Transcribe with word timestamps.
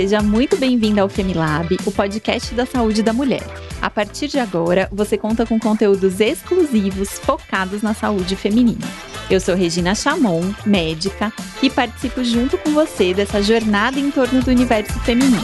seja 0.00 0.22
muito 0.22 0.56
bem-vinda 0.56 1.02
ao 1.02 1.10
Femilab, 1.10 1.76
o 1.84 1.92
podcast 1.92 2.54
da 2.54 2.64
saúde 2.64 3.02
da 3.02 3.12
mulher. 3.12 3.42
A 3.82 3.90
partir 3.90 4.28
de 4.28 4.38
agora, 4.38 4.88
você 4.90 5.18
conta 5.18 5.44
com 5.44 5.60
conteúdos 5.60 6.20
exclusivos 6.20 7.10
focados 7.18 7.82
na 7.82 7.92
saúde 7.92 8.34
feminina. 8.34 8.86
Eu 9.28 9.38
sou 9.38 9.54
Regina 9.54 9.94
Chamon, 9.94 10.54
médica, 10.64 11.30
e 11.62 11.68
participo 11.68 12.24
junto 12.24 12.56
com 12.56 12.70
você 12.70 13.12
dessa 13.12 13.42
jornada 13.42 14.00
em 14.00 14.10
torno 14.10 14.42
do 14.42 14.50
universo 14.50 14.98
feminino. 15.00 15.36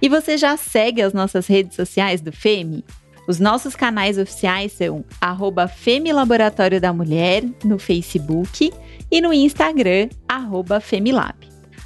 E 0.00 0.08
você 0.08 0.38
já 0.38 0.56
segue 0.56 1.02
as 1.02 1.12
nossas 1.12 1.46
redes 1.46 1.76
sociais 1.76 2.22
do 2.22 2.32
Femi? 2.32 2.82
Os 3.28 3.38
nossos 3.38 3.76
canais 3.76 4.16
oficiais 4.16 4.72
são 4.72 5.04
arroba 5.20 5.68
Femilaboratório 5.68 6.80
da 6.80 6.94
Mulher 6.94 7.44
no 7.62 7.78
Facebook 7.78 8.72
e 9.10 9.20
no 9.20 9.32
Instagram, 9.32 10.08
Femilab. 10.80 11.34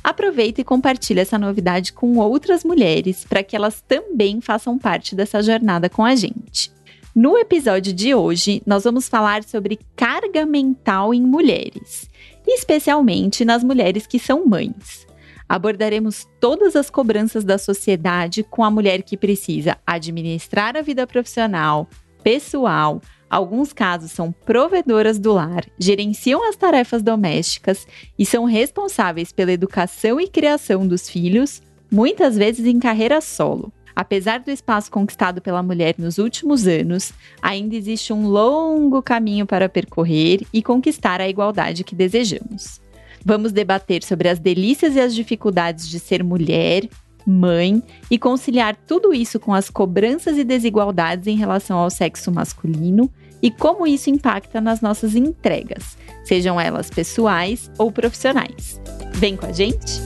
Aproveita 0.02 0.60
e 0.60 0.64
compartilhe 0.64 1.20
essa 1.20 1.38
novidade 1.38 1.92
com 1.92 2.18
outras 2.18 2.62
mulheres 2.62 3.24
para 3.24 3.42
que 3.42 3.56
elas 3.56 3.80
também 3.80 4.40
façam 4.40 4.78
parte 4.78 5.14
dessa 5.14 5.42
jornada 5.42 5.88
com 5.88 6.04
a 6.04 6.14
gente. 6.14 6.70
No 7.14 7.38
episódio 7.38 7.92
de 7.92 8.14
hoje, 8.14 8.62
nós 8.66 8.84
vamos 8.84 9.08
falar 9.08 9.44
sobre 9.44 9.78
carga 9.96 10.44
mental 10.44 11.14
em 11.14 11.22
mulheres, 11.22 12.10
especialmente 12.46 13.44
nas 13.44 13.64
mulheres 13.64 14.06
que 14.06 14.18
são 14.18 14.44
mães 14.44 15.06
abordaremos 15.48 16.26
todas 16.40 16.74
as 16.74 16.90
cobranças 16.90 17.44
da 17.44 17.58
sociedade 17.58 18.42
com 18.42 18.64
a 18.64 18.70
mulher 18.70 19.02
que 19.02 19.16
precisa 19.16 19.76
administrar 19.86 20.76
a 20.76 20.82
vida 20.82 21.06
profissional, 21.06 21.88
pessoal, 22.22 23.00
alguns 23.28 23.72
casos 23.72 24.12
são 24.12 24.32
provedoras 24.32 25.18
do 25.18 25.32
lar, 25.32 25.64
gerenciam 25.78 26.48
as 26.48 26.56
tarefas 26.56 27.02
domésticas 27.02 27.86
e 28.18 28.24
são 28.24 28.44
responsáveis 28.44 29.32
pela 29.32 29.52
educação 29.52 30.20
e 30.20 30.28
criação 30.28 30.86
dos 30.86 31.08
filhos, 31.08 31.62
muitas 31.90 32.36
vezes 32.36 32.66
em 32.66 32.78
carreira 32.78 33.20
solo. 33.20 33.72
Apesar 33.96 34.40
do 34.40 34.50
espaço 34.50 34.90
conquistado 34.90 35.40
pela 35.40 35.62
mulher 35.62 35.94
nos 35.98 36.18
últimos 36.18 36.66
anos, 36.66 37.12
ainda 37.40 37.76
existe 37.76 38.12
um 38.12 38.26
longo 38.26 39.00
caminho 39.00 39.46
para 39.46 39.68
percorrer 39.68 40.40
e 40.52 40.62
conquistar 40.62 41.20
a 41.20 41.28
igualdade 41.28 41.84
que 41.84 41.94
desejamos. 41.94 42.80
Vamos 43.24 43.52
debater 43.52 44.02
sobre 44.02 44.28
as 44.28 44.38
delícias 44.38 44.96
e 44.96 45.00
as 45.00 45.14
dificuldades 45.14 45.88
de 45.88 45.98
ser 45.98 46.22
mulher, 46.22 46.88
mãe 47.26 47.82
e 48.10 48.18
conciliar 48.18 48.76
tudo 48.86 49.14
isso 49.14 49.40
com 49.40 49.52
as 49.52 49.70
cobranças 49.70 50.36
e 50.36 50.44
desigualdades 50.44 51.26
em 51.26 51.36
relação 51.36 51.78
ao 51.78 51.90
sexo 51.90 52.30
masculino 52.30 53.10
e 53.42 53.50
como 53.50 53.86
isso 53.86 54.08
impacta 54.08 54.60
nas 54.60 54.80
nossas 54.80 55.14
entregas, 55.14 55.98
sejam 56.24 56.60
elas 56.60 56.88
pessoais 56.88 57.70
ou 57.76 57.92
profissionais. 57.92 58.80
Vem 59.12 59.36
com 59.36 59.46
a 59.46 59.52
gente? 59.52 60.00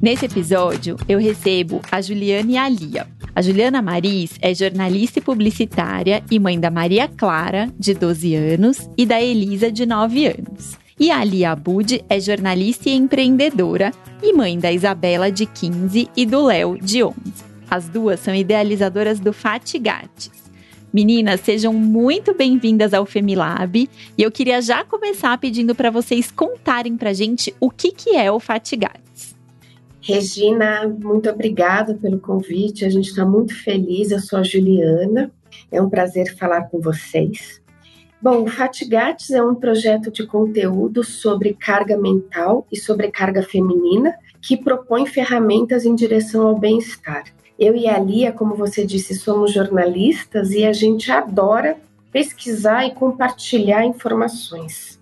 Nesse 0.00 0.26
episódio, 0.26 0.96
eu 1.08 1.18
recebo 1.18 1.80
a 1.90 2.00
Juliana 2.00 2.50
e 2.50 2.56
a 2.56 2.68
Lia. 2.68 3.06
A 3.34 3.40
Juliana 3.40 3.80
Maris 3.80 4.34
é 4.42 4.54
jornalista 4.54 5.18
e 5.18 5.22
publicitária 5.22 6.22
e 6.30 6.38
mãe 6.38 6.60
da 6.60 6.70
Maria 6.70 7.08
Clara, 7.08 7.72
de 7.78 7.94
12 7.94 8.34
anos, 8.34 8.90
e 8.96 9.06
da 9.06 9.22
Elisa, 9.22 9.72
de 9.72 9.86
9 9.86 10.26
anos. 10.26 10.76
E 11.00 11.10
a 11.10 11.24
Lia 11.24 11.52
Abud 11.52 12.04
é 12.10 12.20
jornalista 12.20 12.90
e 12.90 12.94
empreendedora 12.94 13.90
e 14.22 14.34
mãe 14.34 14.58
da 14.58 14.70
Isabela, 14.70 15.32
de 15.32 15.46
15, 15.46 16.10
e 16.14 16.26
do 16.26 16.44
Léo, 16.44 16.78
de 16.78 17.02
11. 17.02 17.14
As 17.70 17.88
duas 17.88 18.20
são 18.20 18.34
idealizadoras 18.34 19.18
do 19.18 19.32
Fatigates. 19.32 20.30
Meninas, 20.92 21.40
sejam 21.40 21.72
muito 21.72 22.34
bem-vindas 22.34 22.92
ao 22.92 23.06
Femilab 23.06 23.88
e 24.18 24.22
eu 24.22 24.30
queria 24.30 24.60
já 24.60 24.84
começar 24.84 25.38
pedindo 25.38 25.74
para 25.74 25.90
vocês 25.90 26.30
contarem 26.30 26.98
para 26.98 27.14
gente 27.14 27.54
o 27.58 27.70
que, 27.70 27.92
que 27.92 28.10
é 28.10 28.30
o 28.30 28.38
Fatigates. 28.38 29.31
Regina, 30.02 30.88
muito 30.88 31.30
obrigada 31.30 31.94
pelo 31.94 32.18
convite. 32.18 32.84
A 32.84 32.90
gente 32.90 33.08
está 33.10 33.24
muito 33.24 33.54
feliz. 33.54 34.10
Eu 34.10 34.18
sou 34.18 34.40
a 34.40 34.42
Juliana. 34.42 35.30
É 35.70 35.80
um 35.80 35.88
prazer 35.88 36.36
falar 36.36 36.62
com 36.62 36.80
vocês. 36.80 37.62
Bom, 38.20 38.42
o 38.42 38.46
Fatigates 38.46 39.30
é 39.30 39.42
um 39.42 39.54
projeto 39.54 40.10
de 40.10 40.26
conteúdo 40.26 41.02
sobre 41.04 41.54
carga 41.54 41.96
mental 41.96 42.66
e 42.70 42.76
sobrecarga 42.76 43.42
feminina 43.42 44.14
que 44.40 44.56
propõe 44.56 45.06
ferramentas 45.06 45.84
em 45.84 45.94
direção 45.94 46.46
ao 46.46 46.58
bem-estar. 46.58 47.24
Eu 47.58 47.76
e 47.76 47.86
a 47.86 47.98
Lia, 47.98 48.32
como 48.32 48.56
você 48.56 48.84
disse, 48.84 49.14
somos 49.14 49.52
jornalistas 49.52 50.50
e 50.50 50.64
a 50.64 50.72
gente 50.72 51.12
adora 51.12 51.76
pesquisar 52.10 52.86
e 52.86 52.92
compartilhar 52.92 53.84
informações. 53.84 55.00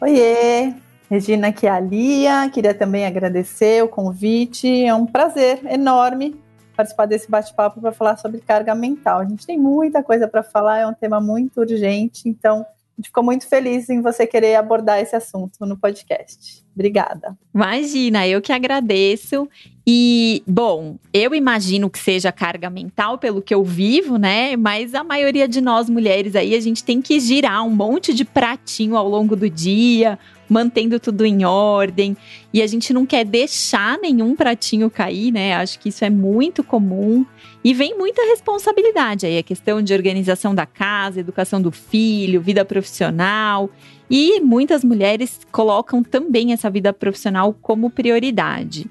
Oiê, 0.00 0.74
Regina, 1.12 1.48
aqui 1.48 1.66
é 1.66 1.70
a 1.70 1.78
Lia, 1.78 2.48
queria 2.48 2.72
também 2.72 3.04
agradecer 3.04 3.84
o 3.84 3.88
convite, 3.88 4.82
é 4.82 4.94
um 4.94 5.04
prazer 5.04 5.60
enorme 5.70 6.34
participar 6.74 7.04
desse 7.04 7.30
bate-papo 7.30 7.82
para 7.82 7.92
falar 7.92 8.16
sobre 8.16 8.40
carga 8.40 8.74
mental. 8.74 9.20
A 9.20 9.26
gente 9.26 9.46
tem 9.46 9.58
muita 9.58 10.02
coisa 10.02 10.26
para 10.26 10.42
falar, 10.42 10.78
é 10.78 10.86
um 10.86 10.94
tema 10.94 11.20
muito 11.20 11.60
urgente, 11.60 12.30
então 12.30 12.60
a 12.62 12.96
gente 12.96 13.08
ficou 13.08 13.22
muito 13.22 13.46
feliz 13.46 13.90
em 13.90 14.00
você 14.00 14.26
querer 14.26 14.54
abordar 14.54 15.00
esse 15.00 15.14
assunto 15.14 15.66
no 15.66 15.76
podcast. 15.76 16.64
Obrigada. 16.74 17.36
Imagina, 17.54 18.26
eu 18.26 18.40
que 18.40 18.52
agradeço. 18.52 19.46
E, 19.86 20.42
bom, 20.46 20.96
eu 21.12 21.34
imagino 21.34 21.90
que 21.90 21.98
seja 21.98 22.32
carga 22.32 22.70
mental 22.70 23.18
pelo 23.18 23.42
que 23.42 23.54
eu 23.54 23.62
vivo, 23.62 24.16
né? 24.16 24.56
Mas 24.56 24.94
a 24.94 25.04
maioria 25.04 25.46
de 25.46 25.60
nós 25.60 25.90
mulheres 25.90 26.34
aí, 26.34 26.54
a 26.54 26.60
gente 26.60 26.82
tem 26.82 27.02
que 27.02 27.20
girar 27.20 27.66
um 27.66 27.70
monte 27.70 28.14
de 28.14 28.24
pratinho 28.24 28.96
ao 28.96 29.08
longo 29.08 29.36
do 29.36 29.50
dia, 29.50 30.18
mantendo 30.52 31.00
tudo 31.00 31.24
em 31.24 31.44
ordem. 31.44 32.14
E 32.52 32.60
a 32.60 32.66
gente 32.66 32.92
não 32.92 33.06
quer 33.06 33.24
deixar 33.24 33.98
nenhum 33.98 34.36
pratinho 34.36 34.90
cair, 34.90 35.32
né? 35.32 35.54
Acho 35.54 35.78
que 35.78 35.88
isso 35.88 36.04
é 36.04 36.10
muito 36.10 36.62
comum. 36.62 37.24
E 37.64 37.72
vem 37.72 37.96
muita 37.96 38.22
responsabilidade 38.26 39.24
aí, 39.24 39.38
a 39.38 39.42
questão 39.42 39.80
de 39.80 39.94
organização 39.94 40.54
da 40.54 40.66
casa, 40.66 41.20
educação 41.20 41.62
do 41.62 41.72
filho, 41.72 42.40
vida 42.40 42.64
profissional. 42.64 43.70
E 44.10 44.40
muitas 44.40 44.84
mulheres 44.84 45.40
colocam 45.50 46.02
também 46.02 46.52
essa 46.52 46.68
vida 46.68 46.92
profissional 46.92 47.54
como 47.54 47.88
prioridade. 47.88 48.86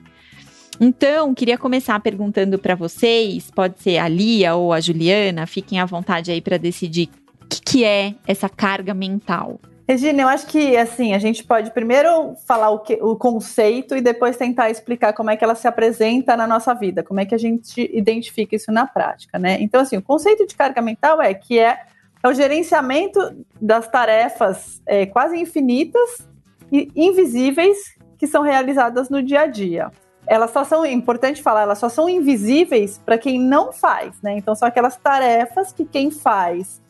Então, 0.80 1.36
queria 1.36 1.60
começar 1.60 2.00
perguntando 2.00 2.58
para 2.58 2.74
vocês, 2.74 3.52
pode 3.52 3.80
ser 3.80 4.00
a 4.00 4.08
Lia 4.08 4.56
ou 4.56 4.74
a 4.74 4.80
Juliana, 4.80 5.46
fiquem 5.46 5.80
à 5.80 5.86
vontade 5.86 6.32
aí 6.32 6.42
para 6.42 6.58
decidir 6.58 7.08
o 7.40 7.46
que, 7.48 7.62
que 7.62 7.84
é 7.84 8.16
essa 8.26 8.50
carga 8.50 8.92
mental. 8.96 9.60
Regina, 9.92 10.22
eu 10.22 10.30
acho 10.30 10.48
que 10.48 10.78
assim 10.78 11.14
a 11.14 11.20
gente 11.20 11.44
pode 11.44 11.70
primeiro 11.72 12.34
falar 12.48 12.70
o, 12.70 12.80
que, 12.80 12.94
o 13.02 13.14
conceito 13.14 13.94
e 13.94 14.00
depois 14.00 14.38
tentar 14.38 14.70
explicar 14.70 15.12
como 15.12 15.30
é 15.30 15.36
que 15.36 15.44
ela 15.44 15.54
se 15.54 15.68
apresenta 15.68 16.38
na 16.38 16.48
nossa 16.48 16.74
vida, 16.74 17.04
como 17.04 17.20
é 17.20 17.26
que 17.26 17.36
a 17.36 17.38
gente 17.38 17.92
identifica 17.94 18.56
isso 18.56 18.72
na 18.72 18.88
prática, 18.88 19.38
né? 19.38 19.58
Então, 19.60 19.82
assim, 19.82 19.98
o 19.98 20.02
conceito 20.02 20.48
de 20.48 20.56
carga 20.56 20.82
mental 20.82 21.22
é 21.22 21.34
que 21.34 21.60
é, 21.60 21.78
é 22.24 22.28
o 22.30 22.34
gerenciamento 22.34 23.20
das 23.60 23.86
tarefas 23.86 24.82
é, 24.86 25.06
quase 25.06 25.38
infinitas 25.38 26.26
e 26.72 26.90
invisíveis 26.96 27.78
que 28.18 28.28
são 28.28 28.44
realizadas 28.44 29.10
no 29.10 29.22
dia 29.22 29.42
a 29.42 29.48
dia. 29.48 29.92
Elas 30.26 30.52
só 30.52 30.64
são, 30.64 30.86
é 30.86 30.92
importante 30.94 31.42
falar, 31.42 31.64
elas 31.64 31.80
só 31.80 31.90
são 31.90 32.08
invisíveis 32.08 32.98
para 32.98 33.18
quem 33.18 33.38
não 33.38 33.74
faz, 33.74 34.22
né? 34.22 34.38
Então, 34.38 34.56
são 34.56 34.70
aquelas 34.70 34.96
tarefas 34.96 35.74
que 35.74 35.84
quem 35.84 36.10
faz 36.10 36.82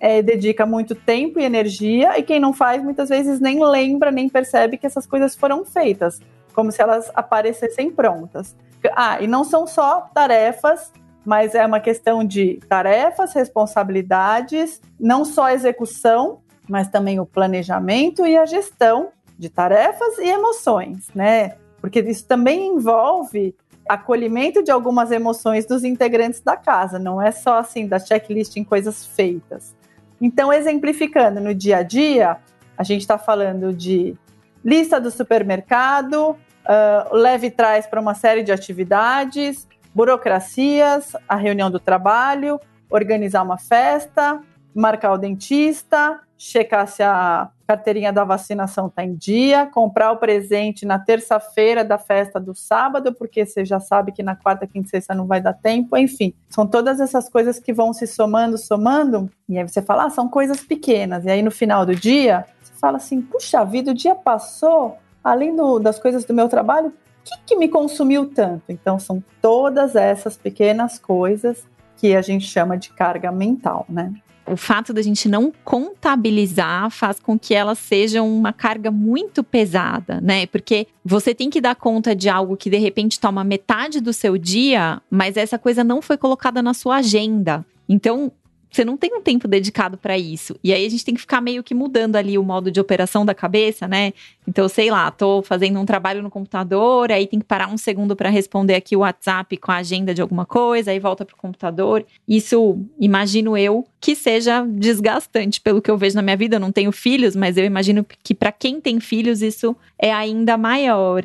é, 0.00 0.22
dedica 0.22 0.64
muito 0.64 0.94
tempo 0.94 1.40
e 1.40 1.44
energia, 1.44 2.18
e 2.18 2.22
quem 2.22 2.38
não 2.40 2.52
faz 2.52 2.82
muitas 2.82 3.08
vezes 3.08 3.40
nem 3.40 3.64
lembra, 3.64 4.10
nem 4.10 4.28
percebe 4.28 4.76
que 4.76 4.86
essas 4.86 5.06
coisas 5.06 5.34
foram 5.34 5.64
feitas, 5.64 6.20
como 6.54 6.70
se 6.70 6.80
elas 6.80 7.10
aparecessem 7.14 7.90
prontas. 7.90 8.56
Ah, 8.94 9.20
e 9.20 9.26
não 9.26 9.42
são 9.42 9.66
só 9.66 10.08
tarefas, 10.14 10.92
mas 11.24 11.54
é 11.54 11.66
uma 11.66 11.80
questão 11.80 12.24
de 12.24 12.60
tarefas, 12.68 13.34
responsabilidades, 13.34 14.80
não 14.98 15.24
só 15.24 15.44
a 15.44 15.54
execução, 15.54 16.40
mas 16.68 16.88
também 16.88 17.18
o 17.18 17.26
planejamento 17.26 18.26
e 18.26 18.36
a 18.36 18.46
gestão 18.46 19.08
de 19.38 19.48
tarefas 19.48 20.18
e 20.18 20.28
emoções, 20.28 21.08
né? 21.14 21.56
Porque 21.80 22.00
isso 22.00 22.26
também 22.26 22.68
envolve 22.68 23.54
acolhimento 23.88 24.62
de 24.62 24.70
algumas 24.70 25.10
emoções 25.10 25.64
dos 25.64 25.82
integrantes 25.82 26.40
da 26.40 26.56
casa, 26.56 26.98
não 26.98 27.20
é 27.20 27.30
só 27.30 27.58
assim 27.58 27.86
da 27.86 27.98
checklist 27.98 28.56
em 28.56 28.64
coisas 28.64 29.06
feitas. 29.06 29.74
Então, 30.20 30.52
exemplificando 30.52 31.40
no 31.40 31.54
dia 31.54 31.78
a 31.78 31.82
dia, 31.82 32.38
a 32.76 32.82
gente 32.82 33.00
está 33.00 33.18
falando 33.18 33.72
de 33.72 34.16
lista 34.64 35.00
do 35.00 35.10
supermercado, 35.10 36.30
uh, 36.30 37.14
leve 37.14 37.50
trás 37.50 37.86
para 37.86 38.00
uma 38.00 38.14
série 38.14 38.42
de 38.42 38.52
atividades, 38.52 39.66
burocracias, 39.94 41.12
a 41.28 41.36
reunião 41.36 41.70
do 41.70 41.80
trabalho, 41.80 42.60
organizar 42.90 43.42
uma 43.42 43.58
festa, 43.58 44.40
marcar 44.74 45.12
o 45.12 45.18
dentista, 45.18 46.20
checar 46.36 46.86
se 46.86 47.02
a 47.02 47.48
carteirinha 47.68 48.10
da 48.10 48.24
vacinação 48.24 48.86
está 48.86 49.04
em 49.04 49.14
dia, 49.14 49.66
comprar 49.66 50.10
o 50.10 50.16
presente 50.16 50.86
na 50.86 50.98
terça-feira 50.98 51.84
da 51.84 51.98
festa 51.98 52.40
do 52.40 52.54
sábado, 52.54 53.12
porque 53.12 53.44
você 53.44 53.62
já 53.62 53.78
sabe 53.78 54.10
que 54.10 54.22
na 54.22 54.34
quarta, 54.34 54.66
quinta 54.66 54.86
e 54.86 54.90
sexta 54.90 55.14
não 55.14 55.26
vai 55.26 55.38
dar 55.38 55.52
tempo, 55.52 55.94
enfim. 55.94 56.32
São 56.48 56.66
todas 56.66 56.98
essas 56.98 57.28
coisas 57.28 57.60
que 57.60 57.70
vão 57.70 57.92
se 57.92 58.06
somando, 58.06 58.56
somando, 58.56 59.30
e 59.46 59.58
aí 59.58 59.68
você 59.68 59.82
fala, 59.82 60.06
ah, 60.06 60.10
são 60.10 60.30
coisas 60.30 60.62
pequenas. 60.62 61.26
E 61.26 61.30
aí 61.30 61.42
no 61.42 61.50
final 61.50 61.84
do 61.84 61.94
dia, 61.94 62.46
você 62.62 62.72
fala 62.80 62.96
assim, 62.96 63.20
puxa 63.20 63.62
vida, 63.66 63.90
o 63.90 63.94
dia 63.94 64.14
passou, 64.14 64.96
além 65.22 65.54
do, 65.54 65.78
das 65.78 65.98
coisas 65.98 66.24
do 66.24 66.32
meu 66.32 66.48
trabalho, 66.48 66.88
o 66.88 66.92
que, 67.22 67.36
que 67.48 67.56
me 67.56 67.68
consumiu 67.68 68.32
tanto? 68.32 68.62
Então 68.70 68.98
são 68.98 69.22
todas 69.42 69.94
essas 69.94 70.38
pequenas 70.38 70.98
coisas 70.98 71.66
que 71.98 72.16
a 72.16 72.22
gente 72.22 72.46
chama 72.46 72.78
de 72.78 72.88
carga 72.88 73.30
mental, 73.30 73.84
né? 73.86 74.14
O 74.50 74.56
fato 74.56 74.92
da 74.92 75.02
gente 75.02 75.28
não 75.28 75.52
contabilizar 75.64 76.90
faz 76.90 77.20
com 77.20 77.38
que 77.38 77.54
elas 77.54 77.78
sejam 77.78 78.28
uma 78.28 78.52
carga 78.52 78.90
muito 78.90 79.42
pesada, 79.44 80.20
né? 80.20 80.46
Porque 80.46 80.86
você 81.04 81.34
tem 81.34 81.50
que 81.50 81.60
dar 81.60 81.74
conta 81.74 82.14
de 82.14 82.28
algo 82.28 82.56
que 82.56 82.70
de 82.70 82.78
repente 82.78 83.20
toma 83.20 83.44
metade 83.44 84.00
do 84.00 84.12
seu 84.12 84.36
dia, 84.38 85.00
mas 85.10 85.36
essa 85.36 85.58
coisa 85.58 85.84
não 85.84 86.02
foi 86.02 86.16
colocada 86.16 86.62
na 86.62 86.74
sua 86.74 86.96
agenda. 86.96 87.64
Então, 87.88 88.32
você 88.70 88.84
não 88.84 88.96
tem 88.96 89.14
um 89.14 89.22
tempo 89.22 89.48
dedicado 89.48 89.96
para 89.96 90.18
isso. 90.18 90.56
E 90.62 90.72
aí 90.72 90.84
a 90.84 90.88
gente 90.88 91.04
tem 91.04 91.14
que 91.14 91.20
ficar 91.20 91.40
meio 91.40 91.62
que 91.62 91.74
mudando 91.74 92.16
ali 92.16 92.36
o 92.36 92.42
modo 92.42 92.70
de 92.70 92.80
operação 92.80 93.24
da 93.24 93.34
cabeça, 93.34 93.88
né? 93.88 94.12
Então, 94.46 94.68
sei 94.68 94.90
lá, 94.90 95.10
tô 95.10 95.42
fazendo 95.42 95.78
um 95.78 95.84
trabalho 95.84 96.22
no 96.22 96.30
computador, 96.30 97.10
aí 97.10 97.26
tem 97.26 97.38
que 97.38 97.44
parar 97.44 97.68
um 97.68 97.76
segundo 97.76 98.14
para 98.14 98.28
responder 98.28 98.74
aqui 98.74 98.96
o 98.96 99.00
WhatsApp 99.00 99.56
com 99.56 99.72
a 99.72 99.76
agenda 99.76 100.14
de 100.14 100.22
alguma 100.22 100.46
coisa, 100.46 100.90
aí 100.90 100.98
volta 100.98 101.24
pro 101.24 101.36
computador. 101.36 102.04
Isso, 102.26 102.78
imagino 102.98 103.56
eu, 103.56 103.86
que 104.00 104.14
seja 104.14 104.64
desgastante 104.66 105.60
pelo 105.60 105.82
que 105.82 105.90
eu 105.90 105.96
vejo 105.96 106.16
na 106.16 106.22
minha 106.22 106.36
vida. 106.36 106.56
Eu 106.56 106.60
não 106.60 106.72
tenho 106.72 106.92
filhos, 106.92 107.34
mas 107.34 107.56
eu 107.56 107.64
imagino 107.64 108.06
que 108.22 108.34
para 108.34 108.52
quem 108.52 108.80
tem 108.80 109.00
filhos 109.00 109.42
isso 109.42 109.76
é 109.98 110.12
ainda 110.12 110.56
maior. 110.56 111.24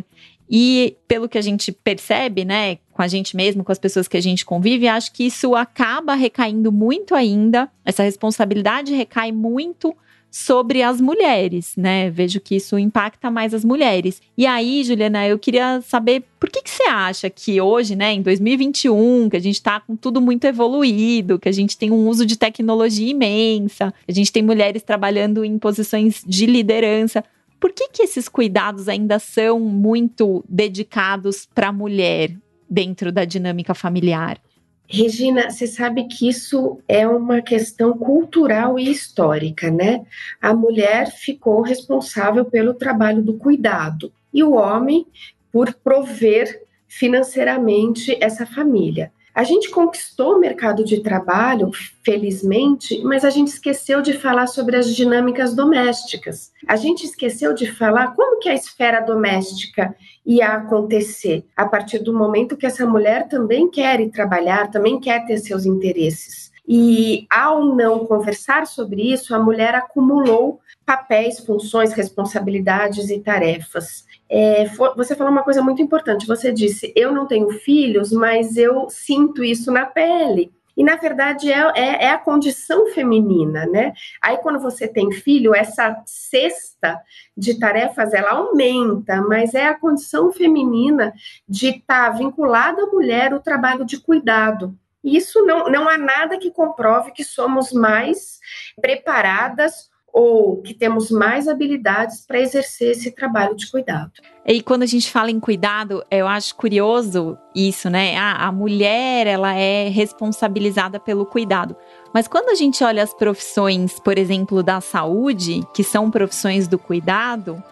E 0.55 0.97
pelo 1.07 1.27
que 1.27 1.39
a 1.39 1.41
gente 1.41 1.71
percebe, 1.71 2.45
né, 2.45 2.77
com 2.91 3.01
a 3.01 3.07
gente 3.07 3.35
mesmo, 3.35 3.63
com 3.63 3.71
as 3.71 3.79
pessoas 3.79 4.07
que 4.07 4.15
a 4.15 4.21
gente 4.21 4.45
convive, 4.45 4.87
acho 4.87 5.11
que 5.11 5.23
isso 5.23 5.55
acaba 5.55 6.13
recaindo 6.13 6.71
muito 6.71 7.15
ainda, 7.15 7.67
essa 7.83 8.03
responsabilidade 8.03 8.93
recai 8.93 9.31
muito 9.31 9.95
sobre 10.29 10.83
as 10.83 11.01
mulheres, 11.01 11.73
né? 11.75 12.11
Vejo 12.11 12.39
que 12.39 12.55
isso 12.55 12.77
impacta 12.77 13.31
mais 13.31 13.51
as 13.51 13.65
mulheres. 13.65 14.21
E 14.37 14.45
aí, 14.45 14.83
Juliana, 14.83 15.27
eu 15.27 15.39
queria 15.39 15.81
saber 15.81 16.23
por 16.39 16.49
que, 16.51 16.61
que 16.61 16.69
você 16.69 16.83
acha 16.83 17.31
que 17.31 17.59
hoje, 17.59 17.95
né, 17.95 18.13
em 18.13 18.21
2021, 18.21 19.29
que 19.29 19.37
a 19.37 19.39
gente 19.39 19.55
está 19.55 19.79
com 19.79 19.95
tudo 19.95 20.21
muito 20.21 20.45
evoluído, 20.45 21.39
que 21.39 21.49
a 21.49 21.51
gente 21.51 21.75
tem 21.75 21.89
um 21.89 22.07
uso 22.07 22.27
de 22.27 22.37
tecnologia 22.37 23.09
imensa, 23.09 23.91
a 24.07 24.11
gente 24.11 24.31
tem 24.31 24.43
mulheres 24.43 24.83
trabalhando 24.83 25.43
em 25.43 25.57
posições 25.57 26.23
de 26.25 26.45
liderança. 26.45 27.23
Por 27.63 27.71
que, 27.71 27.87
que 27.87 28.03
esses 28.03 28.27
cuidados 28.27 28.89
ainda 28.89 29.17
são 29.19 29.57
muito 29.57 30.43
dedicados 30.49 31.45
para 31.45 31.69
a 31.69 31.71
mulher 31.71 32.35
dentro 32.69 33.09
da 33.09 33.23
dinâmica 33.23 33.73
familiar? 33.73 34.37
Regina, 34.85 35.49
você 35.49 35.65
sabe 35.65 36.09
que 36.09 36.27
isso 36.27 36.81
é 36.89 37.07
uma 37.07 37.41
questão 37.41 37.97
cultural 37.97 38.77
e 38.77 38.91
histórica, 38.91 39.71
né? 39.71 40.05
A 40.41 40.53
mulher 40.53 41.09
ficou 41.09 41.61
responsável 41.61 42.43
pelo 42.43 42.73
trabalho 42.73 43.23
do 43.23 43.35
cuidado 43.35 44.11
e 44.33 44.43
o 44.43 44.55
homem 44.55 45.07
por 45.49 45.73
prover 45.73 46.63
financeiramente 46.85 48.17
essa 48.19 48.45
família. 48.45 49.09
A 49.33 49.43
gente 49.43 49.71
conquistou 49.71 50.35
o 50.35 50.39
mercado 50.39 50.85
de 50.85 51.01
trabalho, 51.01 51.71
felizmente, 52.03 53.01
mas 53.03 53.25
a 53.25 53.31
gente 53.31 53.47
esqueceu 53.47 53.99
de 53.99 54.13
falar 54.13 54.45
sobre 54.45 54.77
as 54.77 54.95
dinâmicas 54.95 55.55
domésticas. 55.55 56.51
A 56.67 56.75
gente 56.75 57.03
esqueceu 57.03 57.53
de 57.53 57.65
falar 57.71 58.13
como 58.13 58.39
que 58.39 58.47
a 58.47 58.53
esfera 58.53 58.99
doméstica 58.99 59.95
ia 60.23 60.49
acontecer 60.49 61.45
a 61.55 61.65
partir 61.65 61.99
do 61.99 62.13
momento 62.13 62.55
que 62.55 62.65
essa 62.65 62.85
mulher 62.85 63.27
também 63.27 63.69
quer 63.69 63.99
ir 63.99 64.11
trabalhar, 64.11 64.69
também 64.69 64.99
quer 64.99 65.25
ter 65.25 65.37
seus 65.39 65.65
interesses. 65.65 66.51
E 66.67 67.25
ao 67.29 67.65
não 67.75 68.05
conversar 68.05 68.67
sobre 68.67 69.11
isso, 69.11 69.35
a 69.35 69.39
mulher 69.39 69.75
acumulou 69.75 70.61
papéis, 70.85 71.39
funções, 71.39 71.93
responsabilidades 71.93 73.09
e 73.09 73.19
tarefas. 73.19 74.05
É, 74.29 74.65
você 74.95 75.15
falou 75.15 75.31
uma 75.31 75.43
coisa 75.43 75.61
muito 75.61 75.81
importante. 75.81 76.27
Você 76.27 76.51
disse: 76.51 76.93
Eu 76.95 77.11
não 77.11 77.27
tenho 77.27 77.49
filhos, 77.49 78.11
mas 78.11 78.57
eu 78.57 78.89
sinto 78.89 79.43
isso 79.43 79.71
na 79.71 79.85
pele. 79.85 80.51
E, 80.75 80.83
na 80.83 80.95
verdade, 80.95 81.51
é, 81.51 81.59
é, 81.75 82.05
é, 82.05 82.09
a 82.09 82.17
condição 82.17 82.87
feminina, 82.87 83.65
né? 83.67 83.93
Aí, 84.21 84.37
quando 84.37 84.59
você 84.59 84.87
tem 84.87 85.11
filho, 85.11 85.53
essa 85.53 86.01
cesta 86.05 86.99
de 87.37 87.59
tarefas, 87.59 88.11
ela 88.11 88.31
aumenta, 88.31 89.21
mas 89.21 89.53
é 89.53 89.67
a 89.67 89.77
condição 89.77 90.31
feminina 90.31 91.13
de 91.47 91.69
estar 91.69 92.11
tá 92.11 92.17
vinculada 92.17 92.83
à 92.83 92.87
mulher 92.87 93.33
o 93.33 93.39
trabalho 93.39 93.85
de 93.85 93.99
cuidado. 93.99 94.75
Isso 95.03 95.45
não, 95.45 95.65
não 95.65 95.87
há 95.87 95.97
nada 95.97 96.39
que 96.39 96.49
comprove 96.49 97.11
que 97.11 97.23
somos 97.23 97.71
mais 97.71 98.39
preparadas 98.81 99.91
ou 100.13 100.61
que 100.61 100.75
temos 100.75 101.09
mais 101.09 101.47
habilidades 101.47 102.23
para 102.25 102.39
exercer 102.39 102.91
esse 102.91 103.09
trabalho 103.11 103.55
de 103.55 103.69
cuidado. 103.71 104.11
E 104.45 104.61
quando 104.61 104.83
a 104.83 104.85
gente 104.85 105.09
fala 105.09 105.31
em 105.31 105.39
cuidado, 105.39 106.05
eu 106.11 106.27
acho 106.27 106.55
curioso 106.55 107.35
isso, 107.55 107.89
né? 107.89 108.15
Ah, 108.15 108.47
a 108.47 108.51
mulher, 108.51 109.25
ela 109.25 109.55
é 109.55 109.89
responsabilizada 109.89 110.99
pelo 110.99 111.25
cuidado. 111.25 111.75
Mas 112.13 112.27
quando 112.27 112.49
a 112.49 112.55
gente 112.55 112.83
olha 112.83 113.01
as 113.01 113.13
profissões, 113.13 113.99
por 113.99 114.19
exemplo, 114.19 114.61
da 114.61 114.79
saúde, 114.79 115.61
que 115.73 115.83
são 115.83 116.11
profissões 116.11 116.67
do 116.67 116.77
cuidado, 116.77 117.63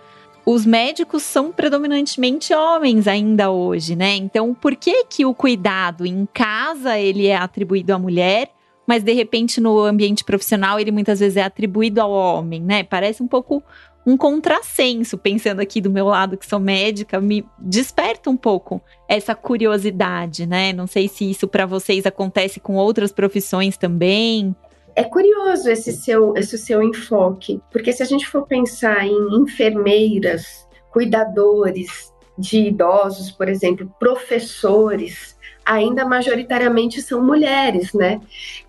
os 0.44 0.66
médicos 0.66 1.22
são 1.22 1.52
predominantemente 1.52 2.54
homens 2.56 3.08
ainda 3.08 3.52
hoje, 3.52 3.96
né? 3.96 4.16
Então, 4.16 4.52
por 4.56 4.76
que 4.76 5.04
que 5.04 5.26
o 5.26 5.36
cuidado 5.36 6.08
em 6.08 6.28
casa 6.34 6.98
ele 6.98 7.28
é 7.28 7.36
atribuído 7.36 7.94
à 7.94 8.00
mulher 8.00 8.52
mas 8.92 9.04
de 9.04 9.14
repente 9.14 9.62
no 9.62 9.80
ambiente 9.80 10.22
profissional 10.22 10.78
ele 10.78 10.92
muitas 10.92 11.22
vezes 11.22 11.38
é 11.38 11.44
atribuído 11.44 12.02
ao 12.02 12.12
homem, 12.12 12.62
né? 12.62 12.84
Parece 12.84 13.24
um 13.24 13.28
pouco 13.28 13.64
um 14.06 14.18
contrassenso, 14.18 15.18
pensando 15.18 15.62
aqui 15.62 15.80
do 15.80 15.90
meu 15.90 16.08
lado 16.08 16.36
que 16.36 16.46
sou 16.46 16.60
médica, 16.60 17.22
me 17.22 17.48
desperta 17.58 18.30
um 18.30 18.36
pouco 18.36 18.82
essa 19.08 19.34
curiosidade, 19.34 20.46
né? 20.46 20.74
Não 20.74 20.88
sei 20.88 21.08
se 21.08 21.32
isso 21.32 21.48
para 21.48 21.66
vocês 21.66 22.06
acontece 22.06 22.60
com 22.60 22.76
outras 22.76 23.14
profissões 23.14 23.78
também. 23.78 24.54
É 24.94 25.06
curioso 25.06 25.70
esse 25.70 25.94
seu, 25.94 26.36
esse 26.36 26.58
seu 26.58 26.84
enfoque, 26.84 27.62
porque 27.72 27.94
se 27.94 28.04
a 28.04 28.06
gente 28.06 28.28
for 28.28 28.46
pensar 28.46 29.08
em 29.08 29.42
enfermeiras, 29.42 30.68
cuidadores 30.92 32.12
de 32.38 32.68
idosos, 32.68 33.32
por 33.32 33.48
exemplo, 33.48 33.90
professores, 33.98 35.38
ainda 35.72 36.06
majoritariamente 36.06 37.02
são 37.02 37.24
mulheres, 37.24 37.94
né? 37.94 38.20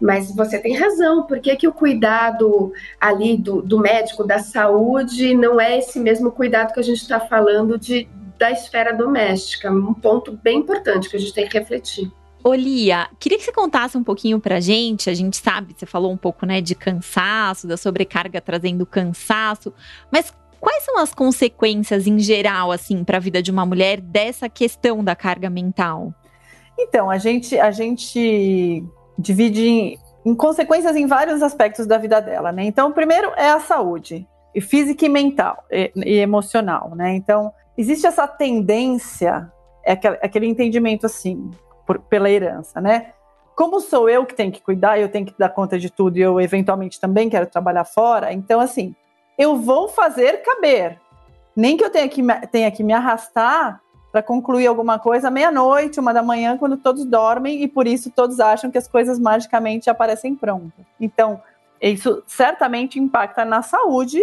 Mas 0.01 0.35
você 0.35 0.59
tem 0.59 0.77
razão, 0.77 1.27
por 1.27 1.41
que, 1.41 1.57
que 1.57 1.67
o 1.67 1.73
cuidado 1.73 2.73
ali 3.01 3.37
do, 3.37 3.61
do 3.61 3.79
médico, 3.81 4.25
da 4.25 4.39
saúde, 4.39 5.35
não 5.35 5.61
é 5.61 5.79
esse 5.79 5.99
mesmo 5.99 6.31
cuidado 6.31 6.73
que 6.73 6.79
a 6.79 6.85
gente 6.85 7.03
está 7.03 7.19
falando 7.19 7.77
de, 7.77 8.09
da 8.39 8.53
esfera 8.53 8.93
doméstica? 8.95 9.71
Um 9.71 9.93
ponto 9.93 10.39
bem 10.43 10.59
importante 10.59 11.11
que 11.11 11.17
a 11.17 11.19
gente 11.19 11.35
tem 11.35 11.49
que 11.49 11.59
refletir. 11.59 12.11
Olia, 12.45 13.09
queria 13.19 13.39
que 13.39 13.45
você 13.45 13.53
contasse 13.53 13.97
um 13.99 14.05
pouquinho 14.05 14.39
pra 14.39 14.61
gente. 14.61 15.11
A 15.11 15.15
gente 15.15 15.37
sabe, 15.37 15.75
você 15.77 15.87
falou 15.87 16.13
um 16.13 16.17
pouco, 16.17 16.47
né, 16.47 16.61
de 16.61 16.77
cansaço, 16.77 17.67
da 17.67 17.77
sobrecarga 17.77 18.41
trazendo 18.41 18.87
cansaço, 18.87 19.73
mas 20.11 20.33
quais 20.61 20.85
são 20.85 20.99
as 20.99 21.13
consequências 21.13 22.07
em 22.07 22.21
geral, 22.21 22.71
assim, 22.71 23.03
para 23.03 23.17
a 23.17 23.21
vida 23.21 23.43
de 23.43 23.51
uma 23.51 23.67
mulher 23.67 24.01
dessa 24.01 24.49
questão 24.49 25.03
da 25.03 25.17
carga 25.17 25.51
mental? 25.51 26.15
Então, 26.79 27.11
a 27.11 27.19
gente, 27.19 27.59
a 27.59 27.71
gente 27.71 28.85
divide 29.19 29.67
em, 29.69 29.99
em 30.25 30.35
consequências 30.35 30.97
em 30.97 31.07
vários 31.07 31.43
aspectos 31.43 31.87
da 31.87 31.99
vida 31.99 32.21
dela, 32.21 32.53
né? 32.53 32.65
Então, 32.65 32.91
o 32.91 32.93
primeiro 32.93 33.33
é 33.37 33.51
a 33.51 33.61
saúde, 33.61 34.27
física 34.61 35.07
e 35.07 35.09
mental, 35.09 35.65
e, 35.71 35.93
e 35.97 36.19
emocional, 36.19 36.95
né? 36.95 37.15
Então, 37.15 37.53
existe 37.77 38.07
essa 38.07 38.27
tendência, 38.27 39.51
é 39.85 39.93
aquele, 39.93 40.19
aquele 40.23 40.47
entendimento 40.47 41.07
assim, 41.07 41.51
por, 41.87 41.99
pela 42.01 42.31
herança, 42.31 42.81
né? 42.81 43.13
Como 43.55 43.81
sou 43.81 44.09
eu 44.09 44.25
que 44.25 44.35
tenho 44.35 44.51
que 44.51 44.63
cuidar, 44.63 44.99
eu 44.99 45.11
tenho 45.11 45.27
que 45.27 45.35
dar 45.39 45.51
conta 45.51 45.79
de 45.79 45.91
tudo 45.91 46.17
e 46.17 46.23
eu 46.23 46.41
eventualmente 46.41 46.99
também 46.99 47.29
quero 47.29 47.47
trabalhar 47.47 47.85
fora, 47.85 48.33
então 48.33 48.61
assim, 48.61 48.95
eu 49.39 49.57
vou 49.57 49.89
fazer 49.89 50.43
caber. 50.43 50.99
Nem 51.55 51.77
que 51.77 51.85
eu 51.85 51.91
tenha 51.91 52.09
que, 52.09 52.23
tenha 52.51 52.71
que 52.71 52.83
me 52.83 52.95
arrastar 52.95 53.82
para 54.13 54.23
concluir 54.23 54.67
alguma 54.67 54.99
coisa 54.99 55.31
meia-noite, 55.31 55.99
uma 55.99 56.13
da 56.13 56.23
manhã, 56.23 56.59
quando 56.59 56.77
todos 56.77 57.05
dormem 57.07 57.63
e 57.63 57.67
por 57.67 57.87
isso 57.87 58.11
todos 58.11 58.39
acham 58.39 58.71
que 58.71 58.77
as 58.77 58.87
coisas 58.87 59.19
magicamente 59.19 59.89
aparecem 59.89 60.35
prontas. 60.35 60.85
Então, 61.01 61.41
isso 61.81 62.23
certamente 62.27 63.01
impacta 63.01 63.43
na 63.43 63.63
saúde, 63.63 64.21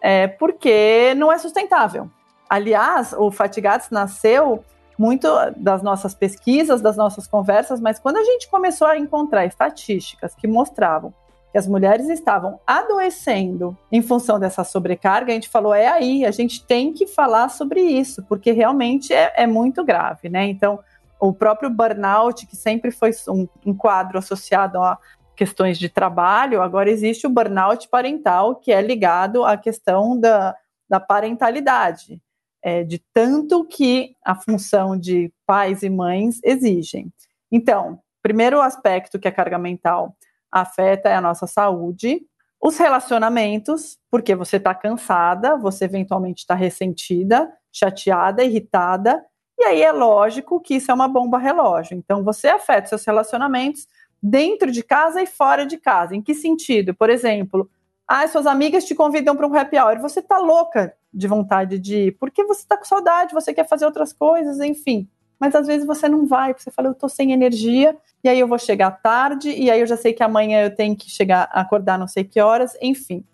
é, 0.00 0.26
porque 0.26 1.14
não 1.16 1.30
é 1.30 1.38
sustentável. 1.38 2.10
Aliás, 2.50 3.14
o 3.16 3.30
Fatigados 3.30 3.90
nasceu 3.90 4.64
muito 4.98 5.28
das 5.56 5.82
nossas 5.82 6.14
pesquisas, 6.14 6.80
das 6.80 6.96
nossas 6.96 7.28
conversas, 7.28 7.80
mas 7.80 8.00
quando 8.00 8.16
a 8.16 8.24
gente 8.24 8.50
começou 8.50 8.88
a 8.88 8.98
encontrar 8.98 9.46
estatísticas 9.46 10.34
que 10.34 10.48
mostravam 10.48 11.14
que 11.50 11.58
as 11.58 11.66
mulheres 11.66 12.08
estavam 12.08 12.60
adoecendo 12.66 13.76
em 13.90 14.02
função 14.02 14.38
dessa 14.38 14.64
sobrecarga, 14.64 15.32
a 15.32 15.34
gente 15.34 15.48
falou: 15.48 15.74
é 15.74 15.86
aí, 15.86 16.24
a 16.24 16.30
gente 16.30 16.64
tem 16.64 16.92
que 16.92 17.06
falar 17.06 17.48
sobre 17.48 17.80
isso, 17.80 18.22
porque 18.24 18.52
realmente 18.52 19.12
é, 19.12 19.32
é 19.36 19.46
muito 19.46 19.84
grave, 19.84 20.28
né? 20.28 20.46
Então, 20.46 20.78
o 21.20 21.32
próprio 21.32 21.70
burnout, 21.70 22.46
que 22.46 22.56
sempre 22.56 22.90
foi 22.90 23.10
um, 23.28 23.48
um 23.66 23.74
quadro 23.74 24.18
associado 24.18 24.78
a 24.78 24.98
questões 25.34 25.78
de 25.78 25.88
trabalho, 25.88 26.62
agora 26.62 26.90
existe 26.90 27.26
o 27.26 27.30
burnout 27.30 27.88
parental, 27.88 28.56
que 28.56 28.72
é 28.72 28.80
ligado 28.82 29.44
à 29.44 29.56
questão 29.56 30.18
da, 30.18 30.54
da 30.88 30.98
parentalidade, 30.98 32.20
é, 32.62 32.82
de 32.82 33.00
tanto 33.12 33.64
que 33.64 34.16
a 34.24 34.34
função 34.34 34.98
de 34.98 35.32
pais 35.46 35.82
e 35.82 35.90
mães 35.90 36.40
exigem. 36.42 37.12
Então, 37.50 38.00
primeiro 38.20 38.60
aspecto 38.60 39.18
que 39.18 39.28
a 39.28 39.32
carga 39.32 39.58
mental 39.58 40.16
afeta 40.50 41.14
a 41.14 41.20
nossa 41.20 41.46
saúde, 41.46 42.20
os 42.60 42.76
relacionamentos, 42.76 43.98
porque 44.10 44.34
você 44.34 44.56
está 44.56 44.74
cansada, 44.74 45.56
você 45.56 45.84
eventualmente 45.84 46.40
está 46.40 46.54
ressentida, 46.54 47.50
chateada, 47.72 48.42
irritada, 48.42 49.24
e 49.58 49.64
aí 49.64 49.82
é 49.82 49.92
lógico 49.92 50.60
que 50.60 50.74
isso 50.74 50.90
é 50.90 50.94
uma 50.94 51.08
bomba 51.08 51.38
relógio. 51.38 51.96
Então 51.96 52.24
você 52.24 52.48
afeta 52.48 52.88
seus 52.88 53.04
relacionamentos 53.04 53.86
dentro 54.22 54.70
de 54.70 54.82
casa 54.82 55.22
e 55.22 55.26
fora 55.26 55.66
de 55.66 55.76
casa. 55.76 56.14
Em 56.14 56.22
que 56.22 56.34
sentido? 56.34 56.94
Por 56.94 57.10
exemplo, 57.10 57.68
ah, 58.06 58.26
suas 58.26 58.46
amigas 58.46 58.84
te 58.84 58.94
convidam 58.94 59.36
para 59.36 59.46
um 59.46 59.54
happy 59.54 59.78
hour, 59.78 60.00
você 60.00 60.20
está 60.20 60.38
louca 60.38 60.94
de 61.12 61.26
vontade 61.26 61.78
de 61.78 62.06
ir, 62.06 62.18
porque 62.18 62.44
você 62.44 62.62
está 62.62 62.76
com 62.76 62.84
saudade, 62.84 63.34
você 63.34 63.52
quer 63.52 63.66
fazer 63.68 63.84
outras 63.84 64.12
coisas, 64.12 64.60
enfim 64.60 65.08
mas 65.38 65.54
às 65.54 65.66
vezes 65.66 65.86
você 65.86 66.08
não 66.08 66.26
vai, 66.26 66.52
você 66.52 66.70
fala, 66.70 66.88
eu 66.88 66.94
tô 66.94 67.08
sem 67.08 67.32
energia, 67.32 67.96
e 68.22 68.28
aí 68.28 68.40
eu 68.40 68.48
vou 68.48 68.58
chegar 68.58 68.90
tarde, 68.90 69.50
e 69.50 69.70
aí 69.70 69.80
eu 69.80 69.86
já 69.86 69.96
sei 69.96 70.12
que 70.12 70.22
amanhã 70.22 70.62
eu 70.62 70.74
tenho 70.74 70.96
que 70.96 71.08
chegar, 71.10 71.48
acordar 71.52 71.98
não 71.98 72.08
sei 72.08 72.24
que 72.24 72.40
horas, 72.40 72.76
enfim. 72.82 73.24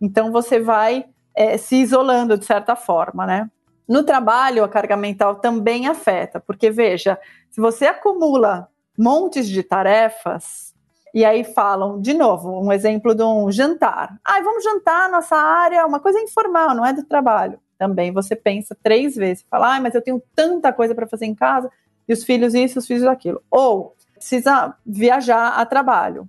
Então 0.00 0.32
você 0.32 0.58
vai 0.58 1.04
é, 1.34 1.56
se 1.56 1.76
isolando 1.76 2.36
de 2.36 2.44
certa 2.44 2.74
forma, 2.74 3.26
né? 3.26 3.50
No 3.88 4.02
trabalho, 4.02 4.64
a 4.64 4.68
carga 4.68 4.96
mental 4.96 5.36
também 5.36 5.86
afeta, 5.86 6.40
porque 6.40 6.70
veja, 6.70 7.18
se 7.50 7.60
você 7.60 7.86
acumula 7.86 8.68
montes 8.98 9.48
de 9.48 9.62
tarefas, 9.62 10.72
e 11.14 11.24
aí 11.24 11.44
falam, 11.44 12.00
de 12.00 12.14
novo, 12.14 12.58
um 12.58 12.72
exemplo 12.72 13.14
de 13.14 13.22
um 13.22 13.50
jantar. 13.52 14.18
Ah, 14.24 14.40
vamos 14.40 14.64
jantar 14.64 15.10
nossa 15.10 15.36
área, 15.36 15.86
uma 15.86 16.00
coisa 16.00 16.18
informal, 16.18 16.74
não 16.74 16.86
é 16.86 16.92
do 16.92 17.04
trabalho 17.04 17.60
também 17.82 18.12
você 18.12 18.36
pensa 18.36 18.76
três 18.80 19.16
vezes, 19.16 19.44
fala, 19.50 19.74
ah, 19.74 19.80
mas 19.80 19.92
eu 19.92 20.00
tenho 20.00 20.22
tanta 20.36 20.72
coisa 20.72 20.94
para 20.94 21.08
fazer 21.08 21.26
em 21.26 21.34
casa, 21.34 21.68
e 22.06 22.12
os 22.12 22.22
filhos 22.22 22.54
isso, 22.54 22.78
os 22.78 22.86
filhos 22.86 23.02
aquilo. 23.02 23.42
Ou 23.50 23.96
precisa 24.14 24.76
viajar 24.86 25.54
a 25.58 25.66
trabalho. 25.66 26.28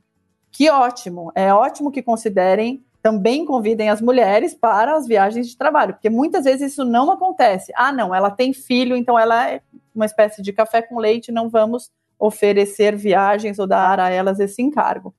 Que 0.52 0.68
ótimo, 0.72 1.32
é 1.36 1.54
ótimo 1.54 1.92
que 1.92 2.02
considerem, 2.02 2.84
também 3.04 3.46
convidem 3.46 3.92
as 3.92 4.02
mulheres 4.02 4.56
para 4.56 4.96
as 4.96 5.06
viagens 5.06 5.48
de 5.48 5.56
trabalho, 5.56 5.94
porque 5.94 6.10
muitas 6.10 6.46
vezes 6.46 6.72
isso 6.72 6.84
não 6.84 7.12
acontece. 7.12 7.72
Ah, 7.76 7.92
não, 7.92 8.16
ela 8.16 8.32
tem 8.32 8.52
filho, 8.52 8.96
então 8.96 9.20
ela 9.20 9.48
é 9.48 9.62
uma 9.94 10.08
espécie 10.08 10.42
de 10.42 10.52
café 10.52 10.82
com 10.82 10.98
leite, 10.98 11.32
não 11.32 11.50
vamos 11.50 11.92
oferecer 12.18 12.96
viagens 12.96 13.60
ou 13.60 13.68
dar 13.68 14.00
a 14.00 14.10
elas 14.10 14.40
esse 14.40 14.60
encargo. 14.60 15.14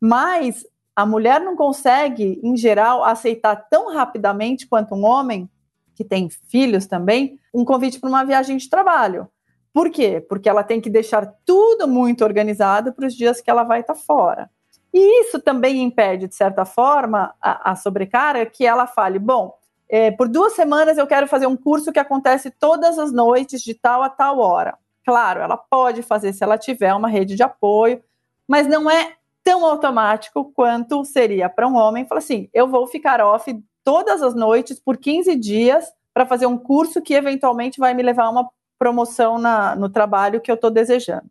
Mas 0.00 0.66
a 0.96 1.06
mulher 1.06 1.40
não 1.40 1.54
consegue, 1.54 2.40
em 2.42 2.56
geral, 2.56 3.04
aceitar 3.04 3.54
tão 3.70 3.94
rapidamente 3.94 4.66
quanto 4.66 4.96
um 4.96 5.04
homem 5.04 5.48
que 5.96 6.04
tem 6.04 6.28
filhos 6.28 6.86
também, 6.86 7.40
um 7.52 7.64
convite 7.64 7.98
para 7.98 8.08
uma 8.08 8.24
viagem 8.24 8.58
de 8.58 8.68
trabalho. 8.68 9.26
Por 9.72 9.90
quê? 9.90 10.24
Porque 10.28 10.48
ela 10.48 10.62
tem 10.62 10.80
que 10.80 10.90
deixar 10.90 11.26
tudo 11.44 11.88
muito 11.88 12.22
organizado 12.22 12.92
para 12.92 13.06
os 13.06 13.14
dias 13.14 13.40
que 13.40 13.50
ela 13.50 13.64
vai 13.64 13.80
estar 13.80 13.94
tá 13.94 14.00
fora. 14.00 14.50
E 14.92 15.20
isso 15.22 15.40
também 15.40 15.82
impede, 15.82 16.28
de 16.28 16.34
certa 16.34 16.64
forma, 16.64 17.34
a, 17.40 17.72
a 17.72 17.76
sobrecarga 17.76 18.46
que 18.46 18.64
ela 18.64 18.86
fale: 18.86 19.18
bom, 19.18 19.54
é, 19.88 20.10
por 20.10 20.28
duas 20.28 20.54
semanas 20.54 20.98
eu 20.98 21.06
quero 21.06 21.26
fazer 21.26 21.46
um 21.46 21.56
curso 21.56 21.92
que 21.92 21.98
acontece 21.98 22.50
todas 22.50 22.98
as 22.98 23.12
noites, 23.12 23.62
de 23.62 23.74
tal 23.74 24.02
a 24.02 24.08
tal 24.08 24.38
hora. 24.38 24.78
Claro, 25.04 25.40
ela 25.40 25.56
pode 25.56 26.02
fazer 26.02 26.32
se 26.32 26.42
ela 26.42 26.58
tiver 26.58 26.94
uma 26.94 27.08
rede 27.08 27.36
de 27.36 27.42
apoio, 27.42 28.02
mas 28.48 28.66
não 28.66 28.90
é 28.90 29.14
tão 29.44 29.64
automático 29.64 30.50
quanto 30.52 31.04
seria 31.04 31.48
para 31.48 31.68
um 31.68 31.76
homem 31.76 32.06
falar 32.06 32.18
assim: 32.18 32.48
eu 32.52 32.66
vou 32.66 32.86
ficar 32.86 33.20
off 33.20 33.54
todas 33.86 34.20
as 34.20 34.34
noites 34.34 34.80
por 34.80 34.96
15 34.96 35.36
dias 35.36 35.86
para 36.12 36.26
fazer 36.26 36.46
um 36.46 36.58
curso 36.58 37.00
que 37.00 37.14
eventualmente 37.14 37.78
vai 37.78 37.94
me 37.94 38.02
levar 38.02 38.24
a 38.24 38.30
uma 38.30 38.50
promoção 38.76 39.38
na, 39.38 39.76
no 39.76 39.88
trabalho 39.88 40.40
que 40.40 40.50
eu 40.50 40.56
estou 40.56 40.72
desejando. 40.72 41.30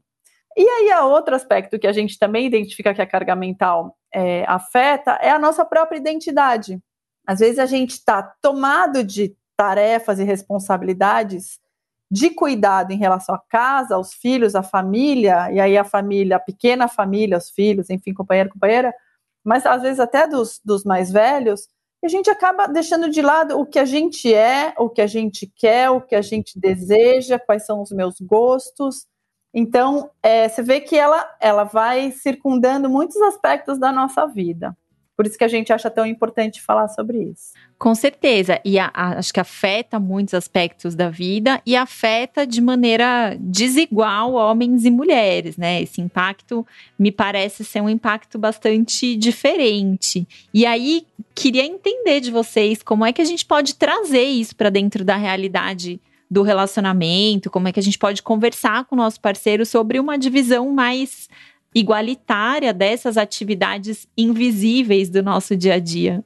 E 0.56 0.66
aí, 0.66 0.90
a 0.90 1.04
outro 1.04 1.36
aspecto 1.36 1.78
que 1.78 1.86
a 1.86 1.92
gente 1.92 2.18
também 2.18 2.46
identifica 2.46 2.94
que 2.94 3.02
a 3.02 3.06
carga 3.06 3.36
mental 3.36 3.98
é, 4.14 4.46
afeta 4.48 5.20
é 5.22 5.30
a 5.30 5.38
nossa 5.38 5.66
própria 5.66 5.98
identidade. 5.98 6.80
Às 7.28 7.40
vezes 7.40 7.60
a 7.60 7.66
gente 7.66 7.92
está 7.92 8.24
tomado 8.42 9.04
de 9.04 9.36
tarefas 9.58 10.18
e 10.20 10.24
responsabilidades 10.24 11.60
de 12.10 12.30
cuidado 12.30 12.92
em 12.92 12.98
relação 12.98 13.36
à 13.36 13.42
casa, 13.50 13.96
aos 13.96 14.14
filhos, 14.14 14.56
à 14.56 14.64
família, 14.64 15.52
e 15.52 15.60
aí 15.60 15.78
a 15.78 15.84
família, 15.84 16.38
a 16.38 16.40
pequena 16.40 16.88
família, 16.88 17.38
os 17.38 17.50
filhos, 17.50 17.90
enfim, 17.90 18.14
companheiro, 18.14 18.50
companheira, 18.50 18.94
mas 19.44 19.66
às 19.66 19.82
vezes 19.82 20.00
até 20.00 20.26
dos, 20.26 20.62
dos 20.64 20.86
mais 20.86 21.12
velhos, 21.12 21.68
a 22.06 22.10
gente 22.10 22.30
acaba 22.30 22.68
deixando 22.68 23.10
de 23.10 23.22
lado 23.22 23.60
o 23.60 23.66
que 23.66 23.80
a 23.80 23.86
gente 23.86 24.34
é, 24.34 24.74
o 24.78 24.90
que 24.90 25.02
a 25.02 25.08
gente 25.08 25.52
quer, 25.56 25.90
o 25.90 26.02
que 26.02 26.16
a 26.16 26.22
gente 26.22 26.60
deseja, 26.60 27.40
quais 27.40 27.66
são 27.66 27.82
os 27.82 27.92
meus 27.92 28.20
gostos. 28.20 29.08
Então, 29.54 30.10
é, 30.22 30.50
você 30.50 30.62
vê 30.62 30.82
que 30.82 30.98
ela, 30.98 31.28
ela 31.40 31.64
vai 31.64 32.12
circundando 32.12 32.90
muitos 32.90 33.20
aspectos 33.22 33.80
da 33.80 33.92
nossa 33.92 34.26
vida. 34.28 34.76
Por 35.15 35.25
isso 35.25 35.38
que 35.38 35.43
a 35.43 35.48
gente 35.48 35.72
acha 35.72 35.89
tão 35.89 36.05
importante 36.05 36.62
falar 36.62 36.89
sobre 36.89 37.24
isso. 37.24 37.53
Com 37.77 37.95
certeza. 37.95 38.60
E 38.65 38.77
a, 38.77 38.91
a, 38.93 39.17
acho 39.17 39.34
que 39.34 39.39
afeta 39.39 40.00
muitos 40.00 40.34
aspectos 40.34 40.93
da 40.93 41.10
vida 41.10 41.62
e 41.65 41.75
afeta 41.75 42.45
de 42.45 42.62
maneira 42.62 43.38
desigual 43.39 44.34
homens 44.34 44.86
e 44.86 44.91
mulheres, 44.91 45.55
né? 45.55 45.81
Esse 45.81 46.01
impacto 46.01 46.65
me 47.00 47.12
parece 47.12 47.63
ser 47.63 47.81
um 47.81 47.89
impacto 47.89 48.38
bastante 48.38 49.15
diferente. 49.15 50.27
E 50.53 50.65
aí, 50.65 51.05
queria 51.34 51.65
entender 51.65 52.19
de 52.19 52.31
vocês 52.31 52.84
como 52.84 53.05
é 53.05 53.13
que 53.13 53.22
a 53.22 53.25
gente 53.25 53.45
pode 53.45 53.75
trazer 53.75 54.24
isso 54.24 54.55
para 54.55 54.69
dentro 54.69 55.05
da 55.05 55.15
realidade 55.15 56.00
do 56.29 56.41
relacionamento, 56.41 57.51
como 57.51 57.67
é 57.67 57.72
que 57.72 57.79
a 57.79 57.84
gente 57.84 58.00
pode 58.00 58.24
conversar 58.24 58.86
com 58.86 58.95
o 58.95 58.98
nosso 58.98 59.22
parceiro 59.22 59.65
sobre 59.65 60.00
uma 60.00 60.17
divisão 60.17 60.72
mais 60.72 61.29
igualitária 61.75 62.74
dessas 62.74 63.17
atividades 63.17 64.08
invisíveis 64.17 65.10
do 65.10 65.22
nosso 65.22 65.58
dia 65.58 65.74
a 65.74 65.79
dia. 65.79 66.24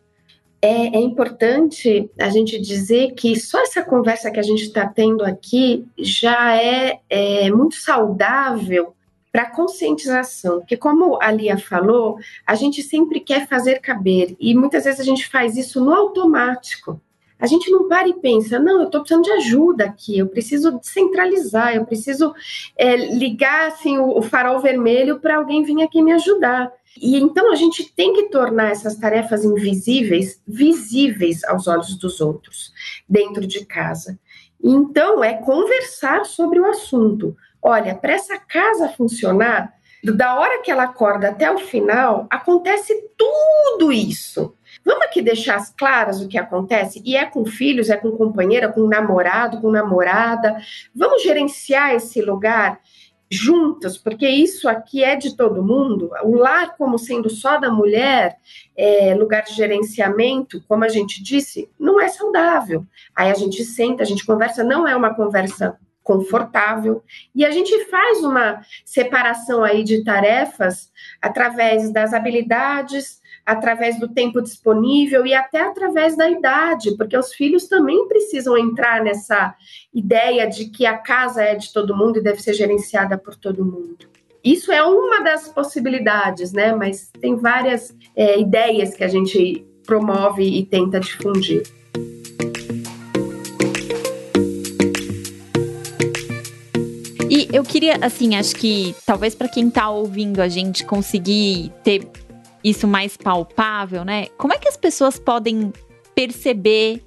É, 0.62 0.98
é, 0.98 1.00
importante 1.00 2.10
a 2.20 2.30
gente 2.30 2.60
dizer 2.60 3.14
que 3.14 3.40
só 3.40 3.62
essa 3.64 3.82
conversa 3.82 4.30
que 4.30 4.40
a 4.40 4.44
gente 4.44 4.64
está 4.64 4.86
tendo 4.86 5.24
aqui 5.24 5.86
já 5.98 6.56
é, 6.56 7.00
é 7.10 7.50
muito 7.50 7.76
saudável 7.76 8.94
para 9.32 9.50
conscientização, 9.50 10.60
porque 10.60 10.76
como 10.76 11.18
a 11.22 11.32
Lia 11.32 11.58
falou, 11.58 12.18
a 12.46 12.56
gente 12.56 12.84
sempre 12.84 13.20
quer 13.20 13.48
fazer 13.48 13.80
caber 13.80 14.36
e 14.40 14.54
muitas 14.54 14.84
vezes 14.84 15.00
a 15.00 15.04
gente 15.04 15.28
faz 15.28 15.56
isso 15.56 15.84
no 15.84 15.94
automático 15.94 17.00
a 17.40 17.48
gente 17.48 17.72
não 17.72 17.88
para 17.88 18.08
e 18.08 18.14
pensa, 18.14 18.60
não, 18.60 18.82
eu 18.82 18.86
estou 18.88 19.02
precisando 19.02 19.24
de 19.24 19.32
ajuda 19.32 19.86
aqui, 19.86 20.20
eu 20.20 20.28
preciso 20.28 20.78
centralizar, 20.84 21.74
eu 21.74 21.86
preciso 21.86 22.34
é, 22.78 22.96
ligar 22.98 23.70
assim, 23.70 23.98
o, 23.98 24.18
o 24.18 24.22
farol 24.22 24.60
vermelho 24.60 25.20
para 25.20 25.38
alguém 25.38 25.64
vir 25.64 25.82
aqui 25.82 26.02
me 26.02 26.12
ajudar. 26.12 26.72
E 27.02 27.18
então 27.18 27.52
a 27.52 27.56
gente 27.56 27.94
tem 27.94 28.14
que 28.14 28.30
tornar 28.30 28.72
essas 28.72 28.98
tarefas 28.98 29.46
invisíveis 29.46 30.42
visíveis 30.46 31.44
aos 31.46 31.68
olhos 31.68 31.98
dos 31.98 32.20
outros, 32.20 32.74
dentro 33.08 33.48
de 33.48 33.66
casa. 33.66 34.20
Então 34.62 35.24
é 35.24 35.34
conversar 35.36 36.26
sobre 36.26 36.60
o 36.60 36.66
assunto. 36.66 37.38
Olha, 37.62 37.96
para 37.96 38.14
essa 38.14 38.38
casa 38.38 38.90
funcionar, 38.90 39.74
da 40.04 40.38
hora 40.40 40.62
que 40.62 40.72
ela 40.72 40.84
acorda 40.84 41.30
até 41.30 41.52
o 41.52 41.60
final, 41.60 42.28
acontece 42.30 42.94
tudo 43.18 43.92
isso. 43.92 44.54
Vamos 44.90 45.06
aqui 45.06 45.22
deixar 45.22 45.64
claras 45.78 46.20
o 46.20 46.28
que 46.28 46.36
acontece? 46.36 47.00
E 47.06 47.16
é 47.16 47.24
com 47.24 47.46
filhos, 47.46 47.92
é 47.92 47.96
com 47.96 48.10
companheira, 48.18 48.74
com 48.74 48.88
namorado, 48.88 49.62
com 49.62 49.70
namorada. 49.70 50.58
Vamos 50.96 51.22
gerenciar 51.22 51.94
esse 51.94 52.20
lugar 52.24 52.80
juntas, 53.30 54.00
porque 54.00 54.28
isso 54.28 54.68
aqui 54.68 55.04
é 55.04 55.16
de 55.16 55.38
todo 55.38 55.62
mundo. 55.62 56.10
O 56.24 56.36
lar, 56.36 56.76
como 56.76 56.98
sendo 56.98 57.30
só 57.30 57.60
da 57.60 57.70
mulher, 57.70 58.38
é, 58.76 59.14
lugar 59.14 59.44
de 59.44 59.54
gerenciamento, 59.54 60.60
como 60.68 60.84
a 60.84 60.90
gente 60.90 61.22
disse, 61.22 61.70
não 61.80 62.02
é 62.02 62.08
saudável. 62.08 62.84
Aí 63.16 63.30
a 63.30 63.36
gente 63.36 63.64
senta, 63.64 64.02
a 64.02 64.08
gente 64.08 64.26
conversa, 64.26 64.64
não 64.64 64.88
é 64.88 64.96
uma 64.96 65.14
conversa 65.14 65.78
confortável 66.02 67.04
e 67.36 67.46
a 67.46 67.52
gente 67.52 67.86
faz 67.86 68.24
uma 68.24 68.62
separação 68.84 69.64
aí 69.64 69.84
de 69.84 70.04
tarefas 70.04 70.92
através 71.22 71.94
das 71.94 72.16
habilidades 72.16 73.19
através 73.50 74.00
do 74.00 74.08
tempo 74.08 74.42
disponível 74.42 75.26
e 75.26 75.34
até 75.34 75.62
através 75.62 76.16
da 76.16 76.30
idade, 76.30 76.96
porque 76.96 77.18
os 77.18 77.34
filhos 77.34 77.68
também 77.68 78.08
precisam 78.08 78.56
entrar 78.56 79.04
nessa 79.04 79.56
ideia 79.92 80.48
de 80.48 80.70
que 80.70 80.86
a 80.86 80.96
casa 80.96 81.42
é 81.42 81.56
de 81.56 81.74
todo 81.74 81.98
mundo 81.98 82.20
e 82.20 82.22
deve 82.22 82.42
ser 82.44 82.54
gerenciada 82.54 83.18
por 83.18 83.36
todo 83.36 83.66
mundo. 83.66 84.08
isso 84.44 84.72
é 84.72 84.84
uma 84.84 85.22
das 85.22 85.50
possibilidades, 85.50 86.54
né? 86.54 86.74
Mas 86.74 87.12
tem 87.20 87.36
várias 87.36 87.94
é, 88.16 88.40
ideias 88.40 88.96
que 88.96 89.04
a 89.04 89.08
gente 89.08 89.66
promove 89.86 90.44
e 90.44 90.64
tenta 90.66 91.00
difundir. 91.00 91.64
E 97.30 97.48
eu 97.52 97.64
queria, 97.64 97.98
assim, 98.02 98.36
acho 98.36 98.56
que 98.56 98.96
talvez 99.06 99.36
para 99.36 99.50
quem 99.50 99.68
está 99.68 99.90
ouvindo 99.90 100.40
a 100.40 100.48
gente 100.48 100.86
conseguir 100.86 101.72
ter 101.84 102.08
isso 102.64 102.88
mais 102.88 103.16
palpável, 103.16 104.04
né? 104.04 104.28
Como 104.38 104.54
é 104.54 104.58
que 104.58 104.68
as 104.68 104.78
pessoas 104.78 105.18
podem 105.20 105.72
perceber 106.14 107.04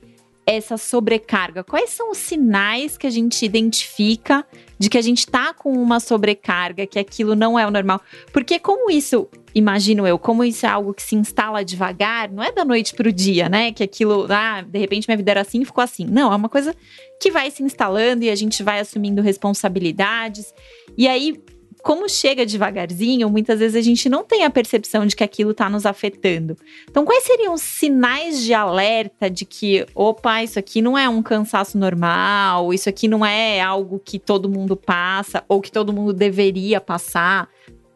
essa 0.47 0.77
sobrecarga? 0.77 1.63
Quais 1.63 1.91
são 1.91 2.11
os 2.11 2.19
sinais 2.19 2.97
que 2.97 3.07
a 3.07 3.11
gente 3.11 3.45
identifica 3.45 4.45
de 4.79 4.89
que 4.91 4.99
a 4.99 5.03
gente 5.03 5.27
tá 5.27 5.55
com 5.55 5.73
uma 5.73 6.01
sobrecarga, 6.01 6.87
que 6.87 6.99
aquilo 6.99 7.35
não 7.35 7.59
é 7.59 7.67
o 7.67 7.71
normal? 7.71 8.01
Porque 8.33 8.59
como 8.59 8.91
isso, 8.91 9.29
imagino 9.55 10.07
eu, 10.07 10.19
como 10.19 10.43
isso 10.43 10.67
é 10.67 10.69
algo 10.69 10.95
que 10.95 11.03
se 11.03 11.15
instala 11.15 11.65
devagar, 11.65 12.31
não 12.31 12.43
é 12.43 12.51
da 12.51 12.65
noite 12.65 12.95
pro 12.95 13.13
dia, 13.13 13.49
né? 13.49 13.73
Que 13.73 13.85
aquilo, 13.85 14.27
ah, 14.31 14.63
de 14.63 14.79
repente 14.79 15.07
minha 15.07 15.17
vida 15.17 15.31
era 15.31 15.41
assim 15.43 15.63
e 15.63 15.67
ficou 15.67 15.85
assim. 15.85 16.07
Não, 16.07 16.33
é 16.33 16.37
uma 16.37 16.49
coisa 16.49 16.75
que 17.21 17.31
vai 17.31 17.51
se 17.51 17.63
instalando 17.63 18.25
e 18.25 18.31
a 18.31 18.35
gente 18.35 18.63
vai 18.63 18.81
assumindo 18.81 19.23
responsabilidades. 19.23 20.53
E 20.97 21.07
aí 21.07 21.41
como 21.83 22.09
chega 22.09 22.47
devagarzinho, 22.47 23.29
muitas 23.29 23.59
vezes 23.59 23.77
a 23.77 23.81
gente 23.81 24.09
não 24.09 24.23
tem 24.23 24.45
a 24.45 24.51
percepção 24.51 25.05
de 25.05 25.17
que 25.17 25.25
aquilo 25.25 25.51
está 25.51 25.69
nos 25.69 25.85
afetando. 25.85 26.57
Então, 26.89 27.05
quais 27.05 27.25
seriam 27.25 27.55
os 27.55 27.63
sinais 27.63 28.41
de 28.41 28.55
alerta 28.55 29.29
de 29.29 29.45
que, 29.45 29.85
opa, 29.95 30.43
isso 30.43 30.59
aqui 30.59 30.81
não 30.81 30.97
é 30.97 31.09
um 31.09 31.23
cansaço 31.23 31.77
normal, 31.77 32.73
isso 32.73 32.89
aqui 32.89 33.09
não 33.09 33.27
é 33.27 33.61
algo 33.61 33.99
que 33.99 34.19
todo 34.19 34.49
mundo 34.49 34.77
passa 34.77 35.45
ou 35.49 35.61
que 35.61 35.73
todo 35.73 35.93
mundo 35.93 36.13
deveria 36.13 36.81
passar? 36.81 37.49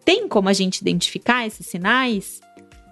Tem 0.04 0.26
como 0.26 0.48
a 0.48 0.52
gente 0.52 0.78
identificar 0.78 1.46
esses 1.46 1.66
sinais? 1.66 2.40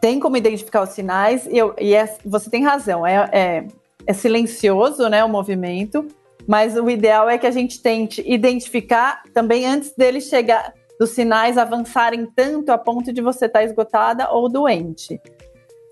Tem 0.01 0.21
como 0.21 0.37
identificar 0.37 0.83
os 0.83 0.91
sinais, 0.91 1.47
e, 1.47 1.57
eu, 1.57 1.75
e 1.81 1.95
é, 1.95 2.17
você 2.25 2.51
tem 2.51 2.63
razão, 2.63 3.07
é, 3.07 3.29
é, 3.33 3.67
é 4.07 4.13
silencioso 4.13 5.09
né, 5.09 5.25
o 5.25 5.29
movimento, 5.29 6.07
mas 6.47 6.77
o 6.77 6.89
ideal 6.91 7.29
é 7.29 7.39
que 7.39 7.47
a 7.47 7.51
gente 7.51 7.81
tente 7.81 8.23
identificar 8.27 9.23
também 9.33 9.67
antes 9.67 9.95
dele 9.97 10.21
chegar, 10.21 10.75
dos 10.99 11.11
sinais 11.11 11.59
avançarem 11.59 12.27
tanto 12.27 12.71
a 12.71 12.79
ponto 12.79 13.13
de 13.13 13.21
você 13.21 13.47
estar 13.47 13.61
tá 13.61 13.65
esgotada 13.65 14.31
ou 14.31 14.49
doente. 14.49 15.21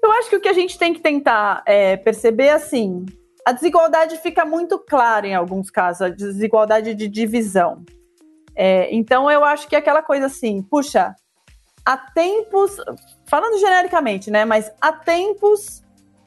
Eu 0.03 0.11
acho 0.13 0.31
que 0.31 0.37
o 0.37 0.41
que 0.41 0.49
a 0.49 0.53
gente 0.53 0.79
tem 0.79 0.93
que 0.93 1.01
tentar 1.01 1.63
é, 1.67 1.97
perceber 1.97 2.51
assim, 2.51 3.05
a 3.45 3.53
desigualdade 3.53 4.17
fica 4.19 4.45
muito 4.45 4.79
clara 4.79 5.27
em 5.27 5.35
alguns 5.35 5.71
casos, 5.71 6.03
a 6.03 6.09
desigualdade 6.09 6.95
de 6.95 7.09
divisão. 7.09 7.85
É, 8.55 8.95
então 8.95 9.31
eu 9.31 9.45
acho 9.45 9.69
que 9.69 9.75
é 9.75 9.79
aquela 9.79 10.03
coisa 10.03 10.27
assim, 10.27 10.63
puxa, 10.63 11.15
há 11.85 11.97
tempos, 11.97 12.77
falando 13.27 13.59
genericamente, 13.59 14.31
né? 14.31 14.45
Mas 14.45 14.71
há 14.81 14.93
tempos 14.93 15.83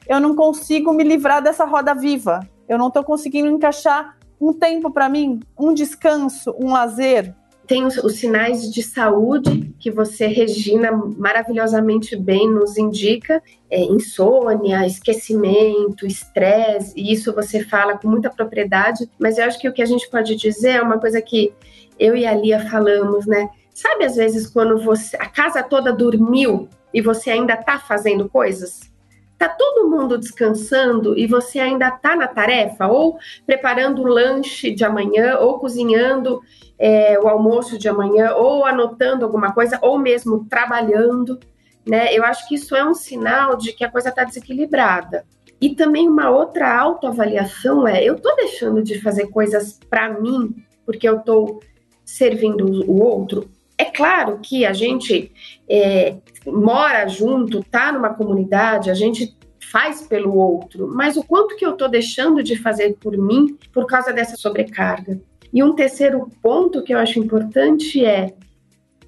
eu 0.08 0.20
não 0.20 0.34
consigo 0.34 0.92
me 0.92 1.02
livrar 1.02 1.42
dessa 1.42 1.64
roda 1.64 1.94
viva. 1.94 2.40
Eu 2.68 2.78
não 2.78 2.88
estou 2.88 3.04
conseguindo 3.04 3.48
encaixar 3.48 4.16
um 4.40 4.52
tempo 4.52 4.90
para 4.90 5.08
mim, 5.08 5.40
um 5.58 5.72
descanso, 5.72 6.54
um 6.58 6.72
lazer, 6.72 7.34
tem 7.66 7.84
os, 7.84 7.96
os, 7.98 8.14
sinais 8.14 8.70
de 8.72 8.82
saúde 8.82 9.74
que 9.78 9.90
você, 9.90 10.26
Regina, 10.26 10.92
maravilhosamente 10.92 12.16
bem 12.16 12.48
nos 12.50 12.76
indica: 12.78 13.42
é, 13.70 13.80
insônia, 13.80 14.86
esquecimento, 14.86 16.06
estresse, 16.06 16.92
e 16.96 17.12
isso 17.12 17.34
você 17.34 17.64
fala 17.64 17.98
com 17.98 18.08
muita 18.08 18.30
propriedade. 18.30 19.10
Mas 19.18 19.38
eu 19.38 19.44
acho 19.44 19.58
que 19.58 19.68
o 19.68 19.72
que 19.72 19.82
a 19.82 19.86
gente 19.86 20.08
pode 20.08 20.36
dizer 20.36 20.70
é 20.70 20.82
uma 20.82 20.98
coisa 20.98 21.20
que 21.20 21.52
eu 21.98 22.16
e 22.16 22.26
a 22.26 22.34
Lia 22.34 22.60
falamos, 22.70 23.26
né? 23.26 23.48
Sabe, 23.74 24.04
às 24.04 24.16
vezes, 24.16 24.46
quando 24.46 24.78
você 24.78 25.16
a 25.16 25.28
casa 25.28 25.62
toda 25.62 25.92
dormiu 25.92 26.68
e 26.94 27.02
você 27.02 27.30
ainda 27.30 27.54
está 27.54 27.78
fazendo 27.78 28.28
coisas? 28.28 28.80
Tá 29.38 29.48
todo 29.48 29.88
mundo 29.90 30.16
descansando 30.16 31.16
e 31.18 31.26
você 31.26 31.58
ainda 31.58 31.90
tá 31.90 32.16
na 32.16 32.26
tarefa, 32.26 32.86
ou 32.86 33.18
preparando 33.44 34.02
o 34.02 34.06
lanche 34.06 34.70
de 34.70 34.84
amanhã, 34.84 35.38
ou 35.38 35.58
cozinhando 35.58 36.40
é, 36.78 37.18
o 37.18 37.28
almoço 37.28 37.78
de 37.78 37.88
amanhã, 37.88 38.34
ou 38.34 38.64
anotando 38.64 39.24
alguma 39.24 39.52
coisa, 39.52 39.78
ou 39.82 39.98
mesmo 39.98 40.46
trabalhando, 40.48 41.38
né? 41.86 42.14
Eu 42.14 42.24
acho 42.24 42.48
que 42.48 42.54
isso 42.54 42.74
é 42.74 42.84
um 42.84 42.94
sinal 42.94 43.56
de 43.56 43.72
que 43.72 43.84
a 43.84 43.90
coisa 43.90 44.08
está 44.08 44.24
desequilibrada. 44.24 45.24
E 45.60 45.74
também 45.74 46.08
uma 46.08 46.30
outra 46.30 46.78
autoavaliação 46.78 47.86
é: 47.86 48.02
eu 48.04 48.16
estou 48.16 48.34
deixando 48.36 48.82
de 48.82 49.00
fazer 49.00 49.28
coisas 49.28 49.78
para 49.88 50.08
mim 50.20 50.54
porque 50.84 51.08
eu 51.08 51.18
estou 51.18 51.60
servindo 52.04 52.64
o 52.88 53.02
outro? 53.02 53.50
É 53.78 53.84
claro 53.84 54.38
que 54.42 54.64
a 54.64 54.72
gente 54.72 55.32
é, 55.68 56.16
mora 56.46 57.06
junto, 57.08 57.62
tá 57.62 57.92
numa 57.92 58.14
comunidade, 58.14 58.90
a 58.90 58.94
gente 58.94 59.36
faz 59.70 60.02
pelo 60.02 60.36
outro, 60.36 60.88
mas 60.92 61.16
o 61.16 61.24
quanto 61.24 61.56
que 61.56 61.66
eu 61.66 61.72
estou 61.72 61.88
deixando 61.88 62.42
de 62.42 62.56
fazer 62.56 62.96
por 62.98 63.16
mim 63.18 63.56
por 63.72 63.86
causa 63.86 64.12
dessa 64.12 64.36
sobrecarga? 64.36 65.20
E 65.52 65.62
um 65.62 65.74
terceiro 65.74 66.28
ponto 66.42 66.82
que 66.82 66.94
eu 66.94 66.98
acho 66.98 67.18
importante 67.18 68.04
é: 68.04 68.34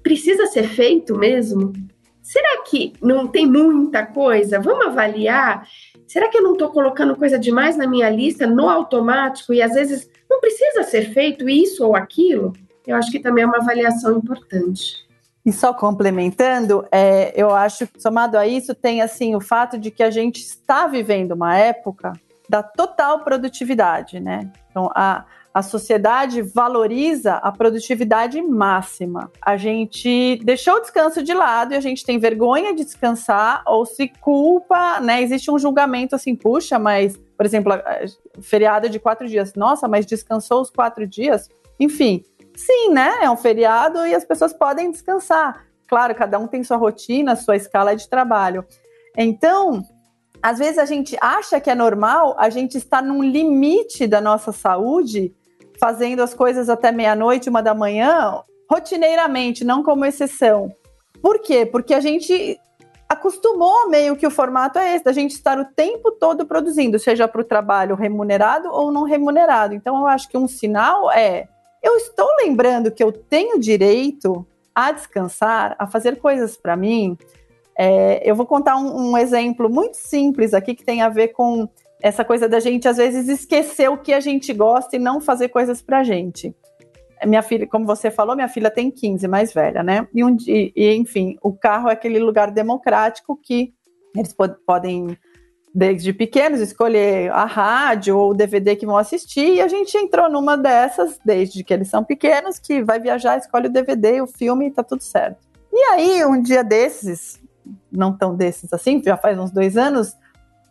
precisa 0.03 0.45
ser 0.47 0.63
feito 0.63 1.17
mesmo? 1.17 1.73
Será 2.21 2.61
que 2.63 2.93
não 3.01 3.27
tem 3.27 3.47
muita 3.47 4.05
coisa? 4.05 4.59
Vamos 4.59 4.85
avaliar. 4.85 5.67
Será 6.07 6.27
que 6.27 6.37
eu 6.37 6.43
não 6.43 6.53
estou 6.53 6.69
colocando 6.69 7.15
coisa 7.15 7.39
demais 7.39 7.75
na 7.75 7.87
minha 7.87 8.09
lista 8.09 8.45
no 8.45 8.69
automático 8.69 9.53
e 9.53 9.61
às 9.61 9.73
vezes 9.73 10.09
não 10.29 10.39
precisa 10.39 10.83
ser 10.83 11.11
feito 11.11 11.49
isso 11.49 11.83
ou 11.85 11.95
aquilo? 11.95 12.53
Eu 12.89 12.95
acho 12.95 13.11
que 13.11 13.19
também 13.19 13.43
é 13.43 13.47
uma 13.47 13.57
avaliação 13.57 14.17
importante. 14.17 15.07
E 15.45 15.53
só 15.53 15.73
complementando, 15.73 16.83
é, 16.91 17.31
eu 17.39 17.51
acho 17.51 17.85
que 17.85 18.01
somado 18.01 18.35
a 18.35 18.47
isso 18.47 18.73
tem 18.73 19.01
assim 19.01 19.35
o 19.35 19.39
fato 19.39 19.77
de 19.77 19.91
que 19.91 20.01
a 20.01 20.09
gente 20.09 20.41
está 20.41 20.87
vivendo 20.87 21.33
uma 21.33 21.55
época 21.55 22.13
da 22.49 22.63
total 22.63 23.19
produtividade, 23.19 24.19
né? 24.19 24.51
Então 24.71 24.89
a, 24.95 25.23
a 25.53 25.61
sociedade 25.61 26.41
valoriza 26.41 27.35
a 27.35 27.51
produtividade 27.51 28.41
máxima. 28.41 29.31
A 29.39 29.55
gente 29.55 30.39
deixou 30.43 30.77
o 30.77 30.79
descanso 30.79 31.21
de 31.21 31.33
lado 31.33 31.73
e 31.73 31.77
a 31.77 31.81
gente 31.81 32.03
tem 32.03 32.17
vergonha 32.17 32.73
de 32.73 32.83
descansar 32.83 33.61
ou 33.67 33.85
se 33.85 34.07
culpa, 34.19 34.99
né? 34.99 35.21
Existe 35.21 35.51
um 35.51 35.59
julgamento 35.59 36.15
assim, 36.15 36.35
puxa, 36.35 36.79
mas, 36.79 37.19
por 37.37 37.45
exemplo, 37.45 37.71
feriado 38.41 38.89
de 38.89 38.99
quatro 38.99 39.27
dias. 39.27 39.53
Nossa, 39.53 39.87
mas 39.87 40.07
descansou 40.07 40.61
os 40.61 40.71
quatro 40.71 41.05
dias? 41.05 41.49
Enfim, 41.79 42.23
sim, 42.59 42.89
né? 42.89 43.19
É 43.21 43.29
um 43.29 43.37
feriado 43.37 44.05
e 44.05 44.13
as 44.13 44.25
pessoas 44.25 44.53
podem 44.53 44.91
descansar. 44.91 45.65
Claro, 45.87 46.13
cada 46.13 46.37
um 46.37 46.47
tem 46.47 46.63
sua 46.63 46.77
rotina, 46.77 47.35
sua 47.35 47.55
escala 47.55 47.95
de 47.95 48.07
trabalho. 48.07 48.65
Então, 49.17 49.83
às 50.41 50.59
vezes 50.59 50.77
a 50.77 50.85
gente 50.85 51.17
acha 51.19 51.59
que 51.59 51.69
é 51.69 51.75
normal 51.75 52.35
a 52.37 52.49
gente 52.49 52.77
estar 52.77 53.01
num 53.01 53.23
limite 53.23 54.05
da 54.05 54.21
nossa 54.21 54.51
saúde 54.51 55.33
fazendo 55.79 56.21
as 56.21 56.33
coisas 56.33 56.69
até 56.69 56.91
meia-noite, 56.91 57.49
uma 57.49 57.63
da 57.63 57.73
manhã, 57.73 58.41
rotineiramente, 58.69 59.63
não 59.63 59.81
como 59.81 60.05
exceção. 60.05 60.69
Por 61.21 61.39
quê? 61.41 61.65
Porque 61.65 61.93
a 61.93 62.01
gente 62.01 62.59
acostumou 63.07 63.89
meio 63.89 64.15
que 64.15 64.27
o 64.27 64.31
formato 64.31 64.77
é 64.77 64.95
esse, 64.95 65.03
da 65.03 65.11
gente 65.11 65.31
estar 65.31 65.57
o 65.57 65.65
tempo 65.65 66.11
todo 66.11 66.45
produzindo, 66.45 66.99
seja 66.99 67.27
para 67.27 67.41
o 67.41 67.45
trabalho 67.45 67.95
remunerado 67.95 68.69
ou 68.69 68.91
não 68.91 69.03
remunerado. 69.03 69.73
Então, 69.73 69.97
eu 69.97 70.07
acho 70.07 70.29
que 70.29 70.37
um 70.37 70.47
sinal 70.47 71.09
é: 71.11 71.47
eu 71.81 71.95
estou 71.95 72.27
lembrando 72.41 72.91
que 72.91 73.03
eu 73.03 73.11
tenho 73.11 73.59
direito 73.59 74.45
a 74.73 74.91
descansar, 74.91 75.75
a 75.77 75.87
fazer 75.87 76.17
coisas 76.17 76.55
para 76.55 76.75
mim. 76.75 77.17
É, 77.77 78.21
eu 78.29 78.35
vou 78.35 78.45
contar 78.45 78.77
um, 78.77 79.11
um 79.11 79.17
exemplo 79.17 79.69
muito 79.69 79.95
simples 79.95 80.53
aqui 80.53 80.75
que 80.75 80.83
tem 80.83 81.01
a 81.01 81.09
ver 81.09 81.29
com 81.29 81.67
essa 82.01 82.23
coisa 82.23 82.47
da 82.47 82.59
gente 82.59 82.87
às 82.87 82.97
vezes 82.97 83.27
esquecer 83.27 83.89
o 83.89 83.97
que 83.97 84.13
a 84.13 84.19
gente 84.19 84.53
gosta 84.53 84.95
e 84.95 84.99
não 84.99 85.19
fazer 85.19 85.49
coisas 85.49 85.81
pra 85.81 86.03
gente. 86.03 86.55
Minha 87.25 87.41
filha, 87.41 87.67
como 87.67 87.85
você 87.85 88.09
falou, 88.09 88.35
minha 88.35 88.47
filha 88.47 88.71
tem 88.71 88.89
15, 88.89 89.27
mais 89.27 89.53
velha, 89.53 89.83
né? 89.83 90.07
E, 90.13 90.23
um, 90.23 90.37
e, 90.47 90.71
e 90.73 90.95
enfim, 90.95 91.37
o 91.41 91.51
carro 91.51 91.89
é 91.89 91.93
aquele 91.93 92.19
lugar 92.19 92.51
democrático 92.51 93.35
que 93.35 93.73
eles 94.15 94.31
pod 94.31 94.55
podem, 94.65 95.17
desde 95.73 96.11
pequenos, 96.13 96.59
escolher 96.59 97.31
a 97.31 97.45
rádio 97.45 98.17
ou 98.17 98.31
o 98.31 98.33
DVD 98.33 98.75
que 98.75 98.85
vão 98.85 98.97
assistir, 98.97 99.55
e 99.55 99.61
a 99.61 99.67
gente 99.67 99.97
entrou 99.97 100.29
numa 100.29 100.57
dessas, 100.57 101.19
desde 101.23 101.63
que 101.63 101.73
eles 101.73 101.87
são 101.87 102.03
pequenos, 102.03 102.57
que 102.59 102.83
vai 102.83 102.99
viajar, 102.99 103.37
escolhe 103.37 103.67
o 103.67 103.71
DVD, 103.71 104.21
o 104.21 104.27
filme 104.27 104.67
e 104.67 104.71
tá 104.71 104.83
tudo 104.83 105.03
certo. 105.03 105.47
E 105.71 105.83
aí, 105.91 106.25
um 106.25 106.41
dia 106.41 106.63
desses, 106.63 107.41
não 107.91 108.15
tão 108.15 108.35
desses 108.35 108.73
assim, 108.73 109.01
já 109.03 109.15
faz 109.15 109.37
uns 109.37 109.51
dois 109.51 109.77
anos, 109.77 110.15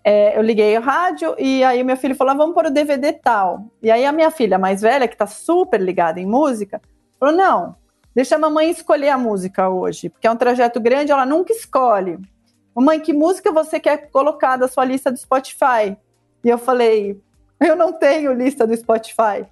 é, 0.05 0.39
eu 0.39 0.43
liguei 0.43 0.77
o 0.79 0.81
rádio 0.81 1.35
e 1.39 1.63
aí 1.63 1.83
meu 1.85 1.97
filho 1.97 2.15
falou: 2.15 2.33
ah, 2.33 2.37
vamos 2.37 2.55
pôr 2.55 2.67
o 2.67 2.71
DVD 2.71 3.13
tal. 3.13 3.67
E 3.83 3.91
aí 3.91 4.07
a 4.07 4.13
minha 4.13 4.31
filha 4.31 4.59
mais 4.59 4.81
velha, 4.81 5.07
que 5.07 5.17
tá 5.17 5.27
super 5.27 5.81
ligada 5.81 6.19
em 6.19 6.27
música, 6.27 6.81
falou: 7.21 7.37
não, 7.37 7.77
deixa 8.15 8.37
a 8.37 8.39
mamãe 8.39 8.71
escolher 8.71 9.11
a 9.11 9.19
música 9.19 9.69
hoje, 9.69 10.09
porque 10.09 10.27
é 10.27 10.31
um 10.31 10.37
trajeto 10.37 10.81
grande, 10.81 11.13
ela 11.13 11.27
nunca 11.27 11.53
escolhe. 11.53 12.19
Mamãe, 12.79 13.01
que 13.01 13.13
música 13.13 13.51
você 13.51 13.81
quer 13.81 14.09
colocar 14.09 14.57
da 14.57 14.69
sua 14.69 14.85
lista 14.85 15.11
do 15.11 15.19
Spotify? 15.19 15.97
E 16.45 16.49
eu 16.49 16.57
falei: 16.57 17.21
eu 17.59 17.75
não 17.75 17.93
tenho 17.93 18.33
lista 18.33 18.65
do 18.65 18.77
Spotify. 18.77 19.45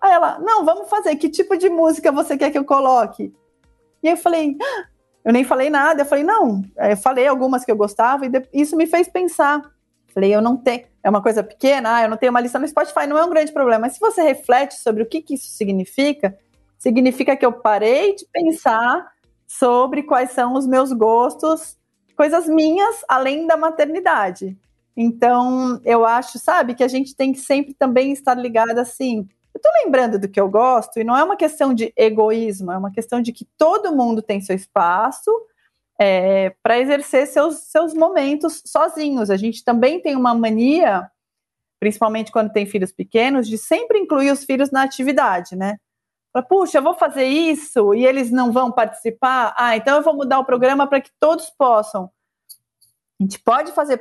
Aí 0.00 0.12
ela: 0.12 0.38
não, 0.38 0.64
vamos 0.64 0.88
fazer, 0.88 1.16
que 1.16 1.28
tipo 1.28 1.56
de 1.56 1.68
música 1.68 2.12
você 2.12 2.38
quer 2.38 2.52
que 2.52 2.58
eu 2.58 2.64
coloque? 2.64 3.34
E 4.00 4.08
eu 4.08 4.16
falei, 4.16 4.56
ah! 4.62 4.86
eu 5.24 5.32
nem 5.32 5.42
falei 5.42 5.68
nada, 5.68 6.02
eu 6.02 6.06
falei, 6.06 6.22
não, 6.22 6.62
eu 6.76 6.96
falei 6.96 7.26
algumas 7.26 7.64
que 7.64 7.72
eu 7.72 7.76
gostava, 7.76 8.26
e 8.26 8.30
isso 8.52 8.76
me 8.76 8.86
fez 8.86 9.08
pensar. 9.08 9.60
Falei, 10.14 10.32
eu 10.32 10.40
não 10.40 10.56
tenho, 10.56 10.84
é 11.02 11.10
uma 11.10 11.20
coisa 11.20 11.42
pequena, 11.42 11.96
ah, 11.96 12.02
eu 12.04 12.08
não 12.08 12.16
tenho 12.16 12.30
uma 12.30 12.40
lista 12.40 12.60
no 12.60 12.68
Spotify, 12.68 13.08
não 13.08 13.18
é 13.18 13.24
um 13.24 13.30
grande 13.30 13.50
problema. 13.50 13.80
Mas 13.80 13.94
se 13.94 14.00
você 14.00 14.22
reflete 14.22 14.74
sobre 14.76 15.02
o 15.02 15.06
que, 15.06 15.20
que 15.20 15.34
isso 15.34 15.48
significa, 15.48 16.38
significa 16.78 17.36
que 17.36 17.44
eu 17.44 17.52
parei 17.52 18.14
de 18.14 18.24
pensar 18.32 19.10
sobre 19.48 20.04
quais 20.04 20.30
são 20.30 20.54
os 20.54 20.64
meus 20.64 20.92
gostos, 20.92 21.77
coisas 22.18 22.48
minhas 22.48 23.04
além 23.08 23.46
da 23.46 23.56
maternidade. 23.56 24.58
Então, 24.96 25.80
eu 25.84 26.04
acho, 26.04 26.36
sabe, 26.36 26.74
que 26.74 26.82
a 26.82 26.88
gente 26.88 27.14
tem 27.14 27.32
que 27.32 27.38
sempre 27.38 27.72
também 27.72 28.10
estar 28.10 28.34
ligada 28.34 28.80
assim. 28.80 29.28
Eu 29.54 29.60
tô 29.60 29.68
lembrando 29.84 30.18
do 30.18 30.28
que 30.28 30.40
eu 30.40 30.48
gosto, 30.48 30.98
e 30.98 31.04
não 31.04 31.16
é 31.16 31.22
uma 31.22 31.36
questão 31.36 31.72
de 31.72 31.92
egoísmo, 31.96 32.72
é 32.72 32.76
uma 32.76 32.90
questão 32.90 33.22
de 33.22 33.32
que 33.32 33.46
todo 33.56 33.94
mundo 33.94 34.20
tem 34.20 34.40
seu 34.40 34.56
espaço 34.56 35.30
é, 35.96 36.52
para 36.60 36.80
exercer 36.80 37.28
seus, 37.28 37.58
seus 37.58 37.94
momentos 37.94 38.64
sozinhos. 38.66 39.30
A 39.30 39.36
gente 39.36 39.62
também 39.62 40.02
tem 40.02 40.16
uma 40.16 40.34
mania, 40.34 41.08
principalmente 41.78 42.32
quando 42.32 42.52
tem 42.52 42.66
filhos 42.66 42.90
pequenos, 42.90 43.46
de 43.46 43.56
sempre 43.56 43.96
incluir 44.00 44.32
os 44.32 44.42
filhos 44.42 44.72
na 44.72 44.82
atividade, 44.82 45.54
né? 45.54 45.76
Puxa, 46.42 46.78
eu 46.78 46.82
vou 46.82 46.94
fazer 46.94 47.24
isso 47.24 47.94
e 47.94 48.04
eles 48.04 48.30
não 48.30 48.52
vão 48.52 48.70
participar. 48.70 49.54
Ah, 49.56 49.76
então 49.76 49.96
eu 49.96 50.02
vou 50.02 50.14
mudar 50.14 50.38
o 50.38 50.44
programa 50.44 50.86
para 50.86 51.00
que 51.00 51.10
todos 51.18 51.50
possam. 51.50 52.10
A 53.20 53.24
gente 53.24 53.40
pode 53.40 53.72
fazer 53.72 53.98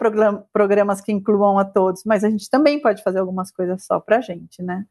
programas 0.54 1.02
que 1.02 1.12
incluam 1.12 1.58
a 1.58 1.65
todos, 1.65 2.04
mas 2.06 2.23
a 2.23 2.30
gente 2.30 2.50
também 2.50 2.80
pode 2.80 3.02
fazer 3.02 3.19
algumas 3.19 3.52
coisas 3.52 3.84
só 3.84 4.00
para 4.00 4.17
a 4.17 4.21
gente, 4.21 4.62
né? 4.62 4.86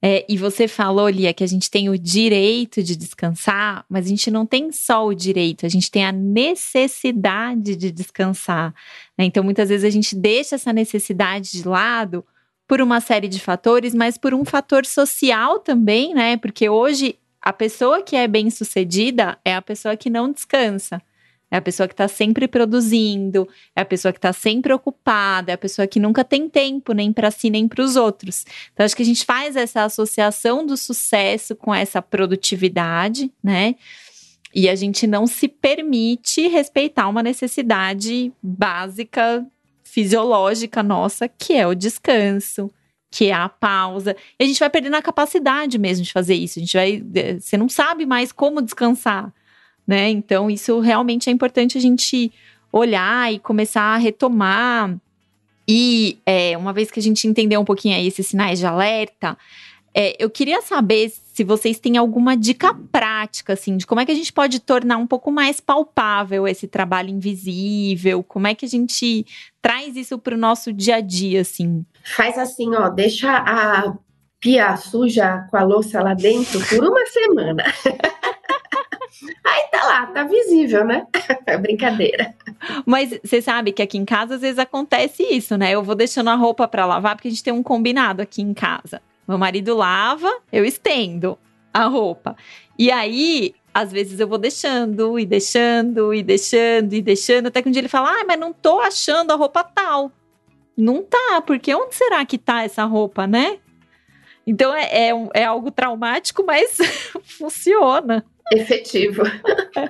É, 0.00 0.24
e 0.28 0.36
você 0.36 0.68
falou, 0.68 1.08
Lia, 1.08 1.34
que 1.34 1.42
a 1.42 1.46
gente 1.46 1.68
tem 1.68 1.88
o 1.88 1.98
direito 1.98 2.82
de 2.82 2.94
descansar, 2.94 3.84
mas 3.88 4.06
a 4.06 4.08
gente 4.08 4.30
não 4.30 4.46
tem 4.46 4.70
só 4.70 5.04
o 5.04 5.14
direito, 5.14 5.66
a 5.66 5.68
gente 5.68 5.90
tem 5.90 6.04
a 6.04 6.12
necessidade 6.12 7.74
de 7.74 7.90
descansar. 7.90 8.72
Né? 9.16 9.24
Então, 9.24 9.42
muitas 9.42 9.68
vezes 9.68 9.84
a 9.84 9.90
gente 9.90 10.14
deixa 10.14 10.54
essa 10.54 10.72
necessidade 10.72 11.50
de 11.50 11.66
lado 11.66 12.24
por 12.68 12.82
uma 12.82 13.00
série 13.00 13.26
de 13.28 13.40
fatores, 13.40 13.94
mas 13.94 14.18
por 14.18 14.34
um 14.34 14.44
fator 14.44 14.84
social 14.84 15.58
também, 15.58 16.12
né? 16.14 16.36
Porque 16.36 16.68
hoje 16.68 17.18
a 17.40 17.52
pessoa 17.52 18.02
que 18.02 18.14
é 18.14 18.28
bem 18.28 18.50
sucedida 18.50 19.38
é 19.42 19.54
a 19.54 19.62
pessoa 19.62 19.96
que 19.96 20.10
não 20.10 20.30
descansa. 20.30 21.02
É 21.50 21.56
a 21.56 21.62
pessoa 21.62 21.88
que 21.88 21.94
está 21.94 22.06
sempre 22.06 22.46
produzindo, 22.46 23.48
é 23.74 23.80
a 23.80 23.84
pessoa 23.84 24.12
que 24.12 24.18
está 24.18 24.34
sempre 24.34 24.70
ocupada, 24.70 25.50
é 25.50 25.54
a 25.54 25.58
pessoa 25.58 25.86
que 25.88 25.98
nunca 25.98 26.22
tem 26.22 26.46
tempo 26.46 26.92
nem 26.92 27.10
para 27.10 27.30
si 27.30 27.48
nem 27.48 27.66
para 27.66 27.82
os 27.82 27.96
outros. 27.96 28.44
Então, 28.70 28.84
acho 28.84 28.94
que 28.94 29.02
a 29.02 29.06
gente 29.06 29.24
faz 29.24 29.56
essa 29.56 29.82
associação 29.84 30.66
do 30.66 30.76
sucesso 30.76 31.56
com 31.56 31.74
essa 31.74 32.02
produtividade, 32.02 33.32
né? 33.42 33.76
E 34.54 34.68
a 34.68 34.74
gente 34.74 35.06
não 35.06 35.26
se 35.26 35.48
permite 35.48 36.48
respeitar 36.48 37.08
uma 37.08 37.22
necessidade 37.22 38.30
básica 38.42 39.46
fisiológica 39.98 40.80
nossa, 40.80 41.26
que 41.26 41.54
é 41.54 41.66
o 41.66 41.74
descanso, 41.74 42.70
que 43.10 43.26
é 43.26 43.32
a 43.32 43.48
pausa. 43.48 44.14
E 44.38 44.44
a 44.44 44.46
gente 44.46 44.60
vai 44.60 44.70
perdendo 44.70 44.94
a 44.94 45.02
capacidade 45.02 45.76
mesmo 45.76 46.04
de 46.04 46.12
fazer 46.12 46.36
isso. 46.36 46.60
A 46.60 46.62
gente 46.62 46.76
vai. 46.76 47.02
Eh, 47.16 47.40
você 47.40 47.56
não 47.56 47.68
sabe 47.68 48.06
mais 48.06 48.30
como 48.30 48.62
descansar, 48.62 49.32
né? 49.84 50.08
Então, 50.08 50.48
isso 50.48 50.78
realmente 50.78 51.28
é 51.28 51.32
importante 51.32 51.76
a 51.76 51.80
gente 51.80 52.32
olhar 52.70 53.32
e 53.32 53.40
começar 53.40 53.82
a 53.82 53.96
retomar. 53.96 54.96
E 55.66 56.18
é, 56.24 56.56
uma 56.56 56.72
vez 56.72 56.92
que 56.92 57.00
a 57.00 57.02
gente 57.02 57.26
entendeu 57.26 57.60
um 57.60 57.64
pouquinho 57.64 57.96
aí 57.96 58.06
esses 58.06 58.28
sinais 58.28 58.60
de 58.60 58.66
alerta, 58.66 59.36
é, 60.00 60.14
eu 60.16 60.30
queria 60.30 60.62
saber 60.62 61.10
se 61.10 61.42
vocês 61.42 61.80
têm 61.80 61.96
alguma 61.96 62.36
dica 62.36 62.72
prática, 62.92 63.54
assim, 63.54 63.76
de 63.76 63.84
como 63.84 64.00
é 64.00 64.06
que 64.06 64.12
a 64.12 64.14
gente 64.14 64.32
pode 64.32 64.60
tornar 64.60 64.96
um 64.96 65.08
pouco 65.08 65.28
mais 65.32 65.58
palpável 65.58 66.46
esse 66.46 66.68
trabalho 66.68 67.10
invisível, 67.10 68.22
como 68.22 68.46
é 68.46 68.54
que 68.54 68.64
a 68.64 68.68
gente 68.68 69.26
traz 69.60 69.96
isso 69.96 70.16
para 70.16 70.36
o 70.36 70.38
nosso 70.38 70.72
dia 70.72 70.94
a 70.96 71.00
dia, 71.00 71.40
assim. 71.40 71.84
Faz 72.14 72.38
assim, 72.38 72.76
ó, 72.76 72.88
deixa 72.88 73.28
a 73.38 73.92
pia 74.38 74.76
suja 74.76 75.48
com 75.50 75.56
a 75.56 75.64
louça 75.64 76.00
lá 76.00 76.14
dentro 76.14 76.64
por 76.68 76.78
uma 76.78 77.04
semana. 77.06 77.64
Aí 79.44 79.64
tá 79.72 79.84
lá, 79.84 80.06
tá 80.06 80.22
visível, 80.22 80.84
né? 80.84 81.08
É 81.44 81.58
brincadeira. 81.58 82.36
Mas 82.86 83.18
você 83.24 83.42
sabe 83.42 83.72
que 83.72 83.82
aqui 83.82 83.98
em 83.98 84.04
casa 84.04 84.36
às 84.36 84.42
vezes 84.42 84.60
acontece 84.60 85.24
isso, 85.24 85.56
né? 85.56 85.72
Eu 85.72 85.82
vou 85.82 85.96
deixando 85.96 86.30
a 86.30 86.36
roupa 86.36 86.68
para 86.68 86.86
lavar 86.86 87.16
porque 87.16 87.26
a 87.26 87.30
gente 87.32 87.42
tem 87.42 87.52
um 87.52 87.64
combinado 87.64 88.22
aqui 88.22 88.40
em 88.42 88.54
casa. 88.54 89.02
Meu 89.28 89.36
marido 89.36 89.76
lava, 89.76 90.40
eu 90.50 90.64
estendo 90.64 91.38
a 91.72 91.84
roupa. 91.84 92.34
E 92.78 92.90
aí, 92.90 93.54
às 93.74 93.92
vezes 93.92 94.18
eu 94.18 94.26
vou 94.26 94.38
deixando 94.38 95.18
e 95.18 95.26
deixando 95.26 96.14
e 96.14 96.22
deixando 96.22 96.94
e 96.94 97.02
deixando, 97.02 97.48
até 97.48 97.60
que 97.60 97.68
um 97.68 97.72
dia 97.72 97.80
ele 97.80 97.88
fala: 97.88 98.10
"Ah, 98.10 98.24
mas 98.26 98.40
não 98.40 98.54
tô 98.54 98.80
achando 98.80 99.30
a 99.30 99.36
roupa 99.36 99.62
tal". 99.62 100.10
Não 100.74 101.02
tá, 101.02 101.42
porque 101.46 101.74
onde 101.74 101.94
será 101.94 102.24
que 102.24 102.38
tá 102.38 102.62
essa 102.62 102.84
roupa, 102.84 103.26
né? 103.26 103.58
Então 104.46 104.74
é, 104.74 105.10
é, 105.10 105.10
é 105.34 105.44
algo 105.44 105.70
traumático, 105.70 106.42
mas 106.46 106.78
funciona. 107.22 108.24
Efetivo. 108.50 109.24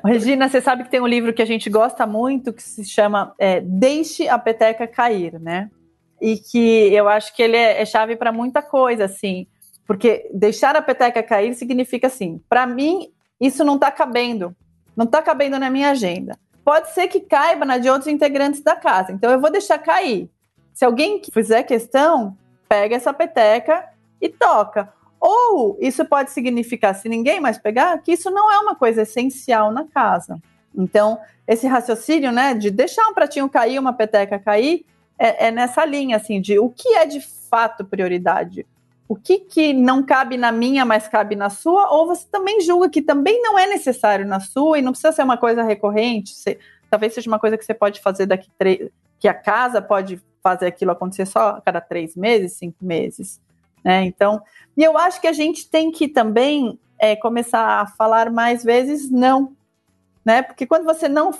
Regina, 0.05 0.49
você 0.49 0.61
sabe 0.61 0.83
que 0.83 0.91
tem 0.91 1.01
um 1.01 1.07
livro 1.07 1.33
que 1.33 1.43
a 1.43 1.47
gente 1.47 1.71
gosta 1.71 2.05
muito 2.07 2.53
que 2.53 2.63
se 2.63 2.85
chama 2.85 3.33
é, 3.39 3.61
Deixe 3.61 4.29
a 4.29 4.37
Peteca 4.37 4.85
Cair, 4.87 5.39
né? 5.39 5.71
E 6.21 6.37
que 6.37 6.93
eu 6.93 7.09
acho 7.09 7.35
que 7.35 7.43
ele 7.43 7.57
é, 7.57 7.81
é 7.81 7.85
chave 7.85 8.17
para 8.17 8.33
muita 8.33 8.63
coisa, 8.63 9.05
assim, 9.05 9.47
porque 9.87 10.29
deixar 10.33 10.77
a 10.77 10.83
peteca 10.83 11.23
cair 11.23 11.55
significa 11.55 12.07
assim, 12.07 12.41
para 12.49 12.67
mim 12.67 13.13
isso 13.41 13.65
não 13.65 13.77
está 13.77 13.91
cabendo, 13.91 14.55
não 14.97 15.05
está 15.05 15.23
cabendo 15.23 15.59
na 15.59 15.71
minha 15.71 15.91
agenda. 15.91 16.37
Pode 16.65 16.91
ser 16.91 17.09
que 17.09 17.21
caiba 17.21 17.65
na 17.65 17.79
de 17.79 17.89
outros 17.89 18.13
integrantes 18.13 18.61
da 18.63 18.77
casa, 18.77 19.13
então 19.13 19.31
eu 19.31 19.41
vou 19.41 19.51
deixar 19.51 19.79
cair. 19.79 20.31
Se 20.75 20.85
alguém 20.85 21.21
fizer 21.33 21.63
questão, 21.63 22.37
pega 22.69 22.97
essa 22.97 23.13
peteca 23.13 23.89
e 24.21 24.29
toca. 24.29 24.93
Ou 25.21 25.77
isso 25.81 26.05
pode 26.05 26.31
significar, 26.31 26.95
se 26.95 27.09
ninguém 27.09 27.41
mais 27.41 27.59
pegar, 27.59 27.99
que 27.99 28.13
isso 28.13 28.31
não 28.31 28.53
é 28.53 28.59
uma 28.59 28.75
coisa 28.75 29.03
essencial 29.03 29.73
na 29.73 29.85
casa. 29.85 30.39
Então, 30.77 31.19
esse 31.47 31.67
raciocínio, 31.67 32.31
né, 32.31 32.55
de 32.55 32.71
deixar 32.71 33.09
um 33.09 33.15
pratinho 33.15 33.49
cair, 33.49 33.79
uma 33.79 33.93
peteca 33.93 34.39
cair, 34.39 34.85
é, 35.19 35.49
é, 35.49 35.51
nessa 35.51 35.85
linha, 35.85 36.17
assim, 36.17 36.41
de 36.41 36.59
o 36.59 36.71
que 36.71 36.89
é 36.95 37.05
de 37.05 37.21
fato 37.21 37.85
prioridade. 37.85 38.67
O 39.09 39.17
que, 39.17 39.39
que 39.39 39.73
não 39.73 40.03
cabe 40.03 40.37
na 40.37 40.53
minha, 40.53 40.85
mas 40.85 41.09
cabe 41.09 41.35
na 41.35 41.49
sua, 41.49 41.91
ou 41.91 42.07
você 42.07 42.27
também 42.31 42.61
julga 42.61 42.91
que 42.91 43.01
também 43.01 43.41
não 43.43 43.59
é 43.59 43.67
necessário 43.67 44.27
na 44.27 44.39
sua 44.39 44.79
e 44.79 44.83
não 44.83 44.93
precisa 44.93 45.13
ser 45.13 45.23
uma 45.23 45.39
coisa 45.39 45.63
recorrente, 45.63 46.35
você, 46.35 46.59
talvez 46.91 47.15
seja 47.15 47.29
uma 47.29 47.39
coisa 47.39 47.57
que 47.57 47.65
você 47.65 47.73
pode 47.73 48.01
fazer 48.01 48.27
daqui 48.27 48.51
três, 48.59 48.91
que 49.19 49.27
a 49.27 49.35
casa 49.35 49.81
pode 49.81 50.23
fazer 50.43 50.67
aquilo 50.67 50.93
acontecer 50.93 51.27
só 51.27 51.51
a 51.51 51.61
cada 51.61 51.81
três 51.81 52.15
meses, 52.15 52.53
cinco 52.53 52.85
meses. 52.85 53.41
Né? 53.83 54.05
Então, 54.05 54.43
e 54.77 54.85
eu 54.85 54.97
acho 54.99 55.21
que 55.21 55.27
a 55.27 55.33
gente 55.33 55.69
tem 55.69 55.91
que 55.91 56.07
também 56.07 56.79
é, 56.99 57.17
começar 57.17 57.81
a 57.81 57.87
falar 57.87 58.31
mais 58.31 58.63
vezes 58.63 59.11
não, 59.11 59.57
né? 60.25 60.43
Porque 60.43 60.67
quando 60.67 60.85
você 60.85 61.09
não 61.09 61.33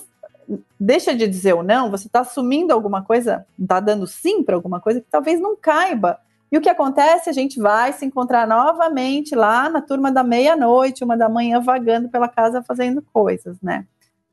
deixa 0.79 1.15
de 1.15 1.27
dizer 1.27 1.55
o 1.55 1.63
não, 1.63 1.91
você 1.91 2.07
está 2.07 2.21
assumindo 2.21 2.73
alguma 2.73 3.03
coisa, 3.03 3.47
está 3.59 3.81
dando 3.81 4.07
sim 4.07 4.43
para 4.43 4.55
alguma 4.55 4.81
coisa 4.81 5.01
que 5.01 5.07
talvez 5.11 5.41
não 5.41 5.57
caiba. 5.57 6.19
E 6.51 6.57
o 6.57 6.61
que 6.61 6.71
acontece? 6.71 7.29
A 7.29 7.33
gente 7.33 7.61
vai 7.61 7.93
se 7.93 8.07
encontrar 8.07 8.47
novamente 8.47 9.35
lá 9.35 9.69
na 9.69 9.83
turma 9.83 10.11
da 10.11 10.25
meia-noite, 10.25 11.05
uma 11.05 11.17
da 11.17 11.29
manhã, 11.29 11.61
vagando 11.61 12.09
pela 12.09 12.29
casa 12.29 12.63
fazendo 12.63 13.03
coisas, 13.03 13.61
né? 13.61 13.87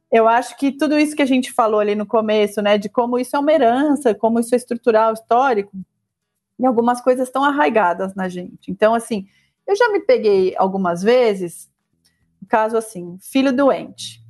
Eu 0.10 0.28
acho 0.28 0.56
que 0.58 0.72
tudo 0.72 0.98
isso 0.98 1.16
que 1.16 1.22
a 1.22 1.26
gente 1.28 1.52
falou 1.52 1.80
ali 1.80 1.94
no 1.94 2.06
começo, 2.06 2.62
né, 2.62 2.78
de 2.78 2.88
como 2.88 3.20
isso 3.20 3.36
é 3.36 3.40
uma 3.40 3.52
herança, 3.52 4.16
como 4.16 4.40
isso 4.40 4.56
é 4.56 4.58
estrutural, 4.58 5.12
histórico, 5.12 5.76
e 6.58 6.66
algumas 6.66 7.02
coisas 7.02 7.28
estão 7.28 7.44
arraigadas 7.44 8.16
na 8.16 8.30
gente. 8.30 8.72
Então, 8.72 8.94
assim, 8.94 9.28
eu 9.68 9.76
já 9.76 9.90
me 9.90 10.00
peguei 10.00 10.56
algumas 10.58 11.04
vezes, 11.04 11.70
caso 12.48 12.78
assim, 12.78 13.18
filho 13.20 13.52
doente. 13.52 14.25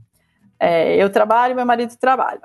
É, 0.59 0.95
eu 0.95 1.09
trabalho, 1.09 1.55
meu 1.55 1.65
marido 1.65 1.95
trabalha, 1.97 2.41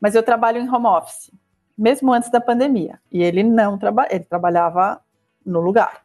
mas 0.00 0.14
eu 0.14 0.22
trabalho 0.22 0.58
em 0.58 0.68
home 0.68 0.86
office, 0.86 1.30
mesmo 1.76 2.12
antes 2.12 2.30
da 2.30 2.40
pandemia. 2.40 3.00
E 3.10 3.22
ele 3.22 3.42
não 3.42 3.78
trabalha, 3.78 4.14
ele 4.14 4.24
trabalhava 4.24 5.00
no 5.44 5.60
lugar. 5.60 6.04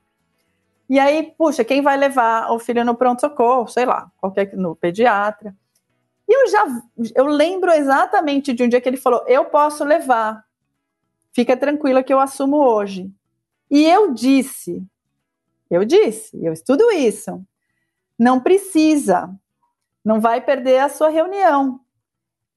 E 0.89 0.99
aí, 0.99 1.33
puxa, 1.37 1.63
quem 1.63 1.81
vai 1.81 1.97
levar 1.97 2.51
o 2.51 2.59
filho 2.59 2.85
no 2.85 2.95
pronto-socorro? 2.95 3.67
Sei 3.67 3.85
lá, 3.85 4.11
qualquer 4.17 4.55
no 4.55 4.75
pediatra. 4.75 5.55
E 6.27 6.33
eu 6.33 6.47
já 6.49 6.65
eu 7.15 7.25
lembro 7.25 7.71
exatamente 7.71 8.53
de 8.53 8.63
um 8.63 8.69
dia 8.69 8.81
que 8.81 8.89
ele 8.89 8.97
falou: 8.97 9.23
"Eu 9.27 9.45
posso 9.45 9.83
levar. 9.83 10.43
Fica 11.33 11.57
tranquila 11.57 12.03
que 12.03 12.13
eu 12.13 12.19
assumo 12.19 12.57
hoje". 12.57 13.11
E 13.69 13.83
eu 13.85 14.13
disse, 14.13 14.83
eu 15.69 15.83
disse, 15.83 16.37
eu 16.43 16.53
estudo 16.53 16.91
isso. 16.91 17.43
Não 18.17 18.39
precisa 18.39 19.29
não 20.05 20.21
vai 20.21 20.39
perder 20.39 20.79
a 20.79 20.89
sua 20.89 21.09
reunião. 21.09 21.79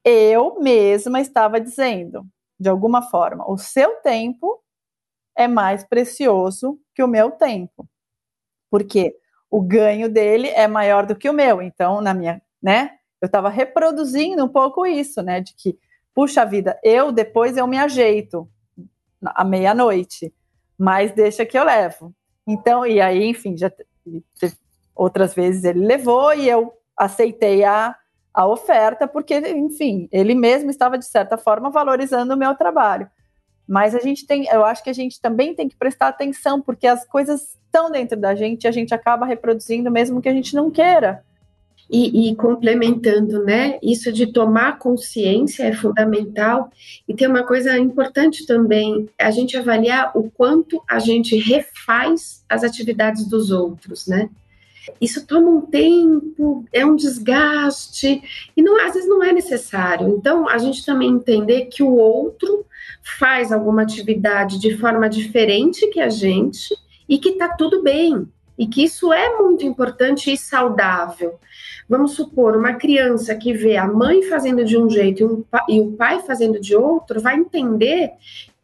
Eu 0.04 0.60
mesma 0.60 1.20
estava 1.20 1.60
dizendo, 1.60 2.24
de 2.60 2.68
alguma 2.68 3.02
forma, 3.02 3.50
o 3.50 3.56
seu 3.56 3.96
tempo 3.96 4.62
é 5.36 5.48
mais 5.48 5.82
precioso 5.82 6.78
que 6.94 7.02
o 7.02 7.08
meu 7.08 7.30
tempo. 7.30 7.88
Porque 8.70 9.16
o 9.50 9.62
ganho 9.62 10.10
dele 10.10 10.48
é 10.48 10.68
maior 10.68 11.06
do 11.06 11.16
que 11.16 11.28
o 11.28 11.32
meu. 11.32 11.62
Então, 11.62 12.00
na 12.02 12.12
minha 12.12 12.42
né? 12.62 12.98
Eu 13.20 13.26
estava 13.26 13.48
reproduzindo 13.48 14.44
um 14.44 14.48
pouco 14.48 14.86
isso, 14.86 15.22
né? 15.22 15.40
De 15.40 15.54
que, 15.54 15.78
puxa 16.14 16.44
vida, 16.44 16.78
eu 16.82 17.10
depois 17.10 17.56
eu 17.56 17.66
me 17.66 17.78
ajeito 17.78 18.48
à 19.24 19.44
meia-noite, 19.44 20.32
mas 20.76 21.12
deixa 21.12 21.46
que 21.46 21.58
eu 21.58 21.64
levo. 21.64 22.14
Então, 22.46 22.86
e 22.86 23.00
aí, 23.00 23.24
enfim, 23.24 23.56
já 23.56 23.70
outras 24.94 25.34
vezes 25.34 25.64
ele 25.64 25.84
levou 25.84 26.32
e 26.34 26.48
eu 26.48 26.72
aceitei 26.98 27.64
a, 27.64 27.94
a 28.34 28.46
oferta, 28.46 29.06
porque, 29.06 29.38
enfim, 29.38 30.08
ele 30.12 30.34
mesmo 30.34 30.70
estava, 30.70 30.98
de 30.98 31.06
certa 31.06 31.36
forma, 31.36 31.70
valorizando 31.70 32.34
o 32.34 32.36
meu 32.36 32.54
trabalho. 32.54 33.08
Mas 33.66 33.94
a 33.94 34.00
gente 34.00 34.26
tem, 34.26 34.46
eu 34.46 34.64
acho 34.64 34.82
que 34.82 34.88
a 34.88 34.94
gente 34.94 35.20
também 35.20 35.54
tem 35.54 35.68
que 35.68 35.76
prestar 35.76 36.08
atenção, 36.08 36.60
porque 36.60 36.86
as 36.86 37.04
coisas 37.06 37.56
estão 37.66 37.90
dentro 37.90 38.18
da 38.18 38.34
gente 38.34 38.64
e 38.64 38.68
a 38.68 38.72
gente 38.72 38.94
acaba 38.94 39.26
reproduzindo 39.26 39.90
mesmo 39.90 40.22
que 40.22 40.28
a 40.28 40.32
gente 40.32 40.54
não 40.54 40.70
queira. 40.70 41.22
E, 41.90 42.28
e, 42.28 42.36
complementando, 42.36 43.42
né? 43.44 43.78
Isso 43.82 44.12
de 44.12 44.26
tomar 44.26 44.78
consciência 44.78 45.64
é 45.64 45.72
fundamental. 45.72 46.70
E 47.08 47.14
tem 47.14 47.26
uma 47.26 47.46
coisa 47.46 47.78
importante 47.78 48.44
também: 48.46 49.08
a 49.18 49.30
gente 49.30 49.56
avaliar 49.56 50.12
o 50.14 50.30
quanto 50.30 50.82
a 50.88 50.98
gente 50.98 51.34
refaz 51.36 52.44
as 52.46 52.62
atividades 52.62 53.26
dos 53.26 53.50
outros, 53.50 54.06
né? 54.06 54.28
Isso 55.00 55.26
toma 55.26 55.48
um 55.48 55.60
tempo, 55.60 56.64
é 56.72 56.84
um 56.84 56.96
desgaste, 56.96 58.22
e 58.56 58.62
não, 58.62 58.80
às 58.80 58.94
vezes 58.94 59.08
não 59.08 59.22
é 59.22 59.32
necessário. 59.32 60.08
Então, 60.08 60.48
a 60.48 60.58
gente 60.58 60.84
também 60.84 61.10
entender 61.10 61.66
que 61.66 61.82
o 61.82 61.94
outro 61.94 62.64
faz 63.18 63.52
alguma 63.52 63.82
atividade 63.82 64.58
de 64.58 64.76
forma 64.76 65.08
diferente 65.08 65.88
que 65.88 66.00
a 66.00 66.08
gente 66.08 66.74
e 67.08 67.18
que 67.18 67.32
tá 67.32 67.48
tudo 67.48 67.82
bem, 67.82 68.28
e 68.58 68.66
que 68.66 68.84
isso 68.84 69.12
é 69.12 69.36
muito 69.38 69.64
importante 69.64 70.32
e 70.32 70.36
saudável. 70.36 71.38
Vamos 71.88 72.12
supor, 72.12 72.56
uma 72.56 72.74
criança 72.74 73.34
que 73.34 73.52
vê 73.52 73.76
a 73.76 73.86
mãe 73.86 74.22
fazendo 74.24 74.64
de 74.64 74.76
um 74.76 74.90
jeito 74.90 75.22
e, 75.22 75.24
um, 75.24 75.44
e 75.68 75.80
o 75.80 75.92
pai 75.92 76.20
fazendo 76.20 76.60
de 76.60 76.76
outro, 76.76 77.20
vai 77.20 77.36
entender 77.36 78.12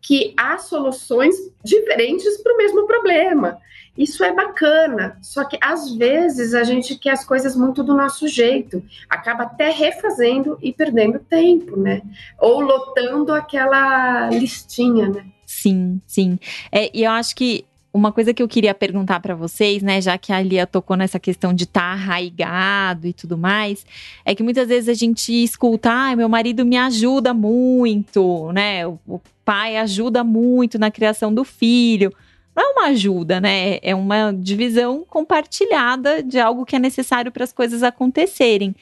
que 0.05 0.35
há 0.37 0.59
soluções 0.59 1.35
diferentes 1.65 2.37
para 2.43 2.53
o 2.53 2.57
mesmo 2.59 2.87
problema. 2.87 3.59
Isso 3.97 4.23
é 4.23 4.35
bacana, 4.35 5.17
só 5.23 5.45
que 5.45 5.57
às 5.63 5.95
vezes 5.95 6.53
a 6.53 6.63
gente 6.63 6.99
quer 6.99 7.13
as 7.13 7.25
coisas 7.25 7.57
muito 7.57 7.83
do 7.83 7.95
nosso 7.95 8.29
jeito, 8.29 8.85
acaba 9.09 9.45
até 9.45 9.71
refazendo 9.71 10.59
e 10.61 10.73
perdendo 10.73 11.19
tempo, 11.21 11.79
né? 11.79 12.03
Ou 12.39 12.61
lotando 12.61 13.33
aquela 13.33 14.29
listinha, 14.29 15.09
né? 15.09 15.25
Sim, 15.47 16.01
sim. 16.07 16.39
É, 16.71 16.91
e 16.95 17.05
eu 17.05 17.11
acho 17.11 17.35
que 17.35 17.65
uma 17.95 18.11
coisa 18.11 18.35
que 18.35 18.43
eu 18.43 18.49
queria 18.49 18.75
perguntar 18.75 19.21
para 19.21 19.37
vocês, 19.37 19.81
né, 19.81 20.01
já 20.01 20.19
que 20.19 20.33
a 20.33 20.43
Lia 20.43 20.67
tocou 20.67 20.97
nessa 20.97 21.21
questão 21.21 21.55
de 21.55 21.63
estar 21.63 21.81
tá 21.81 21.87
arraigado 21.93 23.07
e 23.07 23.13
tudo 23.13 23.39
mais, 23.39 23.87
é 24.25 24.35
que 24.35 24.43
muitas 24.43 24.67
vezes 24.67 24.89
a 24.89 24.95
gente 24.95 25.33
escuta, 25.45 25.93
ah, 25.93 26.17
meu 26.17 26.29
marido 26.29 26.67
me 26.67 26.77
ajuda 26.77 27.33
muito, 27.33 28.51
né? 28.53 28.85
O 28.85 29.21
pai 29.45 29.77
ajuda 29.77 30.25
muito 30.25 30.77
na 30.77 30.91
criação 30.91 31.33
do 31.33 31.45
filho. 31.45 32.13
Não 32.55 32.65
é 32.65 32.73
uma 32.73 32.87
ajuda, 32.89 33.41
né? 33.41 33.79
É 33.81 33.95
uma 33.95 34.33
divisão 34.33 35.05
compartilhada 35.09 36.21
de 36.21 36.41
algo 36.41 36.67
que 36.67 36.75
é 36.75 36.81
necessário 36.81 37.31
para 37.31 37.45
as 37.45 37.53
coisas 37.53 37.85
acontecerem. 37.85 38.75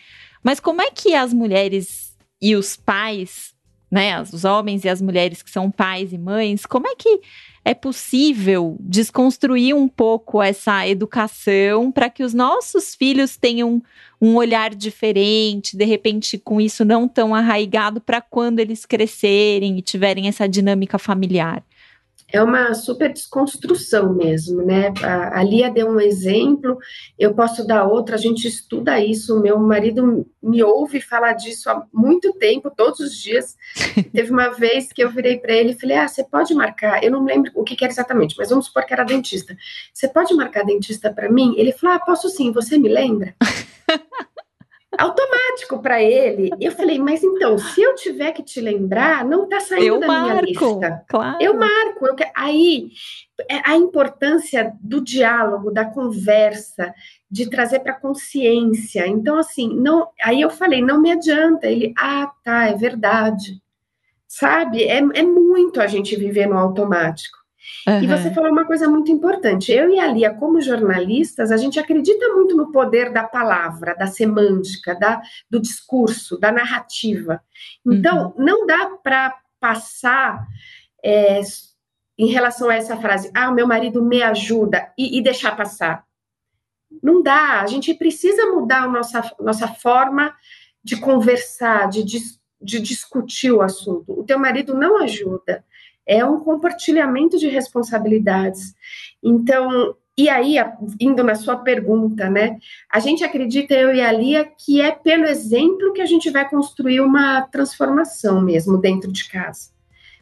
Mas 0.42 0.58
como 0.58 0.80
é 0.80 0.90
que 0.90 1.14
as 1.14 1.34
mulheres 1.34 2.16
e 2.40 2.56
os 2.56 2.76
pais, 2.76 3.52
né, 3.90 4.22
os 4.22 4.44
homens 4.44 4.84
e 4.84 4.88
as 4.88 5.02
mulheres 5.02 5.42
que 5.42 5.50
são 5.50 5.70
pais 5.70 6.14
e 6.14 6.18
mães, 6.18 6.64
como 6.64 6.88
é 6.88 6.94
que 6.96 7.20
é 7.64 7.74
possível 7.74 8.76
desconstruir 8.80 9.74
um 9.74 9.86
pouco 9.86 10.42
essa 10.42 10.86
educação 10.86 11.92
para 11.92 12.10
que 12.10 12.24
os 12.24 12.34
nossos 12.34 12.94
filhos 12.94 13.36
tenham 13.36 13.82
um 14.20 14.36
olhar 14.36 14.74
diferente, 14.74 15.76
de 15.76 15.84
repente 15.84 16.38
com 16.38 16.60
isso 16.60 16.84
não 16.84 17.06
tão 17.06 17.34
arraigado 17.34 18.00
para 18.00 18.20
quando 18.20 18.58
eles 18.58 18.84
crescerem 18.84 19.78
e 19.78 19.82
tiverem 19.82 20.28
essa 20.28 20.48
dinâmica 20.48 20.98
familiar? 20.98 21.64
É 22.32 22.42
uma 22.42 22.72
super 22.74 23.12
desconstrução 23.12 24.14
mesmo, 24.14 24.62
né? 24.62 24.92
A, 25.02 25.40
a 25.40 25.42
Lia 25.42 25.70
deu 25.70 25.88
um 25.88 26.00
exemplo, 26.00 26.78
eu 27.18 27.34
posso 27.34 27.66
dar 27.66 27.84
outro, 27.84 28.14
a 28.14 28.18
gente 28.18 28.48
estuda 28.48 28.98
isso, 28.98 29.40
meu 29.40 29.58
marido 29.58 30.26
me 30.42 30.62
ouve 30.62 31.00
falar 31.00 31.34
disso 31.34 31.68
há 31.68 31.86
muito 31.92 32.32
tempo, 32.34 32.72
todos 32.74 33.00
os 33.00 33.14
dias. 33.16 33.56
Teve 34.12 34.32
uma 34.32 34.48
vez 34.48 34.92
que 34.92 35.04
eu 35.04 35.10
virei 35.10 35.38
para 35.38 35.52
ele 35.52 35.72
e 35.72 35.78
falei: 35.78 35.96
Ah, 35.96 36.08
você 36.08 36.24
pode 36.24 36.54
marcar? 36.54 37.04
Eu 37.04 37.10
não 37.10 37.24
lembro 37.24 37.52
o 37.54 37.62
que, 37.62 37.76
que 37.76 37.84
era 37.84 37.92
exatamente, 37.92 38.34
mas 38.38 38.48
vamos 38.48 38.66
supor 38.66 38.84
que 38.86 38.94
era 38.94 39.04
dentista. 39.04 39.56
Você 39.92 40.08
pode 40.08 40.34
marcar 40.34 40.64
dentista 40.64 41.12
para 41.12 41.30
mim? 41.30 41.54
Ele 41.56 41.72
falou: 41.72 41.96
Ah, 41.96 42.00
posso 42.00 42.28
sim, 42.30 42.50
você 42.50 42.78
me 42.78 42.88
lembra? 42.88 43.34
automático 44.98 45.80
para 45.80 46.02
ele. 46.02 46.50
Eu 46.60 46.72
falei, 46.72 46.98
mas 46.98 47.22
então, 47.22 47.56
se 47.58 47.80
eu 47.82 47.94
tiver 47.94 48.32
que 48.32 48.42
te 48.42 48.60
lembrar, 48.60 49.24
não 49.24 49.44
está 49.44 49.60
saindo 49.60 49.86
eu 49.86 50.00
da 50.00 50.06
marco, 50.06 50.28
minha 50.28 50.40
lista. 50.42 51.04
Claro. 51.08 51.38
Eu 51.40 51.54
marco. 51.54 52.06
Eu, 52.06 52.16
aí, 52.34 52.90
é 53.48 53.60
a 53.64 53.76
importância 53.76 54.72
do 54.80 55.00
diálogo, 55.00 55.70
da 55.70 55.84
conversa, 55.84 56.94
de 57.30 57.48
trazer 57.48 57.80
para 57.80 57.94
consciência. 57.94 59.06
Então, 59.06 59.38
assim, 59.38 59.74
não. 59.74 60.08
Aí 60.22 60.40
eu 60.40 60.50
falei, 60.50 60.82
não 60.82 61.00
me 61.00 61.10
adianta. 61.10 61.66
Ele, 61.66 61.94
ah, 61.98 62.30
tá, 62.44 62.66
é 62.66 62.74
verdade. 62.74 63.60
Sabe? 64.28 64.84
É, 64.84 64.98
é 64.98 65.22
muito 65.22 65.80
a 65.80 65.86
gente 65.86 66.16
viver 66.16 66.46
no 66.46 66.56
automático. 66.58 67.41
Uhum. 67.86 68.02
E 68.02 68.06
você 68.06 68.32
falou 68.32 68.50
uma 68.50 68.64
coisa 68.64 68.88
muito 68.88 69.10
importante. 69.10 69.72
Eu 69.72 69.90
e 69.90 69.98
a 69.98 70.06
Lia, 70.06 70.32
como 70.32 70.60
jornalistas, 70.60 71.50
a 71.50 71.56
gente 71.56 71.80
acredita 71.80 72.28
muito 72.28 72.56
no 72.56 72.70
poder 72.70 73.12
da 73.12 73.24
palavra, 73.24 73.94
da 73.94 74.06
semântica, 74.06 74.94
da, 74.94 75.20
do 75.50 75.60
discurso, 75.60 76.38
da 76.38 76.52
narrativa. 76.52 77.42
Então, 77.84 78.34
uhum. 78.36 78.44
não 78.44 78.66
dá 78.66 78.90
para 79.02 79.36
passar 79.58 80.46
é, 81.04 81.40
em 82.18 82.26
relação 82.26 82.68
a 82.68 82.74
essa 82.74 82.96
frase, 82.96 83.30
ah, 83.34 83.50
meu 83.50 83.66
marido 83.66 84.02
me 84.02 84.22
ajuda, 84.22 84.92
e, 84.96 85.18
e 85.18 85.22
deixar 85.22 85.56
passar. 85.56 86.04
Não 87.02 87.22
dá. 87.22 87.60
A 87.60 87.66
gente 87.66 87.94
precisa 87.94 88.46
mudar 88.46 88.84
a 88.84 88.88
nossa, 88.88 89.32
nossa 89.40 89.66
forma 89.66 90.34
de 90.84 90.96
conversar, 90.96 91.88
de, 91.88 92.04
de, 92.04 92.18
de 92.60 92.80
discutir 92.80 93.50
o 93.50 93.62
assunto. 93.62 94.18
O 94.18 94.24
teu 94.24 94.38
marido 94.38 94.74
não 94.74 95.02
ajuda 95.02 95.64
é 96.06 96.24
um 96.24 96.40
compartilhamento 96.40 97.38
de 97.38 97.48
responsabilidades. 97.48 98.74
Então, 99.22 99.94
e 100.16 100.28
aí, 100.28 100.56
indo 101.00 101.24
na 101.24 101.34
sua 101.34 101.56
pergunta, 101.56 102.28
né? 102.28 102.58
A 102.90 103.00
gente 103.00 103.24
acredita, 103.24 103.74
eu 103.74 103.94
e 103.94 104.00
a 104.00 104.12
Lia, 104.12 104.44
que 104.44 104.80
é 104.80 104.90
pelo 104.90 105.24
exemplo 105.24 105.92
que 105.92 106.02
a 106.02 106.06
gente 106.06 106.30
vai 106.30 106.48
construir 106.48 107.00
uma 107.00 107.42
transformação 107.42 108.40
mesmo 108.40 108.76
dentro 108.78 109.10
de 109.10 109.28
casa. 109.28 109.70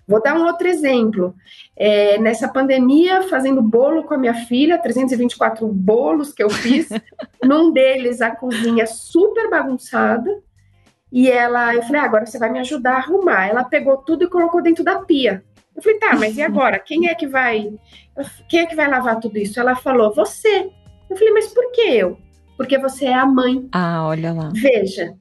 Vou 0.07 0.23
dar 0.23 0.37
um 0.37 0.45
outro 0.45 0.67
exemplo. 0.69 1.35
É, 1.77 2.19
nessa 2.19 2.49
pandemia, 2.49 3.23
fazendo 3.25 3.63
bolo 3.63 4.05
com 4.05 4.15
a 4.15 4.19
minha 4.19 4.35
filha, 4.35 4.79
324 4.79 5.67
bolos 5.69 6.33
que 6.33 6.43
eu 6.43 6.51
fiz, 6.51 6.89
num 7.43 7.73
deles 7.73 8.21
a 8.21 8.31
cozinha 8.31 8.87
super 8.87 9.49
bagunçada, 9.49 10.31
e 11.13 11.29
ela, 11.29 11.75
eu 11.75 11.83
falei, 11.83 12.01
ah, 12.01 12.05
agora 12.05 12.27
você 12.27 12.39
vai 12.39 12.51
me 12.51 12.61
ajudar 12.61 12.95
a 12.95 12.99
arrumar. 12.99 13.47
Ela 13.47 13.65
pegou 13.65 13.97
tudo 13.97 14.25
e 14.25 14.31
colocou 14.31 14.63
dentro 14.63 14.85
da 14.85 15.01
pia. 15.01 15.45
Eu 15.81 15.83
falei, 15.83 15.99
tá, 15.99 16.15
mas 16.17 16.37
e 16.37 16.43
agora? 16.43 16.79
Quem 16.79 17.09
é 17.09 17.15
que 17.15 17.27
vai. 17.27 17.73
Quem 18.49 18.61
é 18.61 18.67
que 18.67 18.77
vai 18.77 18.89
lavar 18.89 19.19
tudo 19.19 19.39
isso? 19.39 19.59
Ela 19.59 19.75
falou, 19.75 20.15
você. 20.15 20.69
Eu 21.09 21.17
falei, 21.17 21.33
mas 21.33 21.49
por 21.49 21.73
que 21.73 21.81
eu? 21.81 22.19
Porque 22.57 22.77
você 22.79 23.07
é 23.07 23.15
a 23.15 23.25
mãe. 23.25 23.67
Ah, 23.73 24.07
olha 24.07 24.33
lá. 24.33 24.51
Veja, 24.53 25.15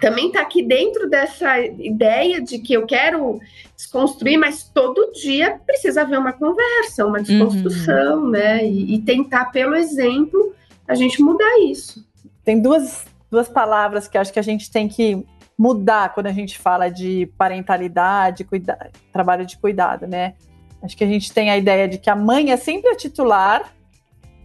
também 0.00 0.28
está 0.28 0.40
aqui 0.40 0.62
dentro 0.62 1.08
dessa 1.10 1.60
ideia 1.60 2.40
de 2.40 2.58
que 2.58 2.72
eu 2.72 2.86
quero 2.86 3.38
desconstruir, 3.76 4.38
mas 4.38 4.64
todo 4.64 5.12
dia 5.12 5.60
precisa 5.66 6.00
haver 6.00 6.18
uma 6.18 6.32
conversa, 6.32 7.04
uma 7.04 7.22
desconstrução, 7.22 8.24
uhum. 8.24 8.30
né? 8.30 8.64
E, 8.66 8.94
e, 8.94 9.02
tentar, 9.02 9.46
pelo 9.46 9.74
exemplo, 9.74 10.54
a 10.88 10.94
gente 10.94 11.22
mudar 11.22 11.60
isso. 11.60 12.02
Tem 12.42 12.60
duas, 12.60 13.04
duas 13.30 13.48
palavras 13.50 14.08
que 14.08 14.16
acho 14.16 14.32
que 14.32 14.38
a 14.38 14.42
gente 14.42 14.70
tem 14.70 14.88
que 14.88 15.22
mudar 15.58 16.12
quando 16.12 16.26
a 16.26 16.32
gente 16.32 16.58
fala 16.58 16.88
de 16.88 17.30
parentalidade, 17.38 18.44
cuida, 18.44 18.90
trabalho 19.12 19.46
de 19.46 19.56
cuidado, 19.56 20.06
né? 20.06 20.34
Acho 20.82 20.96
que 20.96 21.04
a 21.04 21.06
gente 21.06 21.32
tem 21.32 21.50
a 21.50 21.56
ideia 21.56 21.88
de 21.88 21.98
que 21.98 22.10
a 22.10 22.16
mãe 22.16 22.52
é 22.52 22.56
sempre 22.56 22.90
a 22.90 22.96
titular 22.96 23.72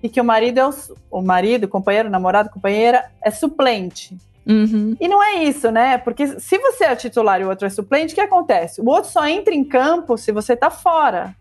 e 0.02 0.10
que 0.10 0.19
o 0.19 0.24
marido 0.24 0.60
é 0.60 0.67
o, 0.67 0.74
o 1.12 1.21
marido, 1.21 1.67
companheiro, 1.67 2.10
namorado, 2.10 2.50
companheira 2.50 3.12
é 3.21 3.30
suplente. 3.30 4.17
Uhum. 4.47 4.95
E 5.00 5.08
não 5.08 5.21
é 5.21 5.43
isso, 5.43 5.69
né? 5.69 5.97
Porque 5.97 6.39
se 6.39 6.58
você 6.58 6.86
é 6.86 6.95
titular 6.95 7.39
e 7.39 7.43
o 7.43 7.50
outro 7.50 7.67
é 7.67 7.69
suplente, 7.69 8.13
o 8.13 8.15
que 8.15 8.21
acontece? 8.21 8.82
O 8.82 8.89
outro 8.89 9.12
só 9.12 9.28
entra 9.28 9.54
em 9.54 9.63
campo 9.63 10.17
se 10.17 10.32
você 10.32 10.56
tá 10.56 10.69
fora. 10.69 11.36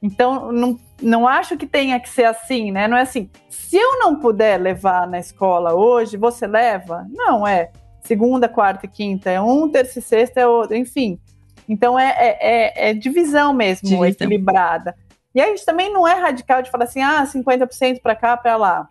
Então, 0.00 0.52
não, 0.52 0.78
não 1.02 1.26
acho 1.26 1.56
que 1.56 1.66
tenha 1.66 1.98
que 1.98 2.08
ser 2.08 2.24
assim, 2.24 2.70
né? 2.70 2.86
Não 2.86 2.96
é 2.96 3.02
assim, 3.02 3.28
se 3.50 3.76
eu 3.76 3.98
não 3.98 4.16
puder 4.16 4.58
levar 4.58 5.06
na 5.06 5.18
escola 5.18 5.74
hoje, 5.74 6.16
você 6.16 6.46
leva? 6.46 7.04
Não, 7.10 7.46
é 7.46 7.70
segunda, 8.08 8.48
quarta 8.48 8.86
e 8.86 8.88
quinta 8.88 9.30
é 9.30 9.40
um, 9.40 9.68
terça 9.68 9.98
e 9.98 10.02
sexta 10.02 10.40
é 10.40 10.46
outro, 10.46 10.74
enfim. 10.74 11.20
Então 11.68 11.98
é, 11.98 12.08
é, 12.08 12.38
é, 12.40 12.90
é 12.90 12.94
divisão 12.94 13.52
mesmo, 13.52 13.86
divisão. 13.86 14.06
equilibrada. 14.06 14.96
E 15.34 15.40
a 15.40 15.46
gente 15.46 15.64
também 15.64 15.92
não 15.92 16.08
é 16.08 16.14
radical 16.14 16.62
de 16.62 16.70
falar 16.70 16.84
assim, 16.84 17.02
ah, 17.02 17.22
50% 17.24 18.00
para 18.00 18.16
cá, 18.16 18.36
para 18.36 18.56
lá. 18.56 18.88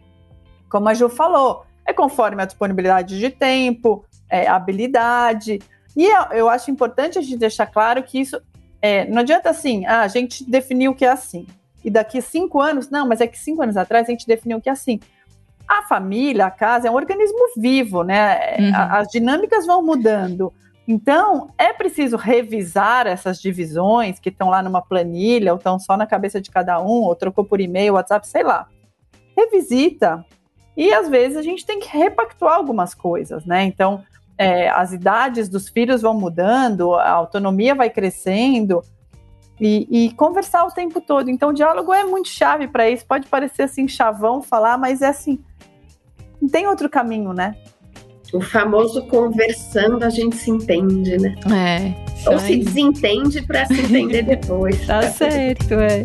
Como 0.70 0.88
a 0.88 0.94
Ju 0.94 1.10
falou, 1.10 1.66
é 1.86 1.92
conforme 1.92 2.44
a 2.44 2.46
disponibilidade 2.46 3.20
de 3.20 3.30
tempo, 3.32 4.06
é, 4.30 4.48
habilidade. 4.48 5.60
E 5.96 6.06
eu, 6.06 6.22
eu 6.32 6.50
acho 6.50 6.70
importante 6.70 7.18
a 7.18 7.22
gente 7.22 7.38
deixar 7.38 7.66
claro 7.66 8.04
que 8.04 8.20
isso 8.20 8.40
é, 8.80 9.06
não 9.06 9.22
adianta 9.22 9.50
assim, 9.50 9.86
ah, 9.88 10.02
a 10.02 10.08
gente 10.08 10.48
definiu 10.48 10.94
que 10.94 11.04
é 11.04 11.10
assim. 11.10 11.48
E 11.84 11.90
daqui 11.90 12.22
cinco 12.22 12.62
anos, 12.62 12.90
não, 12.90 13.08
mas 13.08 13.20
é 13.20 13.28
que 13.28 13.40
cinco 13.40 13.64
anos 13.64 13.76
atrás 13.76 14.08
a 14.08 14.12
gente 14.12 14.28
definiu 14.28 14.62
que 14.62 14.70
é 14.70 14.72
assim. 14.72 15.00
A 15.68 15.84
família, 15.84 16.46
a 16.46 16.52
casa 16.52 16.88
é 16.88 16.92
um 16.92 16.96
organismo 16.96 17.40
vivo, 17.58 18.04
né? 18.04 18.58
Uhum. 18.58 18.72
As 18.74 19.08
dinâmicas 19.10 19.66
vão 19.66 19.84
mudando. 19.84 20.54
Então, 20.88 21.50
é 21.58 21.74
preciso 21.74 22.16
revisar 22.16 23.06
essas 23.06 23.42
divisões 23.42 24.20
que 24.20 24.30
estão 24.30 24.50
lá 24.50 24.64
numa 24.64 24.82
planilha, 24.82 25.52
ou 25.52 25.58
estão 25.58 25.78
só 25.78 25.98
na 25.98 26.08
cabeça 26.08 26.40
de 26.40 26.50
cada 26.50 26.80
um, 26.80 27.04
ou 27.04 27.16
trocou 27.16 27.44
por 27.44 27.60
e-mail, 27.60 27.96
WhatsApp, 27.96 28.26
sei 28.26 28.44
lá. 28.44 28.68
Revisita. 29.36 30.26
E 30.78 30.94
às 30.94 31.10
vezes 31.10 31.38
a 31.38 31.42
gente 31.42 31.66
tem 31.66 31.80
que 31.80 31.90
repactuar 31.90 32.56
algumas 32.56 32.94
coisas, 32.94 33.46
né? 33.46 33.64
Então, 33.66 34.02
é, 34.38 34.70
as 34.70 34.94
idades 34.94 35.50
dos 35.50 35.68
filhos 35.68 36.02
vão 36.02 36.14
mudando, 36.14 36.94
a 36.94 37.10
autonomia 37.10 37.76
vai 37.76 37.90
crescendo, 37.90 38.82
e, 39.60 39.88
e, 39.90 40.14
conversar 40.14 40.66
o 40.66 40.72
tempo 40.72 41.02
todo. 41.02 41.30
Então, 41.30 41.50
o 41.50 41.54
diálogo 41.54 41.92
é 41.92 42.04
muito 42.04 42.30
chave 42.30 42.68
para 42.68 42.90
isso. 42.90 43.06
Pode 43.06 43.28
parecer 43.28 43.64
assim, 43.64 43.88
chavão 43.88 44.42
falar, 44.42 44.78
mas 44.78 45.02
é 45.02 45.08
assim. 45.08 45.44
Não 46.41 46.50
tem 46.50 46.67
outro 46.67 46.89
caminho, 46.89 47.34
né? 47.34 47.56
O 48.34 48.41
famoso 48.41 49.04
conversando 49.08 50.04
a 50.04 50.10
gente 50.10 50.36
se 50.36 50.52
entende, 50.52 51.17
né? 51.17 51.36
É. 51.50 52.30
Ou 52.30 52.38
se 52.39 52.58
desentende 52.58 53.41
para 53.41 53.65
se 53.65 53.80
entender 53.80 54.23
depois. 54.23 54.86
tá 54.86 55.02
certo, 55.04 55.73
é. 55.76 56.04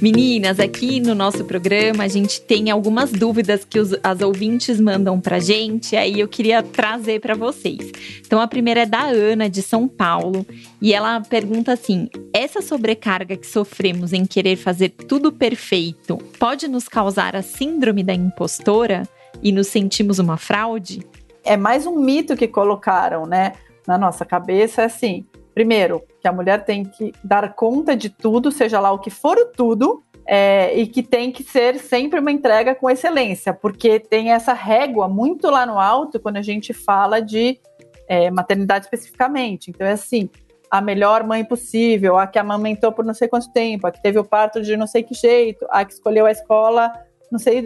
Meninas, 0.00 0.60
aqui 0.60 1.00
no 1.00 1.12
nosso 1.12 1.44
programa 1.44 2.04
a 2.04 2.08
gente 2.08 2.40
tem 2.40 2.70
algumas 2.70 3.10
dúvidas 3.10 3.64
que 3.64 3.80
os, 3.80 3.96
as 4.00 4.20
ouvintes 4.20 4.78
mandam 4.78 5.20
pra 5.20 5.40
gente, 5.40 5.96
aí 5.96 6.20
eu 6.20 6.28
queria 6.28 6.62
trazer 6.62 7.20
para 7.20 7.34
vocês. 7.34 7.90
Então 8.24 8.40
a 8.40 8.46
primeira 8.46 8.82
é 8.82 8.86
da 8.86 9.06
Ana 9.06 9.50
de 9.50 9.60
São 9.60 9.88
Paulo, 9.88 10.46
e 10.80 10.94
ela 10.94 11.20
pergunta 11.20 11.72
assim: 11.72 12.08
essa 12.32 12.62
sobrecarga 12.62 13.36
que 13.36 13.46
sofremos 13.46 14.12
em 14.12 14.24
querer 14.24 14.54
fazer 14.54 14.90
tudo 14.90 15.32
perfeito 15.32 16.16
pode 16.38 16.68
nos 16.68 16.86
causar 16.86 17.34
a 17.34 17.42
síndrome 17.42 18.04
da 18.04 18.14
impostora 18.14 19.02
e 19.42 19.50
nos 19.50 19.66
sentimos 19.66 20.20
uma 20.20 20.36
fraude? 20.36 21.04
É 21.44 21.56
mais 21.56 21.86
um 21.86 21.98
mito 21.98 22.36
que 22.36 22.46
colocaram, 22.46 23.26
né, 23.26 23.54
na 23.84 23.98
nossa 23.98 24.24
cabeça, 24.24 24.82
é 24.82 24.84
assim, 24.84 25.26
primeiro, 25.52 26.04
a 26.28 26.32
mulher 26.32 26.64
tem 26.64 26.84
que 26.84 27.12
dar 27.24 27.54
conta 27.54 27.96
de 27.96 28.08
tudo, 28.10 28.52
seja 28.52 28.78
lá 28.78 28.92
o 28.92 28.98
que 28.98 29.10
for 29.10 29.36
o 29.38 29.46
tudo, 29.46 30.02
é, 30.26 30.78
e 30.78 30.86
que 30.86 31.02
tem 31.02 31.32
que 31.32 31.42
ser 31.42 31.78
sempre 31.78 32.20
uma 32.20 32.30
entrega 32.30 32.74
com 32.74 32.90
excelência, 32.90 33.54
porque 33.54 33.98
tem 33.98 34.32
essa 34.32 34.52
régua 34.52 35.08
muito 35.08 35.48
lá 35.50 35.64
no 35.64 35.78
alto 35.78 36.20
quando 36.20 36.36
a 36.36 36.42
gente 36.42 36.74
fala 36.74 37.20
de 37.20 37.58
é, 38.06 38.30
maternidade 38.30 38.84
especificamente. 38.84 39.70
Então 39.70 39.86
é 39.86 39.92
assim, 39.92 40.28
a 40.70 40.82
melhor 40.82 41.24
mãe 41.24 41.42
possível, 41.42 42.18
a 42.18 42.26
que 42.26 42.38
amamentou 42.38 42.92
por 42.92 43.06
não 43.06 43.14
sei 43.14 43.26
quanto 43.26 43.50
tempo, 43.52 43.86
a 43.86 43.90
que 43.90 44.02
teve 44.02 44.18
o 44.18 44.24
parto 44.24 44.60
de 44.60 44.76
não 44.76 44.86
sei 44.86 45.02
que 45.02 45.14
jeito, 45.14 45.66
a 45.70 45.82
que 45.82 45.94
escolheu 45.94 46.26
a 46.26 46.30
escola, 46.30 46.92
não 47.32 47.38
sei. 47.38 47.64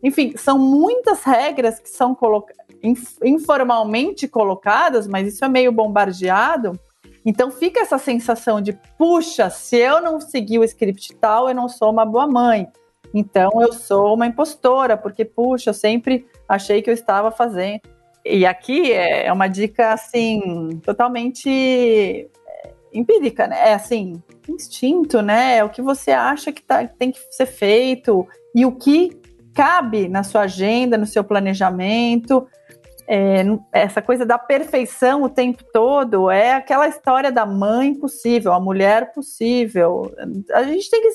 Enfim, 0.00 0.34
são 0.36 0.56
muitas 0.56 1.24
regras 1.24 1.80
que 1.80 1.88
são 1.88 2.16
informalmente 3.24 4.28
colocadas, 4.28 5.08
mas 5.08 5.26
isso 5.26 5.44
é 5.44 5.48
meio 5.48 5.72
bombardeado 5.72 6.78
então 7.28 7.50
fica 7.50 7.80
essa 7.80 7.98
sensação 7.98 8.58
de, 8.58 8.72
puxa, 8.96 9.50
se 9.50 9.76
eu 9.76 10.00
não 10.00 10.18
seguir 10.18 10.58
o 10.58 10.64
script 10.64 11.14
tal, 11.16 11.46
eu 11.46 11.54
não 11.54 11.68
sou 11.68 11.90
uma 11.90 12.06
boa 12.06 12.26
mãe. 12.26 12.66
Então 13.12 13.50
eu 13.60 13.70
sou 13.70 14.14
uma 14.14 14.26
impostora, 14.26 14.96
porque, 14.96 15.26
puxa, 15.26 15.68
eu 15.68 15.74
sempre 15.74 16.26
achei 16.48 16.80
que 16.80 16.88
eu 16.88 16.94
estava 16.94 17.30
fazendo. 17.30 17.82
E 18.24 18.46
aqui 18.46 18.94
é 18.94 19.30
uma 19.30 19.46
dica, 19.46 19.92
assim, 19.92 20.80
totalmente 20.82 21.50
é, 21.50 22.70
empírica, 22.94 23.46
né? 23.46 23.72
É 23.72 23.74
assim, 23.74 24.22
instinto, 24.48 25.20
né? 25.20 25.58
É 25.58 25.64
o 25.64 25.68
que 25.68 25.82
você 25.82 26.12
acha 26.12 26.50
que 26.50 26.62
tá, 26.62 26.86
tem 26.86 27.12
que 27.12 27.18
ser 27.30 27.44
feito 27.44 28.26
e 28.54 28.64
o 28.64 28.72
que 28.72 29.20
cabe 29.52 30.08
na 30.08 30.22
sua 30.22 30.42
agenda, 30.42 30.96
no 30.96 31.04
seu 31.04 31.22
planejamento 31.22 32.48
é, 33.10 33.42
essa 33.72 34.02
coisa 34.02 34.26
da 34.26 34.38
perfeição 34.38 35.22
o 35.22 35.30
tempo 35.30 35.64
todo 35.72 36.30
é 36.30 36.52
aquela 36.52 36.86
história 36.86 37.32
da 37.32 37.46
mãe 37.46 37.94
possível, 37.94 38.52
a 38.52 38.60
mulher 38.60 39.12
possível. 39.12 40.14
A 40.52 40.62
gente 40.64 40.90
tem 40.90 41.00
que. 41.00 41.08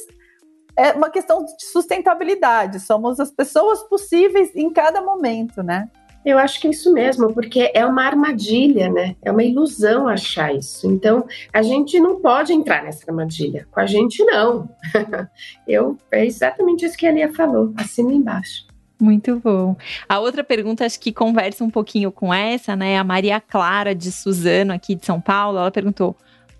É 0.76 0.94
uma 0.94 1.12
questão 1.12 1.46
de 1.46 1.52
sustentabilidade, 1.66 2.80
somos 2.80 3.20
as 3.20 3.30
pessoas 3.30 3.84
possíveis 3.84 4.56
em 4.56 4.74
cada 4.74 5.04
momento, 5.04 5.62
né? 5.62 5.88
Eu 6.26 6.40
acho 6.40 6.60
que 6.60 6.68
é 6.68 6.72
isso 6.72 6.92
mesmo, 6.92 7.32
porque 7.32 7.70
é 7.76 7.86
uma 7.86 8.06
armadilha, 8.06 8.90
né? 8.90 9.16
É 9.22 9.32
uma 9.32 9.44
ilusão 9.44 10.08
achar 10.08 10.56
isso. 10.56 10.90
Então, 10.90 11.28
a 11.52 11.62
gente 11.62 12.00
não 12.00 12.22
pode 12.22 12.54
entrar 12.54 12.82
nessa 12.82 13.04
armadilha. 13.08 13.68
Com 13.70 13.80
a 13.82 13.86
gente, 13.86 14.24
não. 14.24 14.68
Eu, 15.68 15.98
é 16.10 16.26
exatamente 16.26 16.86
isso 16.86 16.98
que 16.98 17.06
a 17.06 17.12
Lia 17.12 17.32
falou, 17.34 17.74
assina 17.78 18.12
embaixo. 18.12 18.66
Muito 19.04 19.38
bom. 19.38 19.76
A 20.08 20.22
outra 20.22 20.46
pergunta, 20.46 20.86
acho 20.86 20.98
que 20.98 21.12
conversa 21.12 21.62
um 21.62 21.70
pouquinho 21.70 22.10
com 22.10 22.34
essa, 22.34 22.74
né? 22.74 22.98
A 22.98 23.04
Maria 23.04 23.42
Clara 23.42 23.94
de 23.94 24.10
Suzano, 24.10 24.72
aqui 24.72 24.96
de 24.96 25.06
São 25.06 25.20
Paulo, 25.20 25.58
ela 25.58 25.70
perguntou: 25.70 26.16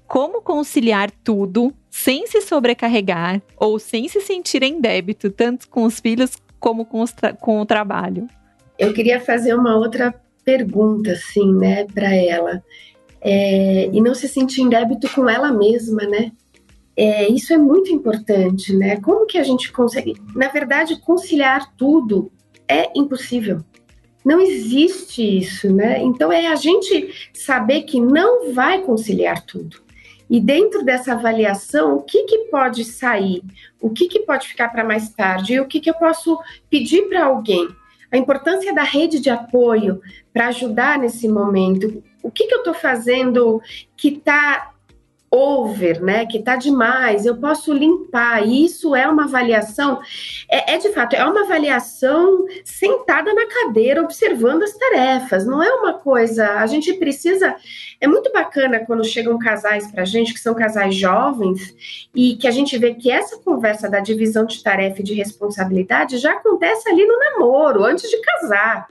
como 0.06 0.42
conciliar 0.42 1.10
tudo 1.24 1.74
sem 1.90 2.28
se 2.28 2.42
sobrecarregar 2.42 3.42
ou 3.56 3.80
sem 3.80 4.10
se 4.10 4.20
sentir 4.20 4.62
em 4.62 4.82
débito, 4.82 5.30
tanto 5.30 5.70
com 5.70 5.86
os 5.86 6.02
filhos 6.02 6.32
como 6.60 6.84
com, 6.84 7.06
com 7.40 7.62
o 7.62 7.66
trabalho? 7.66 8.28
Eu 8.78 8.94
queria 8.94 9.22
fazer 9.22 9.54
uma 9.54 9.78
outra 9.78 10.14
pergunta, 10.44 11.14
assim, 11.14 11.54
né, 11.54 11.86
para 11.86 12.14
ela. 12.14 12.62
É, 13.22 13.90
e 13.94 14.02
não 14.02 14.14
se 14.14 14.28
sentir 14.28 14.64
em 14.64 14.70
débito 14.70 15.10
com 15.16 15.30
ela 15.30 15.50
mesma, 15.50 16.04
né? 16.04 16.34
É, 16.96 17.28
isso 17.28 17.54
é 17.54 17.58
muito 17.58 17.92
importante, 17.92 18.76
né? 18.76 19.00
Como 19.02 19.26
que 19.26 19.38
a 19.38 19.44
gente 19.44 19.72
consegue? 19.72 20.16
Na 20.36 20.48
verdade, 20.48 21.00
conciliar 21.00 21.74
tudo 21.76 22.32
é 22.68 22.92
impossível. 22.96 23.62
Não 24.24 24.40
existe 24.40 25.40
isso, 25.40 25.74
né? 25.74 26.02
Então 26.02 26.32
é 26.32 26.48
a 26.48 26.56
gente 26.56 27.30
saber 27.34 27.82
que 27.82 28.00
não 28.00 28.54
vai 28.54 28.82
conciliar 28.82 29.44
tudo. 29.46 29.84
E 30.30 30.40
dentro 30.40 30.84
dessa 30.84 31.14
avaliação, 31.14 31.98
o 31.98 32.02
que, 32.02 32.24
que 32.24 32.38
pode 32.46 32.86
sair? 32.86 33.44
O 33.82 33.90
que, 33.90 34.08
que 34.08 34.22
pode 34.22 34.48
ficar 34.48 34.70
para 34.70 34.84
mais 34.84 35.10
tarde? 35.10 35.54
E 35.54 35.60
o 35.60 35.68
que, 35.68 35.80
que 35.80 35.90
eu 35.90 35.94
posso 35.96 36.40
pedir 36.70 37.10
para 37.10 37.26
alguém? 37.26 37.68
A 38.12 38.18
importância 38.18 38.74
da 38.74 38.84
rede 38.84 39.20
de 39.20 39.30
apoio 39.30 40.00
para 40.32 40.48
ajudar 40.48 40.98
nesse 40.98 41.28
momento. 41.28 42.04
O 42.22 42.32
que, 42.32 42.48
que 42.48 42.54
eu 42.54 42.60
estou 42.60 42.74
fazendo 42.74 43.62
que 43.98 44.10
está 44.10 44.73
over, 45.34 46.00
né, 46.00 46.28
que 46.28 46.38
está 46.38 46.56
demais, 46.56 47.26
eu 47.26 47.36
posso 47.36 47.74
limpar. 47.74 48.48
Isso 48.48 48.96
é 48.96 49.08
uma 49.08 49.24
avaliação, 49.24 50.00
é, 50.48 50.76
é, 50.76 50.78
de 50.78 50.90
fato, 50.90 51.16
é 51.16 51.26
uma 51.26 51.42
avaliação 51.42 52.46
sentada 52.64 53.34
na 53.34 53.48
cadeira, 53.48 54.04
observando 54.04 54.62
as 54.62 54.74
tarefas. 54.74 55.44
Não 55.44 55.64
é 55.64 55.74
uma 55.74 55.94
coisa. 55.94 56.60
A 56.60 56.68
gente 56.68 56.94
precisa. 56.94 57.56
É 58.00 58.08
muito 58.08 58.32
bacana 58.32 58.86
quando 58.86 59.04
chegam 59.04 59.40
casais 59.40 59.90
para 59.92 60.04
a 60.04 60.06
gente, 60.06 60.36
que 60.36 60.40
são 60.40 60.54
casais 60.54 60.94
jovens, 60.94 61.74
e 62.14 62.36
que 62.36 62.48
a 62.48 62.52
gente 62.52 62.78
vê 62.78 62.94
que 62.94 63.10
essa 63.10 63.40
conversa 63.40 63.90
da 63.90 64.00
divisão 64.00 64.46
de 64.46 64.62
tarefa 64.62 65.02
e 65.02 65.04
de 65.04 65.16
responsabilidade 65.16 66.20
já 66.20 66.34
acontece 66.34 66.88
ali 66.88 67.08
no 67.08 67.18
namoro, 67.18 67.84
antes 67.84 68.08
de 68.08 68.22
casar. 68.22 68.88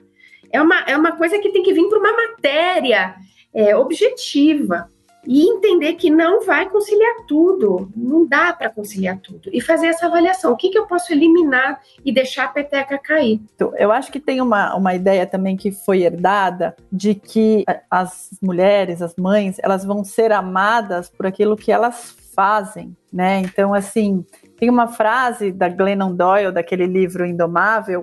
É 0.50 0.60
uma, 0.60 0.80
é 0.88 0.96
uma 0.96 1.12
coisa 1.12 1.38
que 1.38 1.50
tem 1.50 1.62
que 1.62 1.72
vir 1.72 1.88
para 1.88 2.00
uma 2.00 2.12
matéria 2.12 3.14
é, 3.54 3.76
objetiva 3.76 4.90
e 5.26 5.48
entender 5.48 5.94
que 5.94 6.10
não 6.10 6.44
vai 6.44 6.68
conciliar 6.68 7.24
tudo, 7.26 7.90
não 7.96 8.26
dá 8.26 8.52
para 8.52 8.70
conciliar 8.70 9.18
tudo, 9.18 9.50
e 9.52 9.60
fazer 9.60 9.86
essa 9.86 10.06
avaliação: 10.06 10.52
o 10.52 10.56
que, 10.56 10.70
que 10.70 10.78
eu 10.78 10.86
posso 10.86 11.12
eliminar 11.12 11.80
e 12.04 12.12
deixar 12.12 12.44
a 12.44 12.48
peteca 12.48 12.98
cair. 12.98 13.40
Então, 13.54 13.72
eu 13.76 13.92
acho 13.92 14.10
que 14.10 14.20
tem 14.20 14.40
uma, 14.40 14.74
uma 14.74 14.94
ideia 14.94 15.26
também 15.26 15.56
que 15.56 15.70
foi 15.70 16.02
herdada 16.02 16.74
de 16.90 17.14
que 17.14 17.64
as 17.90 18.30
mulheres, 18.42 19.00
as 19.00 19.14
mães, 19.16 19.56
elas 19.62 19.84
vão 19.84 20.04
ser 20.04 20.32
amadas 20.32 21.08
por 21.08 21.26
aquilo 21.26 21.56
que 21.56 21.70
elas 21.70 22.16
fazem, 22.34 22.96
né? 23.12 23.40
Então, 23.40 23.74
assim, 23.74 24.24
tem 24.58 24.70
uma 24.70 24.88
frase 24.88 25.52
da 25.52 25.68
Glennon 25.68 26.14
Doyle, 26.14 26.52
daquele 26.52 26.86
livro 26.86 27.26
Indomável, 27.26 28.02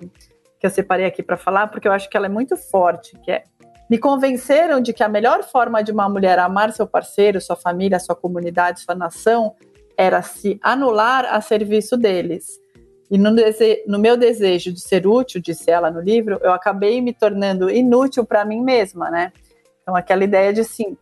que 0.60 0.66
eu 0.66 0.70
separei 0.70 1.06
aqui 1.06 1.24
para 1.24 1.38
falar, 1.38 1.68
porque 1.68 1.88
eu 1.88 1.92
acho 1.92 2.10
que 2.10 2.18
ela 2.18 2.26
é 2.26 2.30
muito 2.30 2.56
forte, 2.58 3.18
que 3.24 3.32
é 3.32 3.44
me 3.90 3.98
convenceram 3.98 4.80
de 4.80 4.94
que 4.94 5.04
a 5.04 5.10
melhor 5.10 5.44
forma 5.44 5.84
de 5.84 5.92
uma 5.92 6.08
mulher 6.08 6.38
amar 6.38 6.72
seu 6.72 6.86
parceiro, 6.86 7.42
sua 7.42 7.56
família, 7.56 8.00
sua 8.00 8.16
comunidade, 8.16 8.82
sua 8.82 8.94
nação 8.94 9.56
era 9.98 10.22
se 10.22 10.60
anular 10.62 11.26
a 11.26 11.42
serviço 11.42 11.98
deles. 11.98 12.60
E 13.10 13.18
no, 13.18 13.32
no, 13.88 13.98
meu 13.98 14.16
desejo 14.16 14.72
de 14.72 14.80
ser 14.80 15.08
útil, 15.08 15.42
disse 15.42 15.72
ela 15.72 15.90
no 15.90 16.00
livro, 16.00 16.40
eu 16.44 16.54
acabei 16.54 17.02
me 17.02 17.12
tornando 17.12 17.70
inútil 17.70 18.24
para 18.24 18.46
mim 18.46 18.62
mesma, 18.62 19.10
né? 19.10 19.34
Então, 19.82 19.96
aquela 19.96 20.24
ideia 20.24 20.54
de 20.54 20.64
sim, 20.64 20.96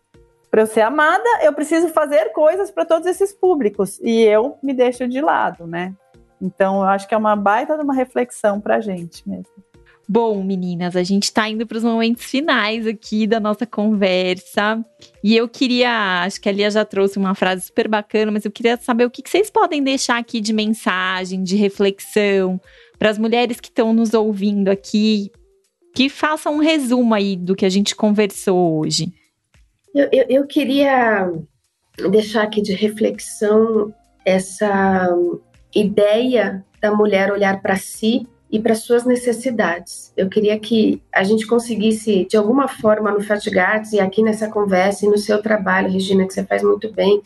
para 0.50 0.62
eu 0.62 0.66
ser 0.66 0.80
amada, 0.80 1.28
eu 1.42 1.52
preciso 1.52 1.88
fazer 1.88 2.32
coisas 2.32 2.70
para 2.70 2.86
todos 2.86 3.06
esses 3.06 3.34
públicos 3.34 4.00
e 4.00 4.22
eu 4.22 4.56
me 4.62 4.72
deixo 4.72 5.06
de 5.06 5.20
lado, 5.20 5.66
né? 5.66 5.94
Então, 6.40 6.76
eu 6.76 6.88
acho 6.88 7.06
que 7.06 7.14
é 7.14 7.18
uma 7.18 7.36
baita 7.36 7.76
de 7.76 7.82
uma 7.82 7.94
reflexão 7.94 8.58
para 8.58 8.76
a 8.76 8.80
gente 8.80 9.28
mesmo. 9.28 9.67
Bom, 10.10 10.42
meninas, 10.42 10.96
a 10.96 11.02
gente 11.02 11.24
está 11.24 11.50
indo 11.50 11.66
para 11.66 11.76
os 11.76 11.84
momentos 11.84 12.24
finais 12.24 12.86
aqui 12.86 13.26
da 13.26 13.38
nossa 13.38 13.66
conversa. 13.66 14.82
E 15.22 15.36
eu 15.36 15.46
queria, 15.46 16.22
acho 16.22 16.40
que 16.40 16.48
a 16.48 16.52
Lia 16.52 16.70
já 16.70 16.82
trouxe 16.82 17.18
uma 17.18 17.34
frase 17.34 17.66
super 17.66 17.86
bacana, 17.88 18.32
mas 18.32 18.46
eu 18.46 18.50
queria 18.50 18.78
saber 18.78 19.04
o 19.04 19.10
que, 19.10 19.20
que 19.20 19.28
vocês 19.28 19.50
podem 19.50 19.84
deixar 19.84 20.16
aqui 20.16 20.40
de 20.40 20.54
mensagem, 20.54 21.42
de 21.42 21.56
reflexão, 21.56 22.58
para 22.98 23.10
as 23.10 23.18
mulheres 23.18 23.60
que 23.60 23.68
estão 23.68 23.92
nos 23.92 24.14
ouvindo 24.14 24.68
aqui, 24.68 25.30
que 25.94 26.08
façam 26.08 26.54
um 26.54 26.60
resumo 26.60 27.12
aí 27.12 27.36
do 27.36 27.54
que 27.54 27.66
a 27.66 27.70
gente 27.70 27.94
conversou 27.94 28.78
hoje. 28.78 29.12
Eu, 29.94 30.08
eu, 30.10 30.24
eu 30.30 30.46
queria 30.46 31.30
deixar 32.10 32.44
aqui 32.44 32.62
de 32.62 32.72
reflexão 32.72 33.92
essa 34.24 35.14
ideia 35.74 36.64
da 36.80 36.94
mulher 36.94 37.30
olhar 37.30 37.60
para 37.60 37.76
si 37.76 38.26
e 38.50 38.58
para 38.58 38.74
suas 38.74 39.04
necessidades. 39.04 40.12
Eu 40.16 40.28
queria 40.28 40.58
que 40.58 41.02
a 41.14 41.22
gente 41.22 41.46
conseguisse, 41.46 42.26
de 42.28 42.36
alguma 42.36 42.66
forma, 42.66 43.10
no 43.10 43.20
Fatigates 43.20 43.92
e 43.92 44.00
aqui 44.00 44.22
nessa 44.22 44.48
conversa 44.48 45.04
e 45.04 45.08
no 45.08 45.18
seu 45.18 45.42
trabalho, 45.42 45.90
Regina, 45.90 46.26
que 46.26 46.32
você 46.32 46.44
faz 46.44 46.62
muito 46.62 46.92
bem, 46.92 47.22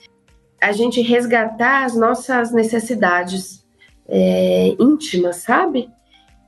a 0.61 0.73
gente 0.73 1.01
resgatar 1.01 1.85
as 1.85 1.97
nossas 1.97 2.53
necessidades 2.53 3.65
é, 4.09 4.75
íntimas, 4.79 5.37
sabe? 5.37 5.89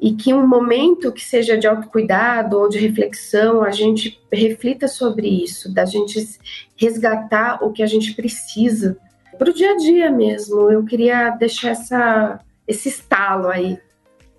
E 0.00 0.12
que 0.12 0.34
um 0.34 0.46
momento 0.46 1.12
que 1.12 1.22
seja 1.22 1.56
de 1.56 1.66
autocuidado 1.66 2.58
ou 2.58 2.68
de 2.68 2.78
reflexão, 2.78 3.62
a 3.62 3.70
gente 3.70 4.20
reflita 4.32 4.88
sobre 4.88 5.28
isso, 5.28 5.72
da 5.72 5.84
gente 5.84 6.38
resgatar 6.76 7.64
o 7.64 7.72
que 7.72 7.82
a 7.82 7.86
gente 7.86 8.12
precisa 8.12 8.98
para 9.38 9.50
o 9.50 9.54
dia 9.54 9.72
a 9.72 9.76
dia 9.76 10.10
mesmo. 10.10 10.70
Eu 10.70 10.84
queria 10.84 11.30
deixar 11.30 11.70
essa, 11.70 12.40
esse 12.66 12.88
estalo 12.88 13.48
aí 13.48 13.78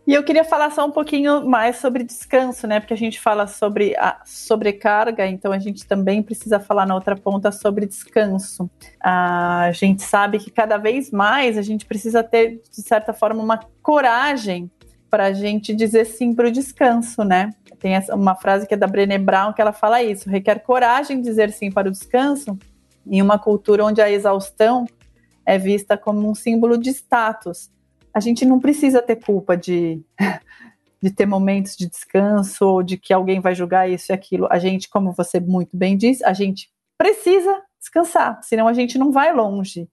e 0.08 0.14
eu 0.14 0.24
queria 0.24 0.43
falar 0.43 0.70
só 0.70 0.86
um 0.86 0.91
pouquinho 0.91 1.47
mais 1.47 1.78
sobre 1.78 2.03
descanso, 2.03 2.68
né? 2.68 2.80
Porque 2.80 2.93
a 2.93 2.97
gente 2.97 3.20
fala 3.20 3.47
sobre 3.47 3.95
a 3.97 4.22
sobrecarga, 4.24 5.26
então 5.26 5.51
a 5.51 5.58
gente 5.58 5.86
também 5.88 6.22
precisa 6.22 6.60
falar 6.60 6.86
na 6.86 6.93
outra 6.93 7.16
ponta 7.16 7.51
sobre 7.51 7.88
descanso. 7.88 8.70
A 9.01 9.72
gente 9.74 10.03
sabe 10.03 10.38
que 10.38 10.51
cada 10.51 10.78
vez 10.78 11.10
mais 11.10 11.58
a 11.58 11.64
gente 11.64 11.86
precisa 11.88 12.22
ter, 12.22 12.62
de 12.72 12.82
certa 12.84 13.14
forma, 13.14 13.41
uma 13.41 13.60
coragem 13.82 14.70
para 15.10 15.26
a 15.26 15.34
gente 15.34 15.74
dizer 15.74 16.06
sim 16.06 16.36
para 16.36 16.49
o 16.49 16.51
descanso, 16.51 17.24
né? 17.24 17.49
Tem 17.80 17.93
uma 18.12 18.36
frase 18.36 18.68
que 18.68 18.76
é 18.76 18.78
da 18.78 18.88
Brené 18.88 19.18
Brown 19.18 19.53
que 19.53 19.62
ela 19.62 19.74
fala 19.74 20.03
isso: 20.03 20.30
requer 20.30 20.60
coragem 20.60 21.20
dizer 21.20 21.51
sim 21.51 21.72
para 21.72 21.88
o 21.88 21.91
descanso 21.91 22.58
em 23.08 23.22
uma 23.24 23.39
cultura 23.39 23.84
onde 23.84 24.01
a 24.01 24.12
exaustão 24.12 24.86
é 25.43 25.58
vista 25.58 25.97
como 25.97 26.30
um 26.30 26.36
símbolo 26.36 26.78
de 26.78 26.91
status 26.91 27.70
a 28.16 28.22
gente 28.22 28.45
não 28.45 28.61
precisa 28.61 29.01
ter 29.01 29.18
culpa 29.18 29.57
de, 29.57 30.01
de 31.03 31.11
ter 31.11 31.26
momentos 31.26 31.76
de 31.76 31.89
descanso 31.89 32.66
ou 32.66 32.82
de 32.82 32.95
que 32.95 33.13
alguém 33.13 33.41
vai 33.41 33.53
julgar 33.53 33.89
isso 33.89 34.09
e 34.09 34.13
aquilo. 34.13 34.47
A 34.49 34.57
gente, 34.57 34.88
como 34.88 35.11
você 35.11 35.38
muito 35.38 35.76
bem 35.76 35.97
diz, 35.97 36.24
a 36.24 36.32
gente 36.32 36.72
precisa 36.97 37.61
descansar, 37.78 38.39
senão 38.41 38.70
a 38.70 38.74
gente 38.74 38.97
não 38.97 39.11
vai 39.11 39.34
longe. 39.34 39.89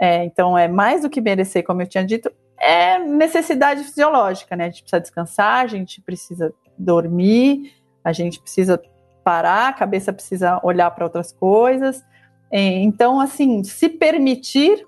É, 0.00 0.24
então, 0.24 0.56
é 0.56 0.66
mais 0.66 1.02
do 1.02 1.10
que 1.10 1.20
merecer, 1.20 1.62
como 1.62 1.82
eu 1.82 1.86
tinha 1.86 2.06
dito, 2.06 2.32
é 2.58 2.98
necessidade 2.98 3.84
fisiológica, 3.84 4.56
né? 4.56 4.64
A 4.64 4.70
gente 4.70 4.82
precisa 4.82 5.00
descansar, 5.00 5.62
a 5.62 5.66
gente 5.66 6.00
precisa 6.00 6.54
dormir, 6.78 7.74
a 8.02 8.12
gente 8.12 8.40
precisa 8.40 8.80
parar, 9.22 9.68
a 9.68 9.72
cabeça 9.74 10.10
precisa 10.10 10.58
olhar 10.62 10.90
para 10.92 11.04
outras 11.04 11.32
coisas. 11.32 12.02
É, 12.50 12.60
então, 12.60 13.20
assim, 13.20 13.62
se 13.62 13.90
permitir 13.90 14.86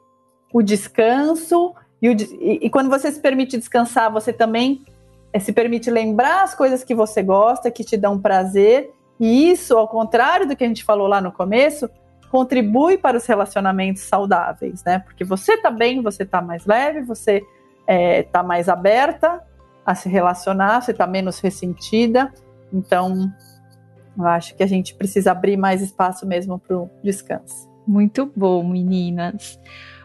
o 0.51 0.62
descanso 0.62 1.74
e, 2.03 2.09
o, 2.09 2.12
e, 2.12 2.66
e, 2.66 2.70
quando 2.70 2.88
você 2.88 3.11
se 3.12 3.20
permite 3.20 3.59
descansar, 3.59 4.11
você 4.11 4.32
também 4.32 4.82
é, 5.32 5.38
se 5.38 5.53
permite 5.53 5.90
lembrar 5.90 6.42
as 6.42 6.55
coisas 6.55 6.82
que 6.82 6.94
você 6.94 7.22
gosta, 7.22 7.70
que 7.70 7.84
te 7.84 7.96
dão 7.96 8.18
prazer. 8.18 8.90
E 9.18 9.51
isso, 9.51 9.76
ao 9.76 9.86
contrário 9.86 10.48
do 10.48 10.57
que 10.57 10.64
a 10.64 10.66
gente 10.66 10.82
falou 10.82 11.07
lá 11.07 11.20
no 11.20 11.30
começo, 11.30 11.90
contribui 12.30 12.96
para 12.96 13.16
os 13.16 13.26
relacionamentos 13.26 14.03
saudáveis, 14.03 14.82
né? 14.84 15.01
Porque 15.01 15.24
você 15.24 15.57
tá 15.59 15.70
bem, 15.70 16.01
você 16.01 16.24
tá 16.24 16.40
mais 16.40 16.64
leve, 16.64 17.03
você 17.03 17.42
é, 17.86 18.22
tá 18.22 18.42
mais 18.42 18.68
aberta 18.68 19.42
a 19.84 19.94
se 19.94 20.09
relacionar, 20.09 20.80
você 20.80 20.94
tá 20.94 21.07
menos 21.07 21.38
ressentida. 21.40 22.32
Então, 22.72 23.30
eu 24.16 24.26
acho 24.26 24.55
que 24.55 24.62
a 24.62 24.66
gente 24.66 24.94
precisa 24.94 25.32
abrir 25.32 25.57
mais 25.57 25.82
espaço 25.82 26.26
mesmo 26.26 26.59
para 26.59 26.76
o 26.76 26.90
descanso. 27.03 27.68
Muito 27.86 28.30
bom, 28.36 28.62
meninas. 28.62 29.59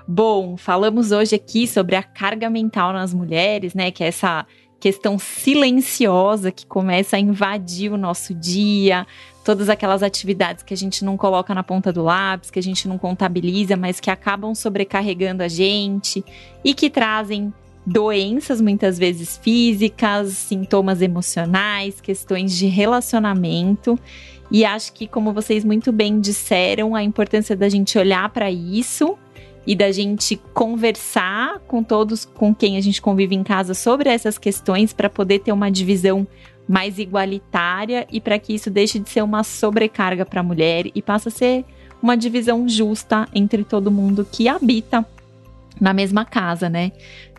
Bom, 0.07 0.55
falamos 0.55 1.11
hoje 1.11 1.35
aqui 1.35 1.67
sobre 1.67 1.95
a 1.95 2.03
carga 2.03 2.47
mental 2.47 2.93
nas 2.93 3.11
mulheres, 3.11 3.73
né? 3.73 3.89
Que 3.89 4.03
é 4.03 4.07
essa 4.07 4.45
questão 4.79 5.17
silenciosa 5.17 6.51
que 6.51 6.63
começa 6.63 7.15
a 7.15 7.19
invadir 7.19 7.91
o 7.91 7.97
nosso 7.97 8.31
dia, 8.35 9.07
todas 9.43 9.67
aquelas 9.67 10.03
atividades 10.03 10.63
que 10.63 10.75
a 10.75 10.77
gente 10.77 11.03
não 11.03 11.17
coloca 11.17 11.55
na 11.55 11.63
ponta 11.63 11.91
do 11.91 12.03
lápis, 12.03 12.51
que 12.51 12.59
a 12.59 12.61
gente 12.61 12.87
não 12.87 12.99
contabiliza, 12.99 13.75
mas 13.75 13.99
que 13.99 14.11
acabam 14.11 14.53
sobrecarregando 14.53 15.41
a 15.41 15.47
gente 15.47 16.23
e 16.63 16.75
que 16.75 16.87
trazem 16.87 17.51
doenças 17.83 18.61
muitas 18.61 18.99
vezes 18.99 19.37
físicas, 19.37 20.33
sintomas 20.33 21.01
emocionais, 21.01 21.99
questões 21.99 22.55
de 22.55 22.67
relacionamento. 22.67 23.97
E 24.51 24.63
acho 24.63 24.93
que, 24.93 25.07
como 25.07 25.33
vocês 25.33 25.65
muito 25.65 25.91
bem 25.91 26.19
disseram, 26.19 26.93
a 26.93 27.01
importância 27.01 27.55
da 27.55 27.67
gente 27.67 27.97
olhar 27.97 28.29
para 28.29 28.51
isso 28.51 29.17
e 29.65 29.75
da 29.75 29.91
gente 29.91 30.35
conversar 30.53 31.59
com 31.67 31.83
todos 31.83 32.25
com 32.25 32.53
quem 32.53 32.77
a 32.77 32.81
gente 32.81 33.01
convive 33.01 33.35
em 33.35 33.43
casa 33.43 33.73
sobre 33.73 34.09
essas 34.09 34.37
questões 34.37 34.93
para 34.93 35.09
poder 35.09 35.39
ter 35.39 35.51
uma 35.51 35.71
divisão 35.71 36.27
mais 36.67 36.97
igualitária 36.97 38.07
e 38.11 38.19
para 38.19 38.39
que 38.39 38.53
isso 38.53 38.69
deixe 38.69 38.99
de 38.99 39.09
ser 39.09 39.23
uma 39.23 39.43
sobrecarga 39.43 40.25
para 40.25 40.39
a 40.39 40.43
mulher 40.43 40.87
e 40.93 41.01
passe 41.01 41.27
a 41.27 41.31
ser 41.31 41.65
uma 42.01 42.15
divisão 42.15 42.67
justa 42.67 43.27
entre 43.33 43.63
todo 43.63 43.91
mundo 43.91 44.27
que 44.29 44.47
habita 44.47 45.05
na 45.79 45.93
mesma 45.93 46.25
casa, 46.25 46.69
né? 46.69 46.91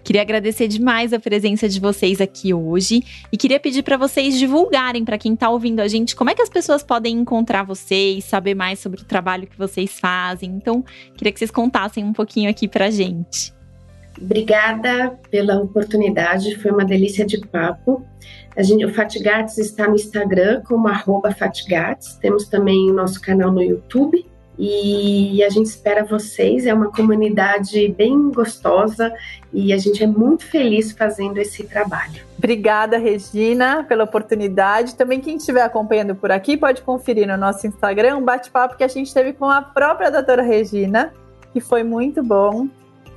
Queria 0.07 0.23
agradecer 0.23 0.69
demais 0.69 1.13
a 1.13 1.19
presença 1.19 1.69
de 1.69 1.81
vocês 1.81 2.21
aqui 2.21 2.55
hoje 2.55 3.03
e 3.33 3.37
queria 3.37 3.59
pedir 3.59 3.83
para 3.83 3.97
vocês 3.97 4.39
divulgarem 4.39 5.05
para 5.05 5.19
quem 5.19 5.35
está 5.35 5.51
ouvindo 5.51 5.81
a 5.81 5.89
gente 5.89 6.15
como 6.15 6.31
é 6.31 6.35
que 6.35 6.41
as 6.41 6.49
pessoas 6.49 6.85
podem 6.85 7.17
encontrar 7.17 7.65
vocês, 7.65 8.23
saber 8.25 8.55
mais 8.55 8.79
sobre 8.79 9.01
o 9.01 9.05
trabalho 9.05 9.49
que 9.49 9.59
vocês 9.59 9.99
fazem. 9.99 10.49
Então, 10.49 10.85
queria 11.17 11.33
que 11.33 11.41
vocês 11.41 11.51
contassem 11.51 12.05
um 12.05 12.13
pouquinho 12.13 12.49
aqui 12.49 12.69
para 12.69 12.89
gente. 12.89 13.53
Obrigada 14.17 15.19
pela 15.29 15.61
oportunidade, 15.61 16.55
foi 16.55 16.71
uma 16.71 16.85
delícia 16.85 17.27
de 17.27 17.41
papo. 17.41 18.07
A 18.57 18.63
gente, 18.63 18.87
o 18.87 18.95
Fatigates 18.95 19.59
está 19.59 19.89
no 19.89 19.97
Instagram 19.97 20.63
como 20.69 20.87
arroba 20.87 21.33
Fatigates, 21.33 22.15
temos 22.19 22.47
também 22.47 22.93
o 22.93 22.95
nosso 22.95 23.21
canal 23.21 23.51
no 23.51 23.61
YouTube, 23.61 24.25
e 24.59 25.43
a 25.45 25.51
gente 25.51 25.67
espera 25.67 26.05
vocês. 26.05 26.67
É 26.67 26.73
uma 26.73 26.91
comunidade 26.91 27.89
bem 27.89 28.31
gostosa 28.31 29.13
e 29.53 29.73
a 29.73 29.79
gente 29.79 30.03
é 30.03 30.07
muito 30.07 30.45
feliz 30.45 30.93
fazendo 30.93 31.39
esse 31.39 31.65
trabalho. 31.65 32.21
Obrigada, 32.39 32.99
Regina, 32.99 33.85
pela 33.85 34.05
oportunidade. 34.05 34.95
Também 34.95 35.21
quem 35.21 35.37
estiver 35.37 35.63
acompanhando 35.63 36.15
por 36.15 36.31
aqui 36.31 36.57
pode 36.57 36.83
conferir 36.83 37.27
no 37.27 37.37
nosso 37.37 37.67
Instagram 37.67 38.17
um 38.17 38.25
bate-papo 38.25 38.77
que 38.77 38.85
a 38.85 38.89
gente 38.89 39.13
teve 39.13 39.33
com 39.33 39.47
a 39.47 39.61
própria 39.61 40.11
doutora 40.11 40.43
Regina, 40.43 41.13
que 41.53 41.61
foi 41.61 41.83
muito 41.83 42.23
bom. 42.23 42.69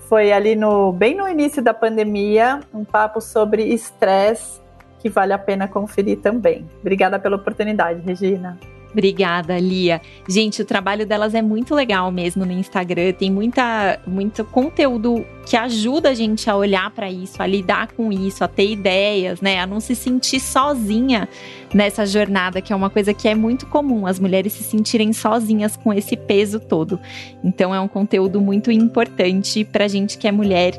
Foi 0.07 0.31
ali 0.31 0.55
no 0.55 0.91
bem 0.91 1.15
no 1.15 1.27
início 1.27 1.61
da 1.61 1.73
pandemia, 1.73 2.61
um 2.73 2.83
papo 2.83 3.21
sobre 3.21 3.63
estresse 3.63 4.59
que 4.99 5.07
vale 5.07 5.31
a 5.31 5.37
pena 5.37 5.67
conferir 5.67 6.19
também. 6.19 6.67
Obrigada 6.81 7.19
pela 7.19 7.35
oportunidade, 7.35 8.01
Regina. 8.01 8.57
Obrigada, 8.91 9.57
Lia. 9.59 10.01
Gente, 10.27 10.61
o 10.61 10.65
trabalho 10.65 11.05
delas 11.05 11.35
é 11.35 11.41
muito 11.41 11.75
legal 11.75 12.11
mesmo 12.11 12.45
no 12.45 12.51
Instagram. 12.51 13.13
Tem 13.13 13.31
muita, 13.31 13.99
muito 14.05 14.43
conteúdo 14.43 15.23
que 15.45 15.55
ajuda 15.55 16.09
a 16.09 16.13
gente 16.13 16.49
a 16.49 16.55
olhar 16.55 16.89
para 16.91 17.09
isso, 17.09 17.41
a 17.41 17.45
lidar 17.45 17.91
com 17.93 18.11
isso, 18.11 18.43
a 18.43 18.47
ter 18.47 18.71
ideias, 18.71 19.41
né? 19.41 19.59
A 19.59 19.67
não 19.67 19.79
se 19.79 19.95
sentir 19.95 20.39
sozinha 20.39 21.29
nessa 21.73 22.05
jornada, 22.05 22.61
que 22.61 22.73
é 22.73 22.75
uma 22.75 22.89
coisa 22.89 23.13
que 23.13 23.27
é 23.27 23.35
muito 23.35 23.67
comum, 23.67 24.07
as 24.07 24.19
mulheres 24.19 24.53
se 24.53 24.63
sentirem 24.63 25.13
sozinhas 25.13 25.75
com 25.75 25.93
esse 25.93 26.17
peso 26.17 26.59
todo. 26.59 26.99
Então, 27.43 27.73
é 27.73 27.79
um 27.79 27.87
conteúdo 27.87 28.41
muito 28.41 28.71
importante 28.71 29.63
para 29.63 29.87
gente 29.87 30.17
que 30.17 30.27
é 30.27 30.31
mulher 30.31 30.73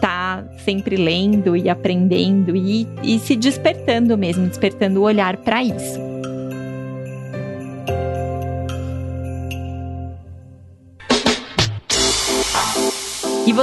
tá 0.00 0.42
sempre 0.64 0.96
lendo 0.96 1.54
e 1.54 1.68
aprendendo 1.68 2.56
e, 2.56 2.88
e 3.02 3.18
se 3.18 3.36
despertando 3.36 4.16
mesmo, 4.16 4.46
despertando 4.46 5.00
o 5.00 5.02
olhar 5.02 5.36
para 5.36 5.62
isso. 5.62 6.09